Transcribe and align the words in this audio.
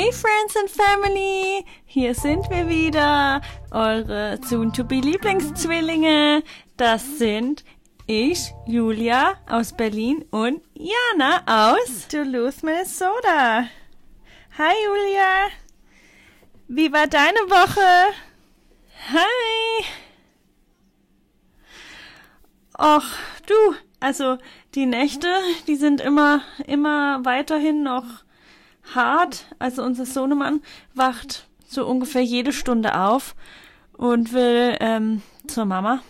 Hey 0.00 0.12
Friends 0.12 0.56
and 0.56 0.70
Family, 0.70 1.62
hier 1.84 2.14
sind 2.14 2.48
wir 2.48 2.70
wieder, 2.70 3.42
eure 3.70 4.40
soon-to-be 4.42 4.94
Lieblingszwillinge. 4.94 6.42
Das 6.78 7.18
sind 7.18 7.66
ich, 8.06 8.50
Julia 8.66 9.34
aus 9.46 9.74
Berlin 9.74 10.24
und 10.30 10.62
Jana 10.72 11.42
aus 11.76 12.08
Duluth, 12.08 12.62
Minnesota. 12.62 13.68
Hi 14.56 14.74
Julia, 14.86 15.50
wie 16.68 16.90
war 16.90 17.06
deine 17.06 17.40
Woche? 17.50 18.14
Hi. 19.12 19.84
Och, 22.78 23.04
du, 23.46 23.76
also 24.00 24.38
die 24.74 24.86
Nächte, 24.86 25.28
die 25.66 25.76
sind 25.76 26.00
immer, 26.00 26.40
immer 26.66 27.22
weiterhin 27.26 27.82
noch 27.82 28.24
hart. 28.94 29.46
Also 29.58 29.82
unser 29.82 30.06
Sohnemann 30.06 30.60
wacht 30.94 31.48
so 31.66 31.86
ungefähr 31.86 32.22
jede 32.22 32.52
Stunde 32.52 32.98
auf 32.98 33.34
und 33.96 34.32
will 34.32 34.76
ähm, 34.80 35.22
zur 35.46 35.64
Mama. 35.64 36.00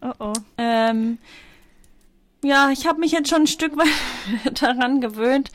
Oh 0.00 0.12
oh. 0.18 0.32
Ähm, 0.58 1.18
ja, 2.44 2.70
ich 2.70 2.86
habe 2.86 2.98
mich 2.98 3.12
jetzt 3.12 3.28
schon 3.28 3.42
ein 3.42 3.46
Stück 3.46 3.76
weit 3.76 4.62
daran 4.62 5.00
gewöhnt. 5.00 5.50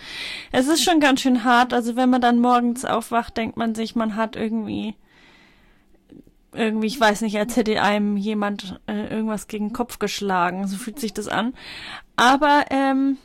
Es 0.51 0.67
ist 0.67 0.83
schon 0.83 0.99
ganz 0.99 1.21
schön 1.21 1.43
hart. 1.43 1.73
Also 1.73 1.95
wenn 1.95 2.09
man 2.09 2.21
dann 2.21 2.39
morgens 2.39 2.85
aufwacht, 2.85 3.35
denkt 3.37 3.57
man 3.57 3.75
sich, 3.75 3.95
man 3.95 4.15
hat 4.15 4.35
irgendwie 4.35 4.95
irgendwie, 6.53 6.87
ich 6.87 6.99
weiß 6.99 7.21
nicht, 7.21 7.37
als 7.37 7.55
hätte 7.55 7.81
einem 7.81 8.17
jemand 8.17 8.79
äh, 8.87 9.07
irgendwas 9.07 9.47
gegen 9.47 9.67
den 9.69 9.73
Kopf 9.73 9.99
geschlagen. 9.99 10.67
So 10.67 10.77
fühlt 10.77 10.99
sich 10.99 11.13
das 11.13 11.27
an. 11.27 11.53
Aber 12.15 12.65
ähm, 12.71 13.17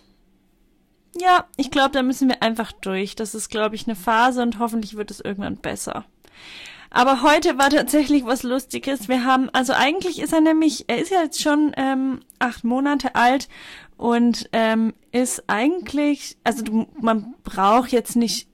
ja, 1.19 1.47
ich 1.57 1.71
glaube, 1.71 1.91
da 1.91 2.03
müssen 2.03 2.29
wir 2.29 2.43
einfach 2.43 2.73
durch. 2.73 3.17
Das 3.17 3.35
ist, 3.35 3.51
glaube 3.51 3.75
ich, 3.75 3.87
eine 3.87 3.97
Phase 3.97 4.43
und 4.43 4.59
hoffentlich 4.59 4.97
wird 4.97 5.11
es 5.11 5.21
irgendwann 5.21 5.57
besser. 5.57 6.05
Aber 6.91 7.23
heute 7.23 7.57
war 7.59 7.71
tatsächlich 7.71 8.27
was 8.27 8.43
Lustiges. 8.43 9.09
Wir 9.09 9.25
haben, 9.25 9.49
also 9.53 9.73
eigentlich 9.73 10.21
ist 10.21 10.33
er 10.33 10.43
nämlich, 10.43 10.85
er 10.89 10.99
ist 10.99 11.11
ja 11.11 11.23
jetzt 11.23 11.41
schon 11.41 11.73
ähm, 11.77 12.21
acht 12.39 12.65
Monate 12.65 13.15
alt 13.15 13.49
und 13.97 14.49
ähm, 14.53 14.93
ist 15.11 15.45
eigentlich, 15.47 16.37
also 16.45 16.63
du, 16.63 16.87
man 17.01 17.35
braucht 17.45 17.93
jetzt 17.93 18.15
nicht 18.15 18.47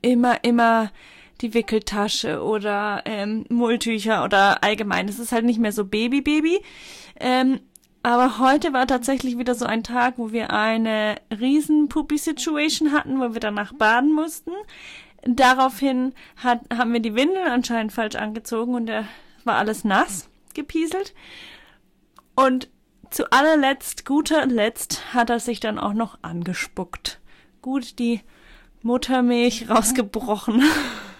immer, 0.00 0.44
immer 0.44 0.92
die 1.40 1.52
Wickeltasche 1.52 2.42
oder 2.42 3.02
ähm, 3.04 3.44
Mulltücher 3.50 4.24
oder 4.24 4.64
allgemein. 4.64 5.08
Es 5.08 5.18
ist 5.18 5.32
halt 5.32 5.44
nicht 5.44 5.58
mehr 5.58 5.72
so 5.72 5.84
Baby-Baby. 5.84 6.60
Ähm, 7.20 7.60
aber 8.04 8.38
heute 8.38 8.74
war 8.74 8.86
tatsächlich 8.86 9.38
wieder 9.38 9.54
so 9.54 9.64
ein 9.64 9.82
Tag, 9.82 10.18
wo 10.18 10.30
wir 10.30 10.50
eine 10.50 11.16
riesen 11.40 11.88
Puppy-Situation 11.88 12.92
hatten, 12.92 13.18
wo 13.18 13.32
wir 13.32 13.40
danach 13.40 13.72
baden 13.72 14.12
mussten. 14.12 14.50
Daraufhin 15.22 16.12
hat, 16.36 16.60
haben 16.70 16.92
wir 16.92 17.00
die 17.00 17.14
Windeln 17.14 17.48
anscheinend 17.48 17.92
falsch 17.92 18.16
angezogen 18.16 18.74
und 18.74 18.90
er 18.90 19.08
war 19.44 19.56
alles 19.56 19.84
nass 19.84 20.28
gepieselt. 20.52 21.14
Und 22.36 22.68
zu 23.08 23.32
allerletzt, 23.32 24.04
guter 24.04 24.44
Letzt, 24.44 25.14
hat 25.14 25.30
er 25.30 25.40
sich 25.40 25.60
dann 25.60 25.78
auch 25.78 25.94
noch 25.94 26.18
angespuckt. 26.20 27.20
Gut, 27.62 27.98
die 27.98 28.20
Muttermilch 28.82 29.70
rausgebrochen. 29.70 30.62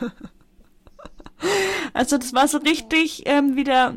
also 1.95 2.19
das 2.19 2.35
war 2.35 2.47
so 2.47 2.59
richtig 2.59 3.23
ähm, 3.25 3.57
wieder 3.57 3.95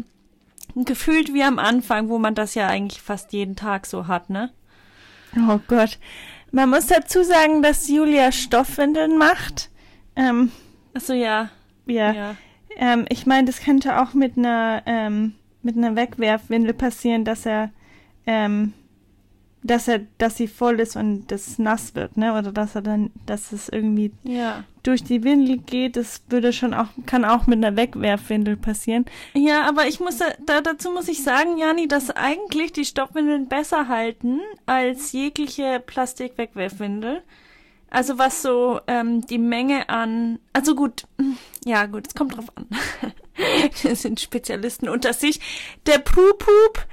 gefühlt 0.86 1.34
wie 1.34 1.44
am 1.44 1.60
Anfang, 1.60 2.10
wo 2.10 2.20
man 2.20 2.36
das 2.36 2.56
ja 2.56 2.68
eigentlich 2.68 3.02
fast 3.02 3.34
jeden 3.34 3.56
Tag 3.56 3.86
so 3.86 4.08
hat, 4.08 4.30
ne? 4.30 4.52
Oh 5.50 5.60
Gott. 5.68 6.00
Man 6.52 6.70
muss 6.70 6.88
dazu 6.88 7.24
sagen, 7.24 7.62
dass 7.62 7.90
Julia 7.90 8.32
Stoffwindeln 8.32 9.18
macht. 9.18 9.70
Ähm, 10.16 10.52
Achso, 10.94 11.14
ja. 11.14 11.50
ja. 11.86 12.12
Ja. 12.14 12.36
Ähm, 12.78 13.06
ich 13.10 13.26
meine, 13.26 13.46
das 13.46 13.62
könnte 13.62 14.02
auch 14.02 14.14
mit 14.14 14.38
einer 14.38 14.84
ähm, 14.86 15.36
mit 15.62 15.78
einer 15.78 15.96
Wegwerfwindel 15.96 16.74
passieren, 16.74 17.26
dass 17.26 17.46
er 17.46 17.72
ähm, 18.26 18.74
dass 19.64 19.88
er, 19.88 20.02
dass 20.18 20.38
sie 20.38 20.48
voll 20.48 20.80
ist 20.80 20.96
und 20.96 21.28
das 21.32 21.58
nass 21.60 21.96
wird, 21.96 22.16
ne? 22.18 22.38
Oder 22.38 22.52
dass 22.52 22.76
er 22.76 22.82
dann, 22.82 23.12
dass 23.26 23.52
es 23.52 23.68
irgendwie 23.70 24.12
Ja. 24.24 24.64
durch 24.84 25.04
die 25.04 25.24
Windel 25.24 25.58
geht. 25.58 25.96
Das 25.98 26.22
würde 26.30 26.54
schon 26.54 26.74
auch, 26.74 26.88
kann 27.06 27.26
auch 27.26 27.48
mit 27.48 27.64
einer 27.64 27.76
Wegwerfwindel 27.76 28.56
passieren. 28.56 29.06
Ja, 29.34 29.68
aber 29.68 29.88
ich 29.88 30.00
muss 30.00 30.18
da, 30.18 30.26
da 30.46 30.62
dazu 30.62 30.92
muss 30.92 31.08
ich 31.08 31.24
sagen, 31.24 31.58
Jani, 31.58 31.88
dass 31.88 32.12
eigentlich 32.12 32.72
die 32.72 32.86
Stoffwindeln 32.86 33.48
besser 33.48 33.88
halten 33.88 34.40
als 34.66 35.12
jegliche 35.12 35.82
Plastik-Wegwerfwindel. 35.86 37.24
Also 37.90 38.18
was 38.18 38.42
so 38.42 38.82
ähm, 38.88 39.26
die 39.26 39.38
Menge 39.38 39.90
an, 39.90 40.40
also 40.54 40.76
gut, 40.76 41.08
ja 41.66 41.86
gut, 41.86 42.08
es 42.08 42.16
kommt 42.16 42.36
drauf 42.38 42.52
an. 42.56 42.68
das 43.84 44.02
sind 44.02 44.20
Spezialisten 44.20 44.90
unter 44.90 45.14
sich. 45.14 45.40
Der 45.86 46.00
Pupup, 46.00 46.86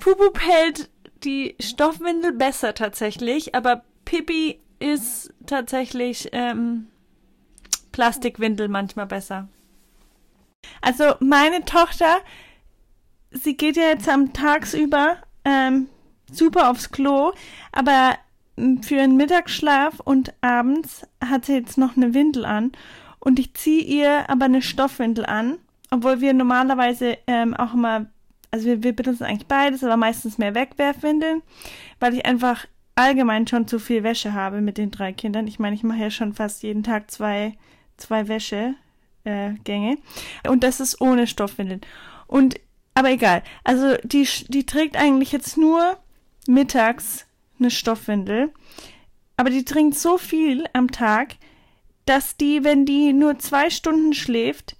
Pupup 0.00 0.40
hält 0.40 0.90
die 1.24 1.56
Stoffwindel 1.60 2.32
besser 2.32 2.74
tatsächlich, 2.74 3.54
aber 3.54 3.82
Pippi 4.04 4.60
ist 4.78 5.32
tatsächlich 5.46 6.28
ähm, 6.32 6.88
Plastikwindel 7.92 8.68
manchmal 8.68 9.06
besser. 9.06 9.48
Also 10.80 11.14
meine 11.20 11.64
Tochter, 11.64 12.18
sie 13.30 13.56
geht 13.56 13.76
ja 13.76 13.84
jetzt 13.84 14.08
am 14.08 14.32
Tagsüber 14.32 15.16
ähm, 15.44 15.88
super 16.30 16.70
aufs 16.70 16.90
Klo, 16.90 17.32
aber 17.72 18.16
m, 18.56 18.82
für 18.82 19.00
einen 19.00 19.16
Mittagsschlaf 19.16 20.00
und 20.00 20.34
abends 20.40 21.06
hat 21.24 21.46
sie 21.46 21.54
jetzt 21.54 21.78
noch 21.78 21.96
eine 21.96 22.14
Windel 22.14 22.44
an 22.44 22.72
und 23.20 23.38
ich 23.38 23.54
ziehe 23.54 23.82
ihr 23.82 24.28
aber 24.28 24.46
eine 24.46 24.62
Stoffwindel 24.62 25.26
an, 25.26 25.58
obwohl 25.90 26.20
wir 26.20 26.34
normalerweise 26.34 27.18
ähm, 27.26 27.54
auch 27.54 27.74
immer, 27.74 28.06
also 28.54 28.66
wir, 28.66 28.84
wir 28.84 28.94
benutzen 28.94 29.24
eigentlich 29.24 29.48
beides, 29.48 29.82
aber 29.82 29.96
meistens 29.96 30.38
mehr 30.38 30.54
Wegwerfwindeln, 30.54 31.42
weil 31.98 32.14
ich 32.14 32.24
einfach 32.24 32.66
allgemein 32.94 33.48
schon 33.48 33.66
zu 33.66 33.80
viel 33.80 34.04
Wäsche 34.04 34.32
habe 34.32 34.60
mit 34.60 34.78
den 34.78 34.92
drei 34.92 35.12
Kindern. 35.12 35.48
Ich 35.48 35.58
meine, 35.58 35.74
ich 35.74 35.82
mache 35.82 35.98
ja 35.98 36.10
schon 36.10 36.34
fast 36.34 36.62
jeden 36.62 36.84
Tag 36.84 37.10
zwei, 37.10 37.58
zwei 37.96 38.28
Wäschegänge. 38.28 39.98
Äh, 40.44 40.48
und 40.48 40.62
das 40.62 40.78
ist 40.78 41.00
ohne 41.00 41.26
Stoffwindeln. 41.26 41.80
Und, 42.28 42.60
aber 42.94 43.10
egal. 43.10 43.42
Also, 43.64 43.96
die, 44.04 44.28
die 44.46 44.66
trägt 44.66 44.96
eigentlich 44.96 45.32
jetzt 45.32 45.56
nur 45.56 45.98
mittags 46.46 47.26
eine 47.58 47.72
Stoffwindel. 47.72 48.52
Aber 49.36 49.50
die 49.50 49.64
trinkt 49.64 49.96
so 49.96 50.16
viel 50.16 50.64
am 50.74 50.92
Tag, 50.92 51.34
dass 52.06 52.36
die, 52.36 52.62
wenn 52.62 52.86
die 52.86 53.12
nur 53.14 53.40
zwei 53.40 53.68
Stunden 53.68 54.12
schläft, 54.12 54.76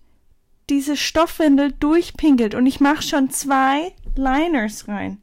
diese 0.70 0.96
Stoffwindel 0.96 1.72
durchpinkelt. 1.72 2.54
Und 2.54 2.66
ich 2.66 2.80
mache 2.80 3.02
schon 3.02 3.30
zwei 3.30 3.92
Liners 4.16 4.88
rein. 4.88 5.20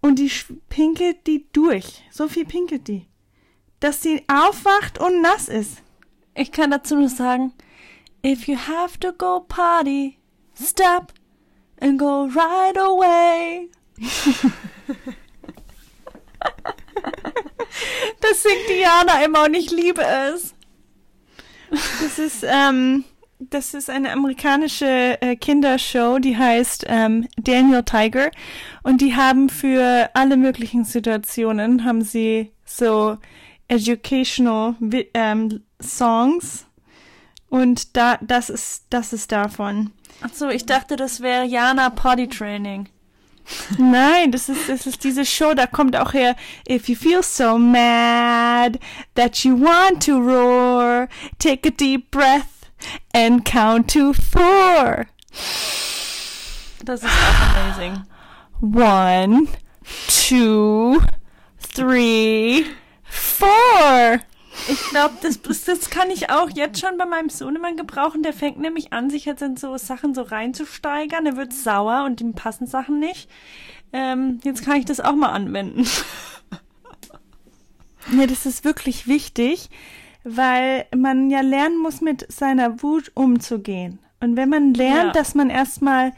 Und 0.00 0.18
die 0.18 0.30
pinkelt 0.68 1.26
die 1.26 1.46
durch. 1.52 2.04
So 2.10 2.28
viel 2.28 2.44
pinkelt 2.44 2.88
die. 2.88 3.06
Dass 3.80 4.02
sie 4.02 4.24
aufwacht 4.28 4.98
und 4.98 5.20
nass 5.20 5.48
ist. 5.48 5.82
Ich 6.34 6.52
kann 6.52 6.70
dazu 6.70 6.96
nur 6.96 7.08
sagen, 7.08 7.52
if 8.24 8.46
you 8.46 8.56
have 8.56 8.98
to 9.00 9.12
go 9.12 9.40
party, 9.40 10.18
stop 10.54 11.12
and 11.80 11.98
go 11.98 12.28
right 12.34 12.78
away. 12.78 13.70
das 18.20 18.42
singt 18.42 18.68
Diana 18.68 19.24
immer 19.24 19.44
und 19.44 19.54
ich 19.54 19.70
liebe 19.70 20.02
es. 20.02 20.54
Das 21.70 22.18
ist, 22.18 22.44
ähm, 22.46 23.04
das 23.38 23.74
ist 23.74 23.90
eine 23.90 24.12
amerikanische 24.12 25.20
äh, 25.20 25.36
Kindershow, 25.36 26.18
die 26.18 26.36
heißt 26.36 26.86
ähm, 26.88 27.28
Daniel 27.36 27.82
Tiger. 27.82 28.30
Und 28.82 29.00
die 29.00 29.14
haben 29.14 29.48
für 29.48 30.10
alle 30.14 30.36
möglichen 30.36 30.84
Situationen, 30.84 31.84
haben 31.84 32.02
sie 32.02 32.52
so 32.64 33.18
educational 33.68 34.74
ähm, 35.14 35.62
Songs. 35.80 36.66
Und 37.48 37.96
da, 37.96 38.18
das 38.22 38.50
ist, 38.50 38.86
das 38.90 39.12
ist 39.12 39.32
davon. 39.32 39.92
Ach 40.22 40.32
so, 40.32 40.48
ich 40.48 40.66
dachte, 40.66 40.96
das 40.96 41.20
wäre 41.20 41.44
Jana 41.44 41.90
Potty 41.90 42.28
Training. 42.28 42.88
Nein, 43.78 44.32
das 44.32 44.48
ist, 44.48 44.68
das 44.68 44.86
ist 44.86 45.04
diese 45.04 45.24
Show, 45.24 45.54
da 45.54 45.68
kommt 45.68 45.94
auch 45.96 46.14
her, 46.14 46.34
if 46.68 46.88
you 46.88 46.96
feel 46.96 47.22
so 47.22 47.56
mad 47.56 48.80
that 49.14 49.44
you 49.44 49.56
want 49.56 50.04
to 50.04 50.18
roar, 50.18 51.08
take 51.38 51.68
a 51.68 51.70
deep 51.70 52.10
breath 52.10 52.55
and 53.12 53.44
count 53.44 53.90
to 53.92 54.12
four. 54.12 55.06
Das 56.84 57.02
ist 57.02 57.08
auch 57.08 57.56
amazing. 57.56 58.02
One, 58.60 59.48
two, 60.08 61.00
three, 61.74 62.64
four. 63.04 64.20
Ich 64.68 64.82
glaube, 64.90 65.14
das, 65.22 65.40
das, 65.42 65.90
kann 65.90 66.10
ich 66.10 66.30
auch 66.30 66.50
jetzt 66.50 66.80
schon 66.80 66.96
bei 66.96 67.04
meinem 67.04 67.28
Sohnemann 67.28 67.76
gebrauchen. 67.76 68.22
Der 68.22 68.32
fängt 68.32 68.58
nämlich 68.58 68.92
an, 68.92 69.10
sich 69.10 69.26
jetzt 69.26 69.42
in 69.42 69.56
so 69.56 69.76
Sachen 69.76 70.14
so 70.14 70.22
reinzusteigern. 70.22 71.26
Er 71.26 71.36
wird 71.36 71.52
sauer 71.52 72.04
und 72.04 72.20
ihm 72.20 72.34
passen 72.34 72.66
Sachen 72.66 72.98
nicht. 72.98 73.28
Ähm, 73.92 74.40
jetzt 74.44 74.64
kann 74.64 74.76
ich 74.76 74.84
das 74.84 75.00
auch 75.00 75.14
mal 75.14 75.30
anwenden. 75.30 75.86
Ja, 78.12 78.26
das 78.26 78.46
ist 78.46 78.64
wirklich 78.64 79.08
wichtig, 79.08 79.68
weil 80.28 80.86
man 80.96 81.30
ja 81.30 81.40
lernen 81.40 81.78
muss, 81.78 82.00
mit 82.00 82.30
seiner 82.32 82.82
Wut 82.82 83.12
umzugehen. 83.14 84.00
Und 84.20 84.36
wenn 84.36 84.48
man 84.48 84.74
lernt, 84.74 85.06
Ja. 85.08 85.12
dass 85.12 85.34
man 85.36 85.50
erstmal 85.50 86.12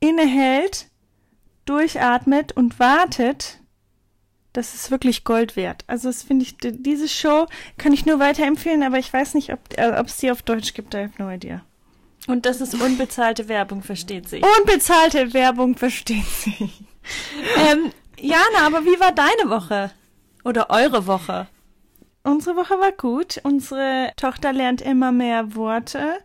innehält, 0.00 0.88
durchatmet 1.66 2.52
und 2.52 2.78
wartet, 2.80 3.58
das 4.52 4.74
ist 4.74 4.90
wirklich 4.90 5.24
Gold 5.24 5.54
wert. 5.54 5.84
Also 5.86 6.08
das 6.08 6.22
finde 6.22 6.44
ich, 6.44 6.56
diese 6.58 7.08
Show 7.08 7.46
kann 7.78 7.92
ich 7.92 8.06
nur 8.06 8.18
weiterempfehlen, 8.18 8.82
aber 8.82 8.98
ich 8.98 9.12
weiß 9.12 9.34
nicht, 9.34 9.52
ob 9.52 9.60
äh, 9.76 9.90
es 10.04 10.16
die 10.16 10.30
auf 10.30 10.42
Deutsch 10.42 10.74
gibt, 10.74 10.94
I 10.94 10.98
have 11.04 11.12
no 11.18 11.30
idea. 11.30 11.62
Und 12.26 12.46
das 12.46 12.60
ist 12.60 12.74
unbezahlte 12.74 13.48
Werbung, 13.48 13.82
versteht 13.82 14.28
sich. 14.28 14.42
Unbezahlte 14.58 15.32
Werbung 15.34 15.76
versteht 15.76 16.26
sie. 16.26 16.70
Ähm, 17.70 17.92
Jana, 18.18 18.66
aber 18.66 18.84
wie 18.84 18.98
war 19.00 19.12
deine 19.12 19.48
Woche? 19.50 19.90
Oder 20.44 20.68
eure 20.70 21.06
Woche? 21.06 21.46
Unsere 22.22 22.56
Woche 22.56 22.78
war 22.78 22.92
gut. 22.92 23.40
Unsere 23.44 24.12
Tochter 24.16 24.52
lernt 24.52 24.82
immer 24.82 25.12
mehr 25.12 25.54
Worte. 25.54 26.18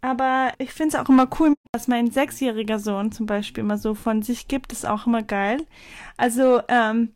Aber 0.00 0.52
ich 0.58 0.70
finde 0.72 0.96
es 0.96 1.02
auch 1.02 1.08
immer 1.08 1.28
cool, 1.40 1.54
was 1.72 1.88
mein 1.88 2.10
sechsjähriger 2.10 2.78
Sohn 2.78 3.10
zum 3.10 3.24
Beispiel 3.24 3.64
immer 3.64 3.78
so 3.78 3.94
von 3.94 4.20
sich 4.22 4.48
gibt, 4.48 4.70
ist 4.72 4.86
auch 4.86 5.06
immer 5.06 5.22
geil. 5.22 5.66
Also, 6.18 6.60
ähm, 6.68 7.14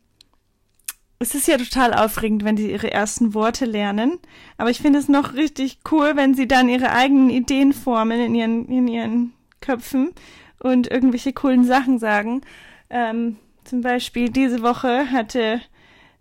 es 1.19 1.35
ist 1.35 1.49
ja 1.49 1.59
total 1.59 1.93
aufregend, 1.93 2.45
wenn 2.45 2.57
die 2.57 2.71
ihre 2.71 2.91
ersten 2.91 3.35
Worte 3.35 3.65
lernen. 3.65 4.19
Aber 4.57 4.71
ich 4.71 4.79
finde 4.79 5.01
es 5.01 5.09
noch 5.09 5.35
richtig 5.35 5.81
cool, 5.91 6.13
wenn 6.15 6.35
sie 6.35 6.49
dann 6.49 6.69
ihre 6.69 6.91
eigenen 6.93 7.29
Ideen 7.29 7.73
formen 7.73 8.21
in 8.21 8.35
ihren, 8.35 8.69
in 8.69 8.89
ihren 8.89 9.35
Köpfen 9.61 10.13
und 10.61 10.91
irgendwelche 10.91 11.33
coolen 11.33 11.65
Sachen 11.65 11.99
sagen. 11.99 12.43
Ähm, 12.89 13.37
zum 13.65 13.83
Beispiel 13.83 14.31
diese 14.31 14.63
Woche 14.63 15.11
hatte, 15.11 15.61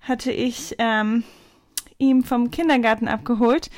hatte 0.01 0.31
ich 0.31 0.75
ähm, 0.79 1.23
ihm 1.97 2.23
vom 2.23 2.51
Kindergarten 2.51 3.07
abgeholt 3.07 3.69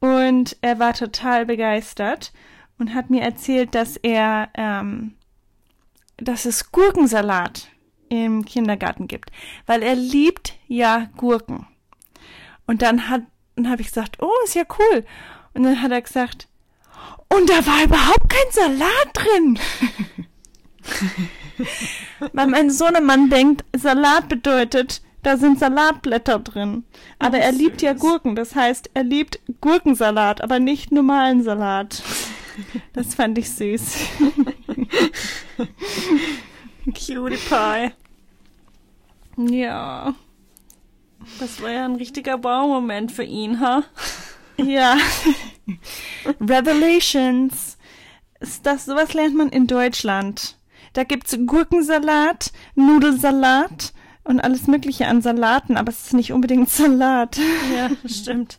und 0.00 0.56
er 0.60 0.78
war 0.78 0.94
total 0.94 1.46
begeistert 1.46 2.32
und 2.78 2.94
hat 2.94 3.10
mir 3.10 3.22
erzählt, 3.22 3.74
dass 3.74 3.96
er, 3.96 4.50
ähm, 4.54 5.14
dass 6.16 6.44
es 6.44 6.70
Gurkensalat 6.72 7.68
im 8.08 8.44
Kindergarten 8.44 9.08
gibt, 9.08 9.30
weil 9.66 9.82
er 9.82 9.94
liebt 9.94 10.54
ja 10.68 11.08
Gurken. 11.16 11.66
Und 12.66 12.82
dann 12.82 13.08
hat, 13.08 13.22
dann 13.54 13.70
habe 13.70 13.80
ich 13.80 13.88
gesagt, 13.88 14.18
oh, 14.20 14.30
ist 14.44 14.54
ja 14.54 14.64
cool. 14.78 15.04
Und 15.54 15.62
dann 15.62 15.80
hat 15.82 15.90
er 15.90 16.02
gesagt, 16.02 16.48
und 17.28 17.48
da 17.48 17.66
war 17.66 17.82
überhaupt 17.82 18.28
kein 18.28 18.52
Salat 18.52 19.08
drin. 19.14 19.58
Weil 22.32 22.46
mein 22.46 22.70
Sohnemann 22.70 23.30
denkt, 23.30 23.64
Salat 23.74 24.28
bedeutet, 24.28 25.02
da 25.22 25.36
sind 25.36 25.58
Salatblätter 25.58 26.38
drin. 26.38 26.84
Aber 27.18 27.38
er 27.38 27.52
liebt 27.52 27.82
ja 27.82 27.92
Gurken, 27.94 28.36
das 28.36 28.54
heißt, 28.54 28.90
er 28.94 29.04
liebt 29.04 29.40
Gurkensalat, 29.60 30.40
aber 30.40 30.60
nicht 30.60 30.92
normalen 30.92 31.42
Salat. 31.42 32.02
Das 32.92 33.14
fand 33.14 33.36
ich 33.38 33.50
süß. 33.50 33.96
Cutie 36.86 37.36
Pie. 37.36 37.92
Ja. 39.36 40.14
Das 41.40 41.60
war 41.60 41.70
ja 41.70 41.84
ein 41.84 41.96
richtiger 41.96 42.42
Wow-Moment 42.42 43.12
für 43.12 43.24
ihn, 43.24 43.60
ha? 43.60 43.82
Ja. 44.56 44.96
Revelations. 46.40 47.76
Ist 48.40 48.64
das, 48.64 48.84
sowas 48.84 49.12
lernt 49.14 49.34
man 49.34 49.48
in 49.48 49.66
Deutschland. 49.66 50.58
Da 50.92 51.04
gibt's 51.04 51.36
Gurkensalat, 51.46 52.52
Nudelsalat 52.74 53.92
und 54.26 54.40
alles 54.40 54.66
mögliche 54.66 55.06
an 55.06 55.22
Salaten, 55.22 55.76
aber 55.76 55.90
es 55.90 56.06
ist 56.06 56.14
nicht 56.14 56.32
unbedingt 56.32 56.68
Salat. 56.70 57.38
Ja, 57.74 57.90
das 58.02 58.18
stimmt. 58.18 58.58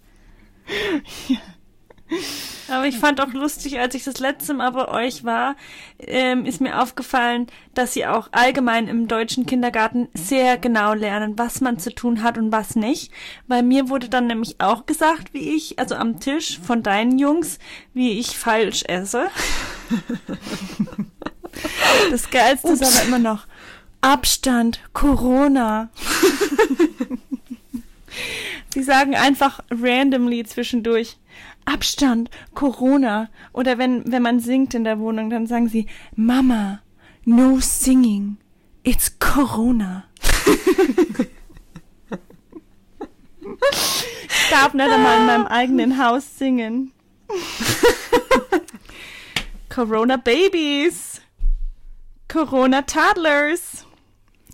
Aber 2.69 2.85
ich 2.85 2.97
fand 2.97 3.19
auch 3.19 3.33
lustig, 3.33 3.79
als 3.79 3.95
ich 3.95 4.03
das 4.05 4.19
letzte 4.19 4.53
Mal 4.53 4.71
bei 4.71 4.87
euch 4.87 5.23
war, 5.25 5.55
ähm, 5.99 6.45
ist 6.45 6.61
mir 6.61 6.81
aufgefallen, 6.81 7.47
dass 7.73 7.93
sie 7.93 8.05
auch 8.05 8.29
allgemein 8.31 8.87
im 8.87 9.07
deutschen 9.07 9.45
Kindergarten 9.45 10.07
sehr 10.13 10.57
genau 10.57 10.93
lernen, 10.93 11.37
was 11.37 11.59
man 11.61 11.79
zu 11.79 11.93
tun 11.93 12.23
hat 12.23 12.37
und 12.37 12.51
was 12.51 12.75
nicht. 12.75 13.11
Weil 13.47 13.63
mir 13.63 13.89
wurde 13.89 14.09
dann 14.09 14.27
nämlich 14.27 14.59
auch 14.59 14.85
gesagt, 14.85 15.33
wie 15.33 15.55
ich, 15.55 15.79
also 15.79 15.95
am 15.95 16.19
Tisch 16.19 16.59
von 16.59 16.83
deinen 16.83 17.19
Jungs, 17.19 17.59
wie 17.93 18.19
ich 18.19 18.37
falsch 18.37 18.83
esse. 18.87 19.27
Das 22.11 22.29
Geilste 22.29 22.67
ist 22.69 22.83
aber 22.83 23.07
immer 23.07 23.19
noch 23.19 23.47
Abstand, 24.07 24.79
Corona. 24.93 25.89
Sie 28.73 28.81
sagen 28.81 29.13
einfach 29.15 29.59
randomly 29.69 30.45
zwischendurch 30.45 31.17
Abstand, 31.65 32.29
Corona. 32.53 33.27
Oder 33.51 33.77
wenn, 33.77 34.09
wenn 34.09 34.21
man 34.21 34.39
singt 34.39 34.73
in 34.73 34.85
der 34.85 34.99
Wohnung, 34.99 35.29
dann 35.29 35.45
sagen 35.45 35.67
sie 35.67 35.87
Mama, 36.15 36.79
no 37.25 37.59
singing. 37.59 38.37
It's 38.83 39.19
Corona. 39.19 40.05
ich 40.45 40.55
darf 44.49 44.73
nicht 44.73 44.89
einmal 44.89 45.19
in 45.19 45.25
meinem 45.25 45.47
eigenen 45.47 46.01
Haus 46.01 46.37
singen. 46.37 46.93
Corona 49.69 50.15
Babies. 50.15 51.21
Corona 52.29 52.83
Toddlers. 52.83 53.86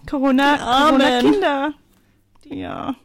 Corona, 0.09 0.55
Die 0.55 0.61
Armen. 0.61 1.01
Corona 1.01 1.19
Kinder. 1.21 1.73
Ja. 2.45 2.95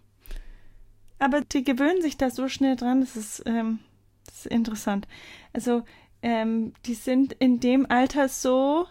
Aber 1.18 1.40
die 1.40 1.64
gewöhnen 1.64 2.02
sich 2.02 2.16
da 2.16 2.30
so 2.30 2.48
schnell 2.48 2.76
dran, 2.76 3.00
das 3.00 3.16
ist, 3.16 3.42
ähm, 3.46 3.80
das 4.26 4.40
ist 4.40 4.46
interessant. 4.46 5.08
Also, 5.52 5.82
ähm, 6.22 6.72
die 6.86 6.94
sind 6.94 7.32
in 7.34 7.60
dem 7.60 7.90
Alter 7.90 8.28
so 8.28 8.86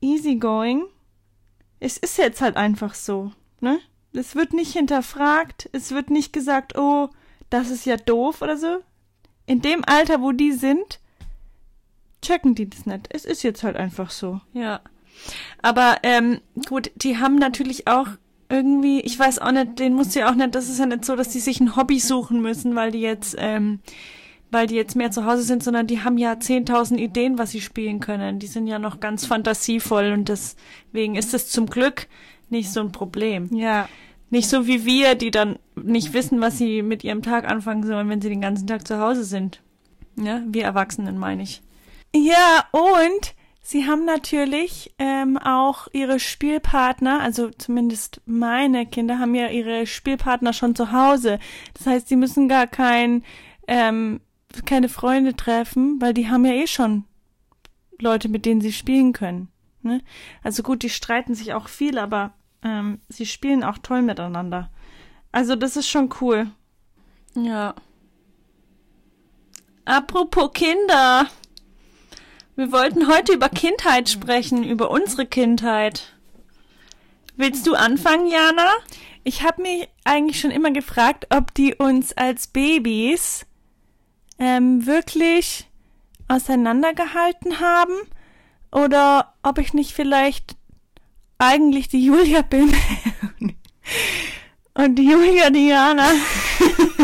easygoing. 0.00 0.84
Es 1.80 1.98
ist 1.98 2.18
jetzt 2.18 2.40
halt 2.40 2.56
einfach 2.56 2.94
so, 2.94 3.32
ne? 3.60 3.78
Es 4.12 4.34
wird 4.34 4.54
nicht 4.54 4.72
hinterfragt, 4.72 5.68
es 5.72 5.90
wird 5.92 6.10
nicht 6.10 6.32
gesagt, 6.32 6.78
oh, 6.78 7.10
das 7.50 7.70
ist 7.70 7.84
ja 7.84 7.96
doof 7.96 8.40
oder 8.40 8.56
so. 8.56 8.78
In 9.44 9.60
dem 9.60 9.84
Alter, 9.84 10.22
wo 10.22 10.32
die 10.32 10.52
sind, 10.52 11.00
checken 12.22 12.54
die 12.54 12.68
das 12.68 12.86
nicht. 12.86 13.08
Es 13.10 13.24
ist 13.24 13.42
jetzt 13.42 13.62
halt 13.62 13.76
einfach 13.76 14.10
so. 14.10 14.40
Ja. 14.52 14.80
Aber 15.62 15.96
ähm, 16.02 16.40
gut, 16.68 16.90
die 16.96 17.18
haben 17.18 17.36
natürlich 17.36 17.86
auch 17.88 18.08
irgendwie, 18.48 19.00
ich 19.00 19.18
weiß 19.18 19.38
auch 19.40 19.52
nicht, 19.52 19.78
den 19.78 19.94
muss 19.94 20.14
ja 20.14 20.30
auch 20.30 20.34
nicht, 20.34 20.54
das 20.54 20.68
ist 20.68 20.78
ja 20.78 20.86
nicht 20.86 21.04
so, 21.04 21.16
dass 21.16 21.30
die 21.30 21.40
sich 21.40 21.60
ein 21.60 21.76
Hobby 21.76 21.98
suchen 21.98 22.40
müssen, 22.40 22.74
weil 22.74 22.92
die 22.92 23.00
jetzt, 23.00 23.34
ähm, 23.38 23.80
weil 24.50 24.66
die 24.66 24.76
jetzt 24.76 24.94
mehr 24.94 25.10
zu 25.10 25.24
Hause 25.24 25.42
sind, 25.42 25.62
sondern 25.62 25.86
die 25.86 26.04
haben 26.04 26.18
ja 26.18 26.32
10.000 26.32 26.96
Ideen, 26.96 27.38
was 27.38 27.50
sie 27.50 27.60
spielen 27.60 28.00
können. 28.00 28.38
Die 28.38 28.46
sind 28.46 28.66
ja 28.66 28.78
noch 28.78 29.00
ganz 29.00 29.26
fantasievoll 29.26 30.12
und 30.12 30.28
deswegen 30.28 31.16
ist 31.16 31.34
es 31.34 31.48
zum 31.48 31.66
Glück 31.66 32.06
nicht 32.48 32.70
so 32.70 32.80
ein 32.80 32.92
Problem. 32.92 33.48
Ja. 33.52 33.88
Nicht 34.30 34.48
so 34.48 34.66
wie 34.66 34.84
wir, 34.84 35.14
die 35.14 35.30
dann 35.30 35.58
nicht 35.74 36.12
wissen, 36.12 36.40
was 36.40 36.58
sie 36.58 36.82
mit 36.82 37.04
ihrem 37.04 37.22
Tag 37.22 37.48
anfangen 37.48 37.84
sollen, 37.84 38.08
wenn 38.08 38.20
sie 38.20 38.28
den 38.28 38.40
ganzen 38.40 38.66
Tag 38.66 38.86
zu 38.86 38.98
Hause 39.00 39.24
sind. 39.24 39.62
Ja, 40.18 40.42
wir 40.46 40.64
Erwachsenen 40.64 41.18
meine 41.18 41.42
ich. 41.42 41.62
Ja, 42.14 42.64
und 42.72 43.34
sie 43.66 43.86
haben 43.86 44.04
natürlich 44.04 44.94
ähm, 44.98 45.36
auch 45.38 45.88
ihre 45.92 46.20
Spielpartner, 46.20 47.20
also 47.20 47.50
zumindest 47.50 48.20
meine 48.24 48.86
Kinder 48.86 49.18
haben 49.18 49.34
ja 49.34 49.48
ihre 49.48 49.86
Spielpartner 49.86 50.52
schon 50.52 50.76
zu 50.76 50.92
Hause. 50.92 51.40
Das 51.74 51.86
heißt, 51.86 52.08
sie 52.08 52.16
müssen 52.16 52.48
gar 52.48 52.68
kein, 52.68 53.24
ähm, 53.66 54.20
keine 54.64 54.88
Freunde 54.88 55.34
treffen, 55.34 56.00
weil 56.00 56.14
die 56.14 56.28
haben 56.28 56.44
ja 56.44 56.52
eh 56.52 56.68
schon 56.68 57.04
Leute, 57.98 58.28
mit 58.28 58.46
denen 58.46 58.60
sie 58.60 58.72
spielen 58.72 59.12
können. 59.12 59.48
Ne? 59.82 60.00
Also 60.44 60.62
gut, 60.62 60.82
die 60.84 60.90
streiten 60.90 61.34
sich 61.34 61.52
auch 61.52 61.68
viel, 61.68 61.98
aber 61.98 62.34
ähm, 62.62 63.00
sie 63.08 63.26
spielen 63.26 63.64
auch 63.64 63.78
toll 63.78 64.02
miteinander. 64.02 64.70
Also 65.32 65.56
das 65.56 65.76
ist 65.76 65.88
schon 65.88 66.10
cool. 66.20 66.50
Ja. 67.34 67.74
Apropos 69.84 70.52
Kinder. 70.52 71.26
Wir 72.58 72.72
wollten 72.72 73.06
heute 73.06 73.34
über 73.34 73.50
Kindheit 73.50 74.08
sprechen, 74.08 74.64
über 74.64 74.90
unsere 74.90 75.26
Kindheit. 75.26 76.14
Willst 77.36 77.66
du 77.66 77.74
anfangen, 77.74 78.28
Jana? 78.28 78.70
Ich 79.24 79.42
habe 79.42 79.60
mich 79.60 79.90
eigentlich 80.04 80.40
schon 80.40 80.50
immer 80.50 80.70
gefragt, 80.70 81.26
ob 81.28 81.52
die 81.52 81.74
uns 81.74 82.16
als 82.16 82.46
Babys 82.46 83.44
ähm, 84.38 84.86
wirklich 84.86 85.68
auseinandergehalten 86.28 87.60
haben 87.60 87.92
oder 88.72 89.34
ob 89.42 89.58
ich 89.58 89.74
nicht 89.74 89.92
vielleicht 89.92 90.56
eigentlich 91.36 91.88
die 91.88 92.06
Julia 92.06 92.40
bin 92.40 92.74
und 94.74 94.94
die 94.94 95.10
Julia 95.10 95.50
Diana. 95.50 96.08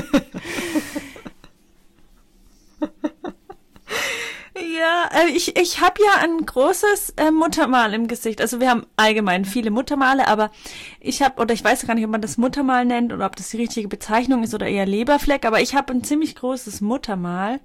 Ja, 4.78 5.10
äh, 5.12 5.30
ich, 5.30 5.56
ich 5.56 5.80
habe 5.80 6.02
ja 6.02 6.22
ein 6.22 6.46
großes 6.46 7.10
äh, 7.16 7.30
Muttermal 7.30 7.92
im 7.94 8.08
Gesicht. 8.08 8.40
Also 8.40 8.60
wir 8.60 8.70
haben 8.70 8.86
allgemein 8.96 9.44
viele 9.44 9.70
Muttermale, 9.70 10.28
aber 10.28 10.50
ich 11.00 11.20
habe, 11.20 11.40
oder 11.42 11.52
ich 11.52 11.62
weiß 11.62 11.86
gar 11.86 11.94
nicht, 11.94 12.04
ob 12.04 12.10
man 12.10 12.22
das 12.22 12.38
Muttermal 12.38 12.84
nennt 12.84 13.12
oder 13.12 13.26
ob 13.26 13.36
das 13.36 13.50
die 13.50 13.58
richtige 13.58 13.88
Bezeichnung 13.88 14.42
ist 14.42 14.54
oder 14.54 14.66
eher 14.66 14.86
Leberfleck, 14.86 15.44
aber 15.44 15.60
ich 15.60 15.74
habe 15.74 15.92
ein 15.92 16.04
ziemlich 16.04 16.36
großes 16.36 16.80
Muttermal. 16.80 17.60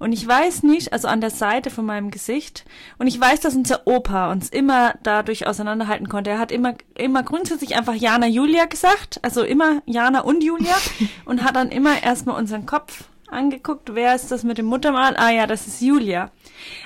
Und 0.00 0.10
ich 0.12 0.26
weiß 0.26 0.64
nicht, 0.64 0.92
also 0.92 1.06
an 1.06 1.20
der 1.20 1.30
Seite 1.30 1.70
von 1.70 1.86
meinem 1.86 2.10
Gesicht, 2.10 2.64
und 2.98 3.06
ich 3.06 3.20
weiß, 3.20 3.38
dass 3.38 3.54
unser 3.54 3.86
Opa 3.86 4.32
uns 4.32 4.48
immer 4.48 4.94
dadurch 5.04 5.46
auseinanderhalten 5.46 6.08
konnte. 6.08 6.30
Er 6.30 6.40
hat 6.40 6.50
immer, 6.50 6.74
immer 6.96 7.22
grundsätzlich 7.22 7.76
einfach 7.76 7.94
Jana 7.94 8.26
Julia 8.26 8.64
gesagt, 8.64 9.20
also 9.22 9.44
immer 9.44 9.80
Jana 9.86 10.22
und 10.22 10.42
Julia, 10.42 10.74
und 11.24 11.44
hat 11.44 11.54
dann 11.54 11.68
immer 11.68 12.02
erstmal 12.02 12.36
unseren 12.36 12.66
Kopf 12.66 13.04
angeguckt, 13.32 13.94
wer 13.94 14.14
ist 14.14 14.30
das 14.30 14.44
mit 14.44 14.58
dem 14.58 14.66
Muttermal? 14.66 15.16
Ah 15.16 15.30
ja, 15.30 15.46
das 15.46 15.66
ist 15.66 15.80
Julia. 15.80 16.30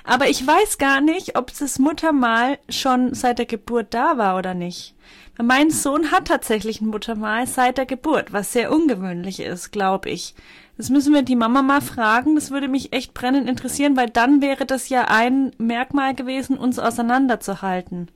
Aber 0.05 0.29
ich 0.29 0.47
weiß 0.47 0.79
gar 0.79 1.01
nicht, 1.01 1.37
ob 1.37 1.53
das 1.59 1.79
Muttermal 1.79 2.59
schon 2.69 3.15
seit 3.15 3.39
der 3.39 3.47
Geburt 3.47 3.89
da 3.91 4.19
war 4.19 4.37
oder 4.39 4.55
nicht. 4.55 4.95
Mein 5.43 5.71
Sohn 5.71 6.11
hat 6.13 6.29
tatsächlich 6.29 6.81
ein 6.81 6.87
Muttermal 6.87 7.47
seit 7.47 7.77
der 7.77 7.87
Geburt, 7.87 8.33
was 8.33 8.53
sehr 8.53 8.73
ungewöhnlich 8.73 9.41
ist, 9.41 9.71
glaube 9.71 10.09
ich. 10.09 10.35
Das 10.79 10.91
müssen 10.91 11.15
wir 11.15 11.23
die 11.23 11.37
Mama 11.37 11.63
mal 11.63 11.81
fragen. 11.81 12.35
Das 12.35 12.51
würde 12.51 12.69
mich 12.69 12.93
echt 12.93 13.15
brennend 13.15 13.49
interessieren, 13.49 13.97
weil 13.97 14.11
dann 14.11 14.43
wäre 14.43 14.67
das 14.67 14.89
ja 14.89 15.07
ein 15.09 15.53
Merkmal 15.59 16.15
gewesen, 16.15 16.59
uns 16.59 16.79
auseinanderzuhalten. 16.79 18.09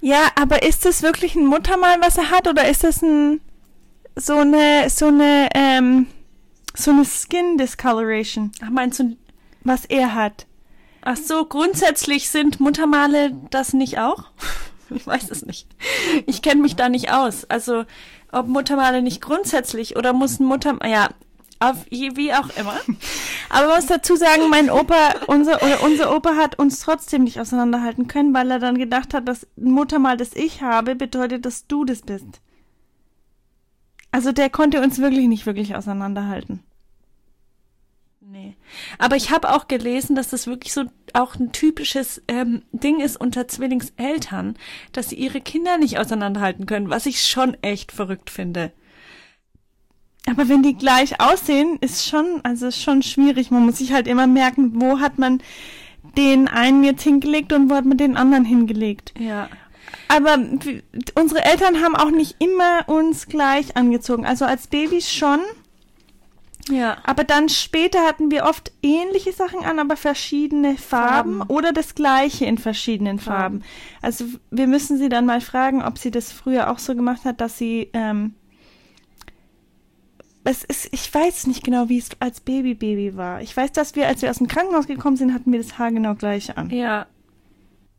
Ja, 0.00 0.20
aber 0.40 0.62
ist 0.62 0.84
das 0.84 1.02
wirklich 1.02 1.36
ein 1.36 1.46
Muttermal, 1.46 1.96
was 2.00 2.18
er 2.18 2.30
hat, 2.30 2.48
oder 2.48 2.68
ist 2.68 2.84
das 2.84 3.02
ein 3.02 3.40
so 4.16 4.34
eine 4.34 4.90
so 4.90 5.06
eine 5.06 5.48
ähm, 5.54 6.06
so 6.78 6.90
eine 6.90 7.04
Skin 7.04 7.58
Discoloration? 7.58 8.52
Ach, 8.62 8.70
meinst 8.70 9.00
du, 9.00 9.16
was 9.64 9.84
er 9.84 10.14
hat? 10.14 10.46
Ach 11.02 11.16
so, 11.16 11.44
grundsätzlich 11.44 12.28
sind 12.28 12.60
Muttermale 12.60 13.32
das 13.50 13.72
nicht 13.72 13.98
auch? 13.98 14.24
Ich 14.90 15.06
weiß 15.06 15.30
es 15.30 15.44
nicht. 15.44 15.68
Ich 16.24 16.40
kenne 16.40 16.62
mich 16.62 16.74
da 16.74 16.88
nicht 16.88 17.12
aus. 17.12 17.44
Also, 17.44 17.84
ob 18.32 18.46
Muttermale 18.46 19.02
nicht 19.02 19.20
grundsätzlich 19.20 19.96
oder 19.96 20.14
muss 20.14 20.40
ein 20.40 20.46
Muttermal, 20.46 20.90
ja, 20.90 21.10
auf, 21.60 21.84
wie 21.90 22.32
auch 22.32 22.48
immer. 22.56 22.78
Aber 23.50 23.66
man 23.66 23.76
muss 23.76 23.86
dazu 23.86 24.16
sagen, 24.16 24.48
mein 24.48 24.70
Opa, 24.70 25.14
unser, 25.26 25.62
oder 25.62 25.82
unser 25.82 26.14
Opa 26.14 26.36
hat 26.36 26.58
uns 26.58 26.80
trotzdem 26.80 27.24
nicht 27.24 27.40
auseinanderhalten 27.40 28.06
können, 28.06 28.32
weil 28.32 28.50
er 28.50 28.60
dann 28.60 28.78
gedacht 28.78 29.12
hat, 29.12 29.26
dass 29.26 29.46
ein 29.56 29.72
Muttermal, 29.72 30.16
das 30.16 30.34
ich 30.34 30.62
habe, 30.62 30.94
bedeutet, 30.94 31.44
dass 31.44 31.66
du 31.66 31.84
das 31.84 32.02
bist. 32.02 32.40
Also 34.10 34.32
der 34.32 34.50
konnte 34.50 34.80
uns 34.80 34.98
wirklich 34.98 35.26
nicht 35.26 35.46
wirklich 35.46 35.74
auseinanderhalten. 35.74 36.62
Nee. 38.30 38.56
Aber 38.98 39.16
ich 39.16 39.30
habe 39.30 39.54
auch 39.54 39.68
gelesen, 39.68 40.14
dass 40.14 40.28
das 40.28 40.46
wirklich 40.46 40.74
so 40.74 40.84
auch 41.14 41.36
ein 41.36 41.50
typisches 41.52 42.22
ähm, 42.28 42.62
Ding 42.72 43.00
ist 43.00 43.18
unter 43.18 43.48
Zwillingseltern, 43.48 44.56
dass 44.92 45.08
sie 45.08 45.16
ihre 45.16 45.40
Kinder 45.40 45.78
nicht 45.78 45.98
auseinanderhalten 45.98 46.66
können, 46.66 46.90
was 46.90 47.06
ich 47.06 47.24
schon 47.24 47.56
echt 47.62 47.90
verrückt 47.90 48.28
finde. 48.28 48.72
Aber 50.26 50.50
wenn 50.50 50.62
die 50.62 50.76
gleich 50.76 51.22
aussehen, 51.22 51.78
ist 51.80 52.06
schon, 52.06 52.40
also 52.42 52.66
ist 52.66 52.82
schon 52.82 53.02
schwierig. 53.02 53.50
Man 53.50 53.64
muss 53.64 53.78
sich 53.78 53.94
halt 53.94 54.06
immer 54.06 54.26
merken, 54.26 54.78
wo 54.78 55.00
hat 55.00 55.18
man 55.18 55.40
den 56.18 56.48
einen 56.48 56.84
jetzt 56.84 57.02
hingelegt 57.02 57.54
und 57.54 57.70
wo 57.70 57.76
hat 57.76 57.86
man 57.86 57.96
den 57.96 58.18
anderen 58.18 58.44
hingelegt. 58.44 59.14
Ja. 59.18 59.48
Aber 60.08 60.38
unsere 61.14 61.44
Eltern 61.44 61.82
haben 61.82 61.96
auch 61.96 62.10
nicht 62.10 62.36
immer 62.40 62.86
uns 62.88 63.26
gleich 63.26 63.74
angezogen. 63.74 64.26
Also 64.26 64.44
als 64.44 64.66
Babys 64.66 65.10
schon. 65.10 65.40
Ja. 66.70 66.98
Aber 67.04 67.24
dann 67.24 67.48
später 67.48 68.00
hatten 68.06 68.30
wir 68.30 68.44
oft 68.44 68.72
ähnliche 68.82 69.32
Sachen 69.32 69.64
an, 69.64 69.78
aber 69.78 69.96
verschiedene 69.96 70.76
Farben, 70.76 71.38
Farben. 71.38 71.50
oder 71.50 71.72
das 71.72 71.94
gleiche 71.94 72.44
in 72.44 72.58
verschiedenen 72.58 73.18
Farben. 73.18 73.60
Farben. 73.60 73.64
Also 74.02 74.24
wir 74.50 74.66
müssen 74.66 74.98
sie 74.98 75.08
dann 75.08 75.26
mal 75.26 75.40
fragen, 75.40 75.82
ob 75.82 75.98
sie 75.98 76.10
das 76.10 76.32
früher 76.32 76.70
auch 76.70 76.78
so 76.78 76.94
gemacht 76.94 77.24
hat, 77.24 77.40
dass 77.40 77.58
sie 77.58 77.90
ähm, 77.92 78.34
es 80.44 80.64
ist, 80.64 80.88
ich 80.92 81.12
weiß 81.12 81.46
nicht 81.46 81.62
genau, 81.62 81.88
wie 81.90 81.98
es 81.98 82.08
als 82.20 82.40
Baby 82.40 82.74
Baby 82.74 83.16
war. 83.16 83.42
Ich 83.42 83.54
weiß, 83.54 83.72
dass 83.72 83.96
wir, 83.96 84.06
als 84.06 84.22
wir 84.22 84.30
aus 84.30 84.38
dem 84.38 84.48
Krankenhaus 84.48 84.86
gekommen 84.86 85.16
sind, 85.16 85.34
hatten 85.34 85.52
wir 85.52 85.58
das 85.58 85.78
Haar 85.78 85.92
genau 85.92 86.14
gleich 86.14 86.56
an. 86.56 86.70
Ja. 86.70 87.06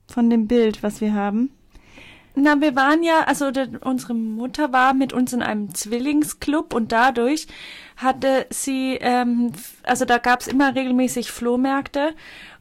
Von 0.07 0.29
dem 0.31 0.47
Bild, 0.47 0.81
was 0.81 0.99
wir 0.99 1.13
haben. 1.13 1.51
Na, 2.35 2.61
wir 2.61 2.75
waren 2.75 3.03
ja, 3.03 3.21
also 3.25 3.51
unsere 3.81 4.13
Mutter 4.13 4.71
war 4.71 4.93
mit 4.93 5.13
uns 5.13 5.33
in 5.33 5.41
einem 5.41 5.73
Zwillingsclub 5.73 6.73
und 6.73 6.91
dadurch 6.91 7.47
hatte 7.97 8.45
sie, 8.49 8.97
ähm, 9.01 9.51
also 9.83 10.05
da 10.05 10.19
gab's 10.19 10.47
immer 10.47 10.75
regelmäßig 10.75 11.31
Flohmärkte 11.31 12.13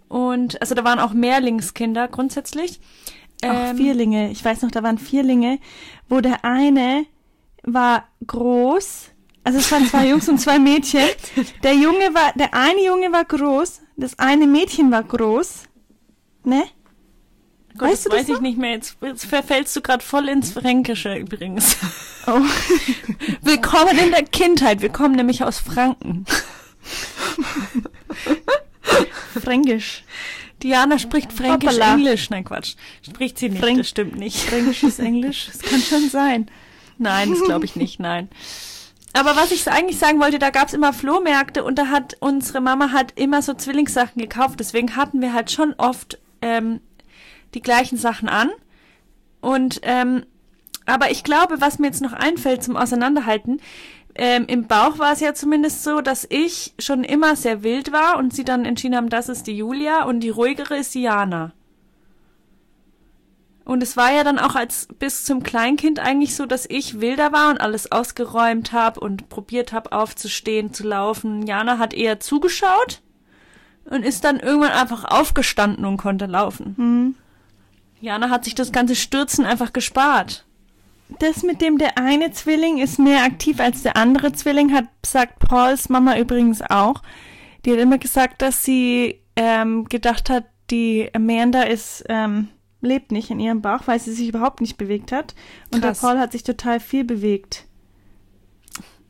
und 0.08 0.60
also 0.60 0.74
da 0.74 0.84
waren 0.84 0.98
auch 0.98 1.12
Mehrlingskinder 1.12 2.08
grundsätzlich. 2.08 2.80
Auch 3.44 3.76
Vierlinge. 3.76 4.32
Ich 4.32 4.44
weiß 4.44 4.62
noch, 4.62 4.72
da 4.72 4.82
waren 4.82 4.98
Vierlinge, 4.98 5.60
wo 6.08 6.20
der 6.20 6.44
eine 6.44 7.06
war 7.62 8.08
groß, 8.26 9.10
also 9.48 9.60
es 9.60 9.72
waren 9.72 9.86
zwei 9.86 10.08
Jungs 10.08 10.28
und 10.28 10.38
zwei 10.38 10.58
Mädchen. 10.58 11.08
Der 11.62 11.72
Junge 11.72 12.12
war, 12.12 12.34
der 12.34 12.52
eine 12.52 12.84
Junge 12.84 13.12
war 13.12 13.24
groß, 13.24 13.80
das 13.96 14.18
eine 14.18 14.46
Mädchen 14.46 14.90
war 14.90 15.02
groß. 15.02 15.62
Ne? 16.44 16.64
Gott, 17.76 17.90
Weißt 17.90 17.92
das 17.92 18.02
du 18.04 18.08
das 18.10 18.18
weiß 18.20 18.28
ich 18.28 18.34
noch? 18.36 18.40
nicht 18.40 18.58
mehr. 18.58 18.70
Jetzt, 18.72 18.96
jetzt 19.02 19.24
verfällst 19.26 19.76
du 19.76 19.80
gerade 19.82 20.02
voll 20.02 20.28
ins 20.28 20.52
Fränkische 20.52 21.14
übrigens. 21.14 21.76
Oh. 22.26 22.40
Willkommen 23.42 23.96
in 23.98 24.10
der 24.10 24.24
Kindheit. 24.24 24.80
Wir 24.82 24.88
kommen 24.88 25.14
nämlich 25.14 25.44
aus 25.44 25.58
Franken. 25.58 26.24
Fränkisch. 29.40 30.04
Diana 30.62 30.98
spricht 30.98 31.32
Fränkisch 31.32 31.74
Hoppala. 31.74 31.94
Englisch. 31.94 32.30
Nein, 32.30 32.44
Quatsch. 32.44 32.74
Spricht 33.02 33.38
sie 33.38 33.48
nicht. 33.50 33.62
Fränk- 33.62 33.78
das 33.78 33.88
stimmt 33.88 34.16
nicht. 34.16 34.38
Fränkisches 34.40 34.98
Englisch. 34.98 35.48
Das 35.52 35.62
kann 35.62 35.80
schon 35.80 36.08
sein. 36.08 36.50
Nein, 36.98 37.30
das 37.30 37.42
glaube 37.44 37.64
ich 37.64 37.76
nicht, 37.76 38.00
nein. 38.00 38.28
Aber 39.12 39.36
was 39.36 39.52
ich 39.52 39.68
eigentlich 39.70 39.98
sagen 39.98 40.20
wollte, 40.20 40.38
da 40.40 40.50
gab's 40.50 40.72
immer 40.72 40.92
Flohmärkte 40.92 41.62
und 41.64 41.76
da 41.78 41.86
hat 41.86 42.16
unsere 42.20 42.60
Mama 42.60 42.90
halt 42.92 43.12
immer 43.16 43.40
so 43.40 43.54
Zwillingssachen 43.54 44.20
gekauft. 44.20 44.58
Deswegen 44.58 44.96
hatten 44.96 45.20
wir 45.20 45.32
halt 45.32 45.50
schon 45.52 45.74
oft 45.78 46.18
ähm, 46.42 46.80
die 47.54 47.62
gleichen 47.62 47.98
Sachen 47.98 48.28
an. 48.28 48.50
Und 49.40 49.80
ähm, 49.82 50.24
aber 50.86 51.10
ich 51.10 51.22
glaube, 51.22 51.60
was 51.60 51.78
mir 51.78 51.88
jetzt 51.88 52.00
noch 52.00 52.14
einfällt 52.14 52.64
zum 52.64 52.76
Auseinanderhalten, 52.76 53.60
ähm, 54.14 54.46
im 54.48 54.66
Bauch 54.66 54.98
war 54.98 55.12
es 55.12 55.20
ja 55.20 55.34
zumindest 55.34 55.84
so, 55.84 56.00
dass 56.00 56.26
ich 56.28 56.74
schon 56.78 57.04
immer 57.04 57.36
sehr 57.36 57.62
wild 57.62 57.92
war 57.92 58.16
und 58.16 58.34
sie 58.34 58.44
dann 58.44 58.64
entschieden 58.64 58.96
haben, 58.96 59.10
das 59.10 59.28
ist 59.28 59.46
die 59.46 59.56
Julia 59.56 60.04
und 60.04 60.20
die 60.20 60.30
ruhigere 60.30 60.76
ist 60.76 60.94
die 60.94 61.02
Jana. 61.02 61.52
Und 63.64 63.82
es 63.82 63.98
war 63.98 64.10
ja 64.10 64.24
dann 64.24 64.38
auch 64.38 64.54
als 64.54 64.88
bis 64.98 65.24
zum 65.24 65.42
Kleinkind 65.42 65.98
eigentlich 65.98 66.34
so, 66.34 66.46
dass 66.46 66.64
ich 66.68 67.02
wilder 67.02 67.32
war 67.32 67.50
und 67.50 67.60
alles 67.60 67.92
ausgeräumt 67.92 68.72
habe 68.72 68.98
und 68.98 69.28
probiert 69.28 69.74
habe 69.74 69.92
aufzustehen, 69.92 70.72
zu 70.72 70.84
laufen. 70.84 71.46
Jana 71.46 71.78
hat 71.78 71.92
eher 71.92 72.18
zugeschaut 72.18 73.02
und 73.84 74.06
ist 74.06 74.24
dann 74.24 74.40
irgendwann 74.40 74.72
einfach 74.72 75.04
aufgestanden 75.04 75.84
und 75.84 75.98
konnte 75.98 76.24
laufen. 76.24 76.74
Hm. 76.76 77.14
Jana 78.00 78.30
hat 78.30 78.44
sich 78.44 78.54
das 78.54 78.72
ganze 78.72 78.94
Stürzen 78.94 79.44
einfach 79.44 79.72
gespart. 79.72 80.44
Das 81.20 81.42
mit 81.42 81.62
dem 81.62 81.78
der 81.78 81.96
eine 81.98 82.30
Zwilling 82.32 82.78
ist 82.78 82.98
mehr 82.98 83.24
aktiv 83.24 83.60
als 83.60 83.82
der 83.82 83.96
andere 83.96 84.32
Zwilling, 84.32 84.74
hat 84.74 84.84
sagt 85.04 85.38
Pauls 85.38 85.88
Mama 85.88 86.18
übrigens 86.18 86.60
auch. 86.62 87.02
Die 87.64 87.72
hat 87.72 87.78
immer 87.78 87.98
gesagt, 87.98 88.42
dass 88.42 88.62
sie 88.62 89.20
ähm, 89.34 89.86
gedacht 89.86 90.28
hat, 90.30 90.44
die 90.70 91.08
Amanda 91.14 91.62
ist 91.62 92.04
ähm, 92.08 92.48
lebt 92.80 93.10
nicht 93.10 93.30
in 93.30 93.40
ihrem 93.40 93.62
Bauch, 93.62 93.86
weil 93.86 93.98
sie 93.98 94.12
sich 94.12 94.28
überhaupt 94.28 94.60
nicht 94.60 94.76
bewegt 94.76 95.10
hat. 95.12 95.34
Und 95.72 95.80
Krass. 95.80 96.00
der 96.00 96.06
Paul 96.06 96.18
hat 96.18 96.32
sich 96.32 96.42
total 96.42 96.78
viel 96.78 97.04
bewegt. 97.04 97.64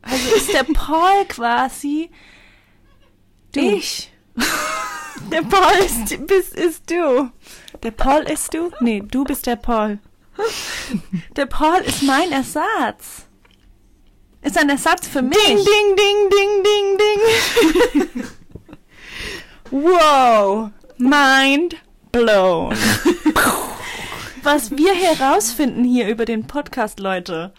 Also 0.01 0.35
ist 0.35 0.53
der 0.53 0.63
Paul 0.63 1.25
quasi 1.27 2.09
Du. 3.51 3.59
ich. 3.59 4.11
Der 5.31 5.41
Paul 5.41 5.73
ist, 5.85 6.27
bist, 6.27 6.55
ist 6.55 6.89
du. 6.89 7.29
Der 7.83 7.91
Paul 7.91 8.23
ist 8.23 8.53
du? 8.53 8.71
Nee, 8.81 9.01
du 9.05 9.23
bist 9.23 9.45
der 9.45 9.55
Paul. 9.55 9.99
Der 11.35 11.45
Paul 11.45 11.79
ist 11.79 12.03
mein 12.03 12.31
Ersatz. 12.31 13.27
Ist 14.41 14.57
ein 14.57 14.69
Ersatz 14.69 15.07
für 15.07 15.21
mich. 15.21 15.37
Ding, 15.37 15.57
ding, 15.57 15.95
ding, 15.95 16.29
ding, 16.29 16.63
ding, 16.63 18.13
ding. 18.13 18.23
wow. 19.71 20.71
Mind 20.97 21.75
blown. 22.11 22.75
Was 24.43 24.71
wir 24.71 24.93
herausfinden 24.93 25.83
hier 25.83 26.07
über 26.07 26.25
den 26.25 26.47
Podcast, 26.47 26.99
Leute. 26.99 27.53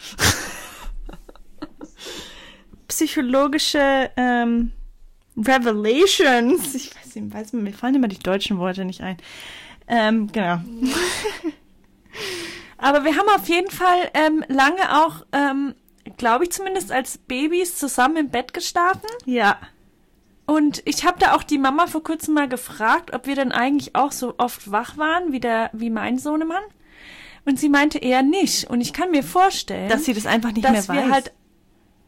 Psychologische 2.89 4.11
ähm, 4.17 4.73
Revelations. 5.37 6.75
Ich 6.75 6.95
weiß 6.95 7.15
nicht, 7.15 7.35
weiß, 7.35 7.53
mir 7.53 7.73
fallen 7.73 7.95
immer 7.95 8.09
die 8.09 8.19
deutschen 8.19 8.59
Worte 8.59 8.85
nicht 8.85 9.03
ein. 9.03 9.17
Ähm, 9.91 10.31
genau. 10.33 10.61
Aber 12.79 13.05
wir 13.05 13.17
haben 13.17 13.29
auf 13.35 13.49
jeden 13.49 13.71
Fall 13.71 14.11
ähm, 14.15 14.45
lange 14.49 15.05
auch, 15.05 15.27
ähm, 15.33 15.75
glaube 16.17 16.45
ich 16.45 16.53
zumindest, 16.53 16.93
als 16.93 17.19
Babys 17.19 17.77
zusammen 17.77 18.17
im 18.17 18.31
Bett 18.31 18.55
geschlafen. 18.55 19.09
Ja. 19.27 19.59
Und 20.47 20.81
ich 20.85 21.05
habe 21.05 21.19
da 21.19 21.35
auch 21.35 21.43
die 21.43 21.59
Mama 21.59 21.89
vor 21.89 22.03
kurzem 22.03 22.35
mal 22.35 22.49
gefragt, 22.49 23.13
ob 23.13 23.27
wir 23.27 23.35
denn 23.35 23.53
eigentlich 23.53 23.95
auch 23.95 24.13
so 24.13 24.35
oft 24.39 24.71
wach 24.71 24.97
waren 24.97 25.33
wie 25.33 25.41
der, 25.41 25.71
wie 25.73 25.91
mein 25.91 26.19
Sohnemann. 26.19 26.63
Und 27.45 27.59
sie 27.59 27.69
meinte 27.69 27.99
eher 27.99 28.23
nicht. 28.23 28.71
Und 28.71 28.81
ich 28.81 28.93
kann 28.93 29.11
mir 29.11 29.23
vorstellen, 29.23 29.89
Dass 29.89 30.05
sie 30.05 30.15
das 30.15 30.27
einfach 30.27 30.53
nicht 30.53 30.69
mehr 30.69 30.87
weiß. 30.87 31.11
halt 31.11 31.33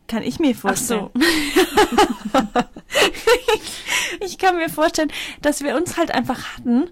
kann 0.08 0.22
ich 0.22 0.38
mir 0.38 0.52
Ach 0.56 0.60
vorstellen. 0.60 1.10
so. 1.14 1.20
ich 4.20 4.38
kann 4.38 4.56
mir 4.56 4.68
vorstellen, 4.68 5.12
dass 5.40 5.62
wir 5.62 5.76
uns 5.76 5.96
halt 5.96 6.12
einfach 6.12 6.56
hatten 6.56 6.90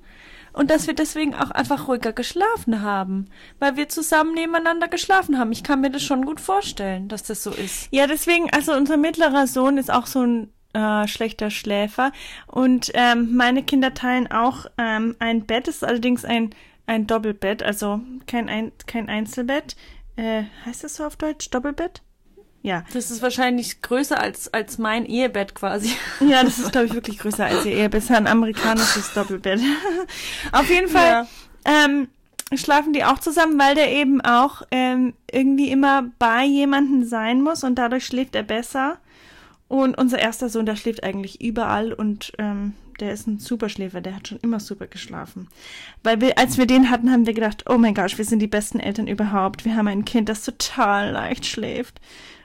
und 0.53 0.71
dass 0.71 0.87
wir 0.87 0.95
deswegen 0.95 1.35
auch 1.35 1.51
einfach 1.51 1.89
ruhiger 1.89 2.13
geschlafen 2.13 2.83
haben, 2.83 3.27
weil 3.59 3.77
wir 3.77 3.89
zusammen 3.89 4.35
nebeneinander 4.35 4.89
geschlafen 4.89 5.39
haben. 5.39 5.53
Ich 5.53 5.63
kann 5.63 5.81
mir 5.81 5.91
das 5.91 6.03
schon 6.03 6.25
gut 6.25 6.41
vorstellen, 6.41 7.09
dass 7.09 7.23
das 7.23 7.43
so 7.43 7.51
ist. 7.51 7.89
Ja, 7.91 8.07
deswegen, 8.07 8.51
also 8.51 8.73
unser 8.73 8.97
mittlerer 8.97 9.47
Sohn 9.47 9.79
ist 9.79 9.91
auch 9.91 10.07
so 10.07 10.23
ein 10.23 10.53
äh, 10.73 11.07
schlechter 11.09 11.51
Schläfer 11.51 12.13
und 12.47 12.91
ähm, 12.95 13.35
meine 13.37 13.63
Kinder 13.63 13.95
teilen 13.95 14.31
auch 14.31 14.67
ähm, 14.79 15.17
ein 15.19 15.47
Bett, 15.47 15.69
es 15.69 15.77
ist 15.77 15.85
allerdings 15.85 16.25
ein, 16.25 16.51
ein 16.87 17.07
Doppelbett, 17.07 17.63
also 17.63 18.01
kein, 18.27 18.49
ein, 18.49 18.73
kein 18.87 19.09
Einzelbett. 19.09 19.77
Äh, 20.17 20.45
heißt 20.67 20.85
das 20.85 20.97
so 20.97 21.05
auf 21.05 21.17
Deutsch? 21.17 21.51
Doppelbett? 21.51 22.03
Ja. 22.63 22.85
Das 22.93 23.11
ist 23.11 23.23
wahrscheinlich 23.23 23.81
größer 23.81 24.21
als, 24.21 24.53
als 24.53 24.79
mein 24.79 25.07
Ehebett 25.07 25.55
quasi. 25.55 25.91
Ja, 26.21 26.45
das 26.45 26.59
ist, 26.59 26.73
glaube 26.73 26.87
ich, 26.87 26.95
wirklich 26.95 27.19
größer 27.19 27.47
als 27.47 27.65
ihr 27.65 27.73
Ehe. 27.73 27.89
Bisher 27.89 28.19
ein 28.19 28.27
amerikanisches 28.27 29.13
Doppelbett. 29.15 29.61
Auf 30.53 30.69
jeden 30.69 30.89
Fall 30.89 31.27
ähm, 31.65 32.09
schlafen 32.55 32.93
die 32.93 33.05
auch 33.05 33.19
zusammen, 33.19 33.59
weil 33.59 33.75
der 33.75 33.91
eben 33.91 34.21
auch 34.21 34.63
ähm, 34.71 35.15
irgendwie 35.31 35.71
immer 35.71 36.11
bei 36.19 36.45
jemandem 36.45 37.05
sein 37.05 37.41
muss 37.43 37.65
und 37.65 37.77
dadurch 37.77 38.05
schläft 38.05 38.35
er 38.35 38.43
besser. 38.43 38.99
Und 39.69 39.97
unser 39.97 40.19
erster 40.19 40.49
Sohn, 40.49 40.67
der 40.67 40.77
schläft 40.77 41.05
eigentlich 41.05 41.41
überall 41.41 41.93
und 41.93 42.33
ähm, 42.39 42.75
der 42.99 43.13
ist 43.13 43.27
ein 43.27 43.39
Superschläfer, 43.39 44.01
der 44.01 44.17
hat 44.17 44.29
schon 44.29 44.41
immer 44.43 44.61
super 44.61 44.87
geschlafen. 44.87 45.49
Weil 46.03 46.21
wir, 46.21 46.39
als 46.39 46.59
wir 46.59 46.67
den 46.67 46.91
hatten, 46.91 47.11
haben 47.11 47.25
wir 47.25 47.35
gedacht, 47.35 47.65
oh 47.69 47.79
mein 47.79 47.95
Gott, 47.95 48.19
wir 48.19 48.25
sind 48.25 48.41
die 48.41 48.47
besten 48.47 48.81
Eltern 48.81 49.07
überhaupt. 49.07 49.65
Wir 49.65 49.77
haben 49.77 49.89
ein 49.89 50.05
Kind, 50.05 50.29
das 50.29 50.45
total 50.45 51.13
leicht 51.13 51.47
schläft. 51.47 52.01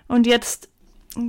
Und 0.07 0.27
jetzt, 0.27 0.69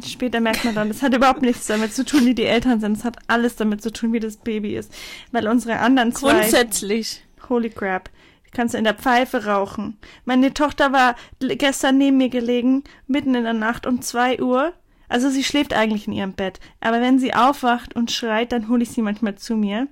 später 0.04 0.40
merkt 0.40 0.64
man 0.64 0.74
dann, 0.74 0.88
das 0.88 1.02
hat 1.02 1.14
überhaupt 1.14 1.42
nichts 1.42 1.66
damit 1.66 1.94
zu 1.94 2.04
tun, 2.04 2.26
wie 2.26 2.34
die 2.34 2.44
Eltern 2.44 2.80
sind. 2.80 2.96
Es 2.96 3.04
hat 3.04 3.18
alles 3.26 3.56
damit 3.56 3.82
zu 3.82 3.92
tun, 3.92 4.12
wie 4.12 4.20
das 4.20 4.36
Baby 4.36 4.76
ist. 4.76 4.92
Weil 5.32 5.48
unsere 5.48 5.78
anderen 5.78 6.14
zwei, 6.14 6.40
Grundsätzlich. 6.40 7.22
holy 7.48 7.70
crap, 7.70 8.10
kannst 8.52 8.74
du 8.74 8.78
in 8.78 8.84
der 8.84 8.94
Pfeife 8.94 9.46
rauchen. 9.46 9.96
Meine 10.24 10.52
Tochter 10.54 10.92
war 10.92 11.16
gestern 11.40 11.98
neben 11.98 12.16
mir 12.16 12.28
gelegen, 12.28 12.84
mitten 13.06 13.34
in 13.34 13.44
der 13.44 13.52
Nacht 13.52 13.86
um 13.86 14.02
zwei 14.02 14.40
Uhr. 14.40 14.72
Also 15.08 15.30
sie 15.30 15.44
schläft 15.44 15.72
eigentlich 15.72 16.06
in 16.06 16.12
ihrem 16.12 16.32
Bett. 16.32 16.58
Aber 16.80 17.00
wenn 17.00 17.18
sie 17.18 17.32
aufwacht 17.32 17.94
und 17.94 18.10
schreit, 18.10 18.52
dann 18.52 18.68
hole 18.68 18.82
ich 18.82 18.90
sie 18.90 19.02
manchmal 19.02 19.36
zu 19.36 19.54
mir. 19.56 19.88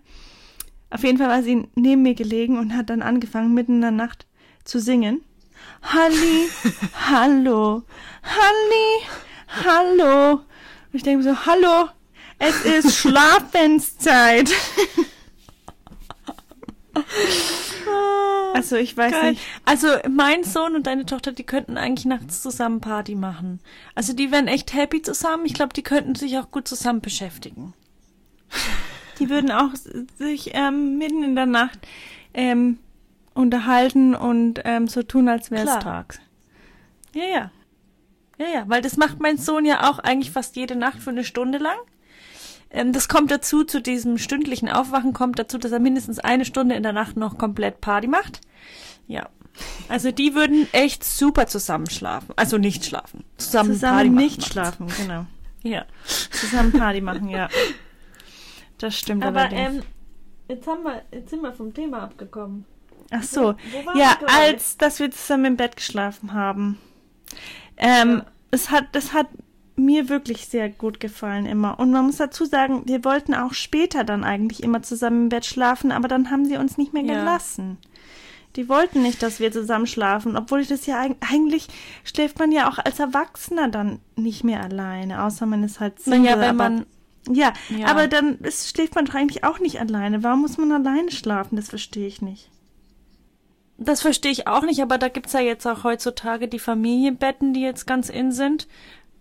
Auf 0.90 1.04
jeden 1.04 1.18
Fall 1.18 1.28
war 1.28 1.42
sie 1.42 1.68
neben 1.74 2.02
mir 2.02 2.14
gelegen 2.14 2.58
und 2.58 2.76
hat 2.76 2.90
dann 2.90 3.02
angefangen, 3.02 3.54
mitten 3.54 3.76
in 3.76 3.80
der 3.80 3.90
Nacht 3.90 4.26
zu 4.64 4.80
singen. 4.80 5.22
Halli, 5.82 6.48
hallo, 7.08 7.82
Halli, 8.22 9.04
hallo. 9.64 10.32
Und 10.32 10.44
ich 10.92 11.02
denke 11.02 11.24
mir 11.24 11.34
so, 11.34 11.46
hallo, 11.46 11.88
es 12.38 12.64
ist 12.64 12.96
Schlafenszeit. 12.96 14.50
also 18.54 18.76
ich 18.76 18.96
weiß 18.96 19.12
Geil. 19.12 19.30
nicht. 19.32 19.42
Also 19.64 19.88
mein 20.08 20.44
Sohn 20.44 20.74
und 20.74 20.86
deine 20.86 21.04
Tochter, 21.06 21.32
die 21.32 21.44
könnten 21.44 21.76
eigentlich 21.76 22.06
nachts 22.06 22.42
zusammen 22.42 22.80
Party 22.80 23.14
machen. 23.14 23.60
Also 23.94 24.12
die 24.14 24.32
wären 24.32 24.48
echt 24.48 24.72
happy 24.72 25.02
zusammen. 25.02 25.44
Ich 25.44 25.54
glaube, 25.54 25.74
die 25.74 25.82
könnten 25.82 26.14
sich 26.14 26.38
auch 26.38 26.50
gut 26.50 26.66
zusammen 26.66 27.00
beschäftigen. 27.00 27.74
Die 29.18 29.28
würden 29.28 29.50
auch 29.50 29.70
sich 30.18 30.50
ähm, 30.54 30.98
mitten 30.98 31.22
in 31.22 31.34
der 31.34 31.46
Nacht 31.46 31.78
ähm, 32.32 32.78
unterhalten 33.34 34.14
und 34.14 34.60
ähm, 34.64 34.86
so 34.88 35.02
tun, 35.02 35.28
als 35.28 35.50
wäre 35.50 35.68
es 35.68 35.78
tags. 35.80 36.20
Ja, 37.14 37.24
ja. 37.24 37.50
Ja, 38.38 38.46
ja, 38.46 38.64
weil 38.66 38.82
das 38.82 38.96
macht 38.96 39.20
mein 39.20 39.38
Sohn 39.38 39.64
ja 39.64 39.88
auch 39.90 39.98
eigentlich 40.00 40.32
fast 40.32 40.56
jede 40.56 40.74
Nacht 40.74 40.98
für 40.98 41.10
eine 41.10 41.24
Stunde 41.24 41.58
lang. 41.58 41.76
Ähm, 42.70 42.92
das 42.92 43.08
kommt 43.08 43.30
dazu, 43.30 43.62
zu 43.64 43.80
diesem 43.80 44.18
stündlichen 44.18 44.68
Aufwachen 44.68 45.12
kommt 45.12 45.38
dazu, 45.38 45.58
dass 45.58 45.70
er 45.70 45.78
mindestens 45.78 46.18
eine 46.18 46.44
Stunde 46.44 46.74
in 46.74 46.82
der 46.82 46.92
Nacht 46.92 47.16
noch 47.16 47.38
komplett 47.38 47.80
Party 47.80 48.08
macht. 48.08 48.40
Ja. 49.06 49.28
Also 49.88 50.10
die 50.10 50.34
würden 50.34 50.66
echt 50.72 51.04
super 51.04 51.46
zusammen 51.46 51.88
schlafen. 51.88 52.32
Also 52.34 52.58
nicht 52.58 52.84
schlafen. 52.84 53.22
Zusammen, 53.36 53.68
Party 53.68 53.80
Zusammen 53.80 54.14
machen 54.14 54.24
nicht 54.24 54.44
schlafen, 54.44 54.86
genau. 54.96 55.26
Ja. 55.62 55.84
Zusammen 56.32 56.72
Party 56.72 57.00
machen, 57.00 57.28
ja. 57.28 57.48
Das 58.78 58.98
stimmt 58.98 59.24
Aber 59.24 59.42
allerdings. 59.42 59.76
ähm, 59.76 59.82
jetzt 60.48 60.66
haben 60.66 60.82
wir, 60.82 61.02
jetzt 61.12 61.30
sind 61.30 61.42
wir 61.42 61.52
vom 61.52 61.72
Thema 61.72 62.02
abgekommen. 62.02 62.64
Ach 63.10 63.22
so. 63.22 63.54
wo 63.72 63.86
waren 63.86 63.98
Ja, 63.98 64.18
als 64.26 64.76
dass 64.76 64.98
wir 65.00 65.10
zusammen 65.10 65.44
im 65.44 65.56
Bett 65.56 65.76
geschlafen 65.76 66.32
haben. 66.32 66.78
Ähm, 67.76 68.16
Ja. 68.18 68.26
es 68.50 68.70
hat, 68.70 68.86
das 68.92 69.12
hat 69.12 69.26
mir 69.76 70.08
wirklich 70.08 70.46
sehr 70.46 70.68
gut 70.68 71.00
gefallen 71.00 71.46
immer. 71.46 71.78
Und 71.80 71.90
man 71.90 72.06
muss 72.06 72.16
dazu 72.18 72.44
sagen, 72.44 72.82
wir 72.86 73.04
wollten 73.04 73.34
auch 73.34 73.52
später 73.54 74.04
dann 74.04 74.22
eigentlich 74.22 74.62
immer 74.62 74.82
zusammen 74.82 75.24
im 75.24 75.28
Bett 75.30 75.44
schlafen, 75.44 75.90
aber 75.90 76.06
dann 76.06 76.30
haben 76.30 76.44
sie 76.44 76.56
uns 76.56 76.78
nicht 76.78 76.92
mehr 76.92 77.02
Ja. 77.02 77.18
gelassen. 77.18 77.78
Die 78.54 78.68
wollten 78.68 79.02
nicht, 79.02 79.20
dass 79.20 79.40
wir 79.40 79.50
zusammen 79.50 79.88
schlafen, 79.88 80.36
obwohl 80.36 80.60
ich 80.60 80.68
das 80.68 80.86
ja 80.86 81.00
eig- 81.02 81.16
eigentlich 81.28 81.66
schläft 82.04 82.38
man 82.38 82.52
ja 82.52 82.70
auch 82.70 82.78
als 82.78 83.00
Erwachsener 83.00 83.66
dann 83.68 83.98
nicht 84.14 84.44
mehr 84.44 84.62
alleine, 84.62 85.24
außer 85.24 85.44
man 85.44 85.64
ist 85.64 85.80
halt 85.80 85.98
Single. 85.98 86.20
Naja, 86.36 86.40
wenn 86.40 86.56
man 86.56 86.86
ja, 87.28 87.52
Ja. 87.76 87.86
aber 87.88 88.06
dann 88.06 88.38
ist, 88.40 88.68
schläft 88.70 88.94
man 88.94 89.06
doch 89.06 89.14
eigentlich 89.14 89.42
auch 89.42 89.58
nicht 89.58 89.80
alleine. 89.80 90.22
Warum 90.22 90.42
muss 90.42 90.56
man 90.58 90.70
alleine 90.70 91.10
schlafen? 91.10 91.56
Das 91.56 91.70
verstehe 91.70 92.06
ich 92.06 92.22
nicht. 92.22 92.48
Das 93.76 94.02
verstehe 94.02 94.30
ich 94.30 94.46
auch 94.46 94.62
nicht, 94.62 94.80
aber 94.80 94.98
da 94.98 95.08
gibt's 95.08 95.32
ja 95.32 95.40
jetzt 95.40 95.66
auch 95.66 95.84
heutzutage 95.84 96.46
die 96.48 96.58
Familienbetten, 96.58 97.54
die 97.54 97.62
jetzt 97.62 97.86
ganz 97.86 98.08
in 98.08 98.30
sind, 98.30 98.68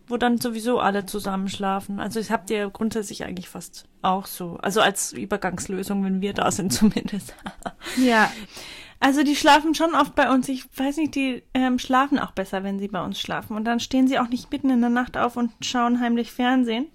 wo 0.07 0.17
dann 0.17 0.37
sowieso 0.37 0.79
alle 0.79 1.05
zusammen 1.05 1.47
schlafen. 1.47 1.99
Also 1.99 2.19
das 2.19 2.29
habt 2.29 2.49
ihr 2.49 2.69
grundsätzlich 2.69 3.23
eigentlich 3.23 3.49
fast 3.49 3.85
auch 4.01 4.27
so. 4.27 4.57
Also 4.61 4.81
als 4.81 5.13
Übergangslösung, 5.13 6.03
wenn 6.03 6.21
wir 6.21 6.33
da 6.33 6.51
sind 6.51 6.71
zumindest. 6.73 7.35
Ja. 7.97 8.31
Also 8.99 9.23
die 9.23 9.35
schlafen 9.35 9.75
schon 9.75 9.95
oft 9.95 10.15
bei 10.15 10.31
uns. 10.31 10.47
Ich 10.47 10.65
weiß 10.77 10.97
nicht, 10.97 11.15
die 11.15 11.43
ähm, 11.53 11.77
schlafen 11.77 12.19
auch 12.19 12.31
besser, 12.31 12.63
wenn 12.63 12.79
sie 12.79 12.87
bei 12.87 13.03
uns 13.03 13.19
schlafen. 13.19 13.57
Und 13.57 13.65
dann 13.65 13.81
stehen 13.81 14.07
sie 14.07 14.19
auch 14.19 14.29
nicht 14.29 14.51
mitten 14.51 14.69
in 14.69 14.81
der 14.81 14.89
Nacht 14.89 15.17
auf 15.17 15.35
und 15.35 15.51
schauen 15.61 15.99
heimlich 15.99 16.31
Fernsehen. 16.31 16.87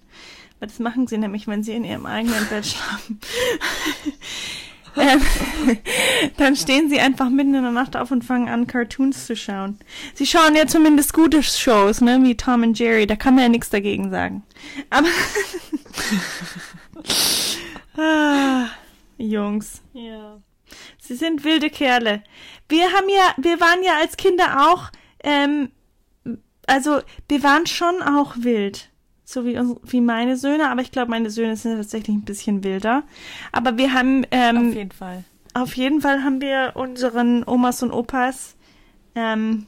Weil 0.59 0.69
das 0.69 0.79
machen 0.79 1.07
sie 1.07 1.17
nämlich, 1.17 1.47
wenn 1.47 1.61
sie 1.61 1.73
in 1.73 1.83
ihrem 1.83 2.05
eigenen 2.05 2.47
Bett 2.47 2.65
schlafen. 2.65 3.19
Ähm, 4.97 5.21
dann 6.37 6.55
stehen 6.55 6.89
sie 6.89 6.99
einfach 6.99 7.29
mitten 7.29 7.53
in 7.53 7.63
der 7.63 7.71
Nacht 7.71 7.95
auf 7.95 8.11
und 8.11 8.23
fangen 8.23 8.49
an, 8.49 8.67
Cartoons 8.67 9.25
zu 9.25 9.35
schauen. 9.35 9.79
Sie 10.13 10.25
schauen 10.25 10.55
ja 10.55 10.67
zumindest 10.67 11.13
gute 11.13 11.43
Shows, 11.43 12.01
ne, 12.01 12.19
wie 12.23 12.35
Tom 12.35 12.63
und 12.63 12.77
Jerry. 12.77 13.07
Da 13.07 13.15
kann 13.15 13.35
man 13.35 13.43
ja 13.43 13.49
nichts 13.49 13.69
dagegen 13.69 14.09
sagen. 14.09 14.43
Aber 14.89 15.07
ah, 18.01 18.67
Jungs. 19.17 19.81
Ja. 19.93 20.41
Sie 20.99 21.15
sind 21.15 21.43
wilde 21.43 21.69
Kerle. 21.69 22.23
Wir 22.67 22.91
haben 22.91 23.09
ja, 23.09 23.33
wir 23.37 23.59
waren 23.59 23.83
ja 23.83 23.97
als 23.99 24.17
Kinder 24.17 24.71
auch, 24.71 24.91
ähm, 25.23 25.71
also 26.67 27.01
wir 27.27 27.43
waren 27.43 27.65
schon 27.65 28.01
auch 28.01 28.35
wild. 28.37 28.89
So 29.31 29.45
wie, 29.45 29.59
uns, 29.59 29.79
wie 29.83 30.01
meine 30.01 30.37
Söhne, 30.37 30.71
aber 30.71 30.81
ich 30.81 30.89
glaube, 30.91 31.11
meine 31.11 31.29
Söhne 31.29 31.55
sind 31.55 31.77
tatsächlich 31.77 32.15
ein 32.15 32.23
bisschen 32.23 32.63
wilder. 32.63 33.03
Aber 33.51 33.77
wir 33.77 33.93
haben, 33.93 34.25
ähm, 34.31 34.69
Auf 34.69 34.73
jeden 34.73 34.91
Fall. 34.91 35.23
auf 35.53 35.73
jeden 35.75 36.01
Fall 36.01 36.23
haben 36.23 36.41
wir 36.41 36.71
unseren 36.73 37.43
Omas 37.47 37.83
und 37.83 37.91
Opas 37.91 38.55
ähm, 39.13 39.67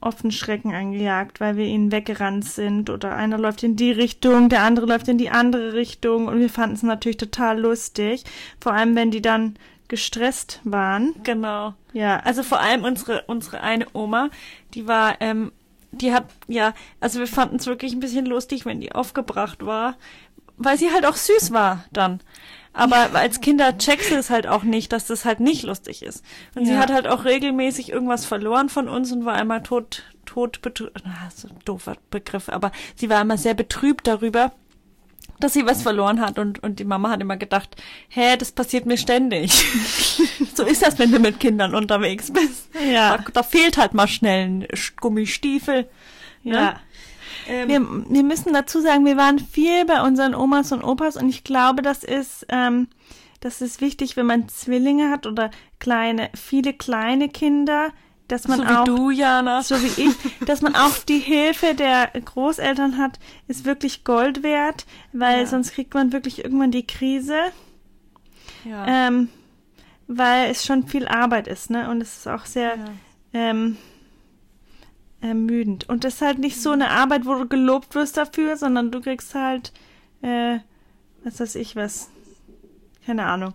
offen 0.00 0.32
Schrecken 0.32 0.74
eingejagt, 0.74 1.38
weil 1.38 1.56
wir 1.56 1.66
ihnen 1.66 1.92
weggerannt 1.92 2.44
sind 2.44 2.90
oder 2.90 3.14
einer 3.14 3.38
läuft 3.38 3.62
in 3.62 3.76
die 3.76 3.92
Richtung, 3.92 4.48
der 4.48 4.64
andere 4.64 4.86
läuft 4.86 5.06
in 5.06 5.16
die 5.18 5.30
andere 5.30 5.74
Richtung 5.74 6.26
und 6.26 6.40
wir 6.40 6.50
fanden 6.50 6.74
es 6.74 6.82
natürlich 6.82 7.18
total 7.18 7.60
lustig, 7.60 8.24
vor 8.60 8.72
allem 8.72 8.96
wenn 8.96 9.12
die 9.12 9.22
dann 9.22 9.54
gestresst 9.86 10.60
waren. 10.64 11.14
Genau. 11.22 11.74
Ja, 11.92 12.18
Also 12.24 12.42
vor 12.42 12.58
allem 12.58 12.82
unsere, 12.82 13.22
unsere 13.28 13.60
eine 13.60 13.86
Oma, 13.92 14.28
die 14.74 14.88
war, 14.88 15.20
ähm, 15.20 15.52
die 16.00 16.12
hat, 16.12 16.24
ja, 16.48 16.74
also 17.00 17.18
wir 17.18 17.26
fanden 17.26 17.56
es 17.56 17.66
wirklich 17.66 17.92
ein 17.92 18.00
bisschen 18.00 18.26
lustig, 18.26 18.64
wenn 18.66 18.80
die 18.80 18.92
aufgebracht 18.92 19.64
war, 19.64 19.96
weil 20.56 20.78
sie 20.78 20.92
halt 20.92 21.06
auch 21.06 21.16
süß 21.16 21.52
war 21.52 21.84
dann. 21.92 22.20
Aber 22.72 23.14
als 23.14 23.40
Kinder 23.40 23.78
checkst 23.78 24.10
du 24.10 24.16
es 24.16 24.28
halt 24.28 24.46
auch 24.46 24.62
nicht, 24.62 24.92
dass 24.92 25.06
das 25.06 25.24
halt 25.24 25.40
nicht 25.40 25.62
lustig 25.62 26.02
ist. 26.02 26.22
Und 26.54 26.66
sie 26.66 26.72
Ja. 26.74 26.78
hat 26.78 26.92
halt 26.92 27.06
auch 27.06 27.24
regelmäßig 27.24 27.90
irgendwas 27.90 28.26
verloren 28.26 28.68
von 28.68 28.88
uns 28.88 29.10
und 29.12 29.24
war 29.24 29.34
einmal 29.34 29.62
tot, 29.62 30.02
tot 30.26 30.60
betrübt, 30.60 31.00
na, 31.04 31.30
so 31.34 31.48
ein 31.48 31.56
doofer 31.64 31.96
Begriff, 32.10 32.50
aber 32.50 32.72
sie 32.94 33.08
war 33.08 33.22
immer 33.22 33.38
sehr 33.38 33.54
betrübt 33.54 34.06
darüber, 34.06 34.52
dass 35.40 35.52
sie 35.52 35.66
was 35.66 35.82
verloren 35.82 36.20
hat 36.20 36.38
und, 36.38 36.62
und 36.62 36.78
die 36.78 36.84
Mama 36.84 37.10
hat 37.10 37.20
immer 37.20 37.36
gedacht, 37.36 37.76
hä, 38.08 38.36
das 38.36 38.52
passiert 38.52 38.86
mir 38.86 38.96
ständig. 38.96 39.52
so 40.54 40.64
ist 40.64 40.82
das, 40.82 40.98
wenn 40.98 41.12
du 41.12 41.18
mit 41.18 41.40
Kindern 41.40 41.74
unterwegs 41.74 42.32
bist. 42.32 42.70
Ja. 42.90 43.18
Da, 43.18 43.24
da 43.32 43.42
fehlt 43.42 43.76
halt 43.76 43.94
mal 43.94 44.08
schnell 44.08 44.46
ein 44.46 44.66
Gummistiefel. 45.00 45.88
ja. 46.42 46.80
Ähm, 47.48 47.68
Wir, 47.68 47.80
wir 47.80 48.22
müssen 48.22 48.52
dazu 48.52 48.80
sagen, 48.80 49.04
wir 49.04 49.16
waren 49.16 49.38
viel 49.38 49.84
bei 49.84 50.02
unseren 50.02 50.34
Omas 50.34 50.72
und 50.72 50.82
Opas 50.82 51.16
und 51.16 51.28
ich 51.28 51.44
glaube, 51.44 51.82
das 51.82 52.02
ist, 52.02 52.46
ähm, 52.48 52.88
das 53.40 53.60
ist 53.60 53.80
wichtig, 53.80 54.16
wenn 54.16 54.26
man 54.26 54.48
Zwillinge 54.48 55.10
hat 55.10 55.26
oder 55.26 55.50
kleine, 55.78 56.30
viele 56.34 56.72
kleine 56.72 57.28
Kinder, 57.28 57.92
dass 58.28 58.48
man 58.48 58.58
so 58.60 58.64
wie 58.66 58.70
auch 58.70 58.84
du, 58.84 59.10
Jana. 59.10 59.62
so 59.62 59.76
wie 59.82 60.02
ich, 60.02 60.14
dass 60.46 60.60
man 60.62 60.74
auch 60.74 60.96
die 60.98 61.18
Hilfe 61.18 61.74
der 61.74 62.08
Großeltern 62.08 62.98
hat, 62.98 63.18
ist 63.48 63.64
wirklich 63.64 64.04
Gold 64.04 64.42
wert, 64.42 64.86
weil 65.12 65.40
Ja. 65.40 65.46
sonst 65.46 65.72
kriegt 65.72 65.94
man 65.94 66.12
wirklich 66.12 66.44
irgendwann 66.44 66.70
die 66.72 66.86
Krise, 66.86 67.38
ja. 68.64 68.84
ähm, 69.08 69.28
weil 70.08 70.50
es 70.50 70.64
schon 70.64 70.86
viel 70.86 71.06
Arbeit 71.08 71.46
ist, 71.48 71.70
ne? 71.70 71.88
Und 71.90 72.00
es 72.00 72.18
ist 72.18 72.28
auch 72.28 72.46
sehr 72.46 72.76
ja. 72.76 72.84
ähm, 73.32 73.76
ermüdend. 75.20 75.88
Und 75.88 76.04
es 76.04 76.14
ist 76.16 76.22
halt 76.22 76.38
nicht 76.38 76.60
so 76.60 76.70
eine 76.70 76.90
Arbeit, 76.90 77.26
wo 77.26 77.34
du 77.34 77.46
gelobt 77.48 77.94
wirst 77.94 78.16
dafür, 78.16 78.56
sondern 78.56 78.90
du 78.90 79.00
kriegst 79.00 79.34
halt, 79.34 79.72
äh, 80.22 80.58
was 81.24 81.40
weiß 81.40 81.54
ich 81.56 81.74
was, 81.76 82.10
keine 83.06 83.24
Ahnung. 83.26 83.54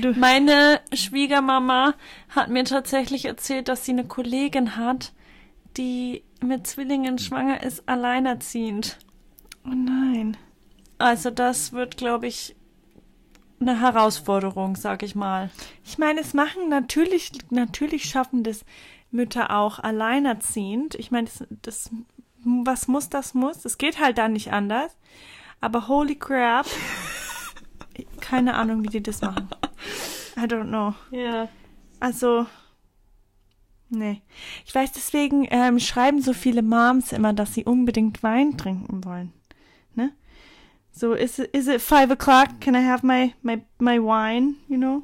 Du, 0.00 0.12
Meine 0.12 0.80
Schwiegermama 0.92 1.94
hat 2.28 2.48
mir 2.50 2.64
tatsächlich 2.64 3.24
erzählt, 3.24 3.68
dass 3.68 3.84
sie 3.84 3.92
eine 3.92 4.04
Kollegin 4.04 4.76
hat, 4.76 5.12
die 5.76 6.24
mit 6.40 6.66
Zwillingen 6.66 7.18
schwanger 7.18 7.62
ist, 7.62 7.88
alleinerziehend. 7.88 8.98
oh 9.64 9.70
nein. 9.70 10.36
Also 10.98 11.30
das 11.30 11.72
wird, 11.72 11.96
glaube 11.96 12.26
ich, 12.26 12.54
eine 13.60 13.80
Herausforderung, 13.80 14.76
sag 14.76 15.02
ich 15.02 15.14
mal. 15.14 15.50
Ich 15.84 15.98
meine, 15.98 16.20
es 16.20 16.34
machen 16.34 16.68
natürlich, 16.68 17.32
natürlich 17.50 18.04
schaffen 18.04 18.42
das 18.42 18.64
Mütter 19.10 19.56
auch 19.56 19.78
alleinerziehend. 19.78 20.96
Ich 20.96 21.10
meine, 21.10 21.28
das, 21.28 21.44
das, 21.62 21.90
was 22.44 22.88
muss, 22.88 23.08
das 23.08 23.34
muss. 23.34 23.64
Es 23.64 23.78
geht 23.78 24.00
halt 24.00 24.18
dann 24.18 24.32
nicht 24.32 24.52
anders. 24.52 24.96
Aber 25.60 25.86
holy 25.88 26.16
crap. 26.16 26.66
Keine 28.20 28.54
Ahnung, 28.54 28.82
wie 28.84 28.88
die 28.88 29.02
das 29.02 29.20
machen. 29.20 29.48
I 30.36 30.40
don't 30.40 30.68
know. 30.68 30.94
Ja. 31.10 31.48
Also, 32.00 32.46
nee. 33.90 34.22
Ich 34.64 34.74
weiß, 34.74 34.92
deswegen 34.92 35.46
ähm, 35.50 35.78
schreiben 35.78 36.20
so 36.20 36.32
viele 36.32 36.62
Moms 36.62 37.12
immer, 37.12 37.32
dass 37.32 37.54
sie 37.54 37.64
unbedingt 37.64 38.22
Wein 38.22 38.56
trinken 38.56 39.04
wollen. 39.04 39.32
Ne? 39.94 40.12
So, 40.90 41.14
is 41.14 41.38
it, 41.38 41.54
is 41.54 41.68
it 41.68 41.80
five 41.80 42.10
o'clock? 42.10 42.60
Can 42.60 42.74
I 42.74 42.84
have 42.84 43.06
my, 43.06 43.34
my, 43.42 43.62
my 43.78 43.98
wine? 43.98 44.56
You 44.68 44.78
know? 44.78 45.02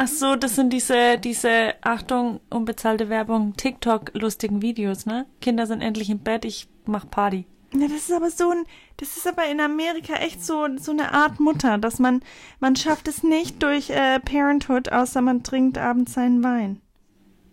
Ach 0.00 0.06
so, 0.06 0.36
das 0.36 0.54
sind 0.54 0.72
diese, 0.72 1.18
diese, 1.18 1.74
Achtung, 1.80 2.40
unbezahlte 2.50 3.08
Werbung, 3.08 3.56
TikTok-lustigen 3.56 4.62
Videos, 4.62 5.06
ne? 5.06 5.26
Kinder 5.40 5.66
sind 5.66 5.80
endlich 5.80 6.08
im 6.08 6.20
Bett, 6.20 6.44
ich 6.44 6.68
mach 6.86 7.10
Party. 7.10 7.46
Ja, 7.74 7.88
das 7.88 8.08
ist 8.08 8.12
aber 8.12 8.30
so 8.30 8.50
ein, 8.50 8.64
das 8.98 9.16
ist 9.16 9.26
aber 9.26 9.46
in 9.46 9.60
Amerika 9.60 10.14
echt 10.14 10.44
so, 10.44 10.66
so 10.76 10.90
eine 10.90 11.12
Art 11.12 11.38
Mutter, 11.40 11.78
dass 11.78 11.98
man, 11.98 12.20
man 12.60 12.76
schafft 12.76 13.06
es 13.08 13.22
nicht 13.22 13.62
durch 13.62 13.90
äh, 13.90 14.18
Parenthood, 14.20 14.90
außer 14.90 15.22
man 15.22 15.44
trinkt 15.44 15.78
abends 15.78 16.14
seinen 16.14 16.42
Wein. 16.42 16.80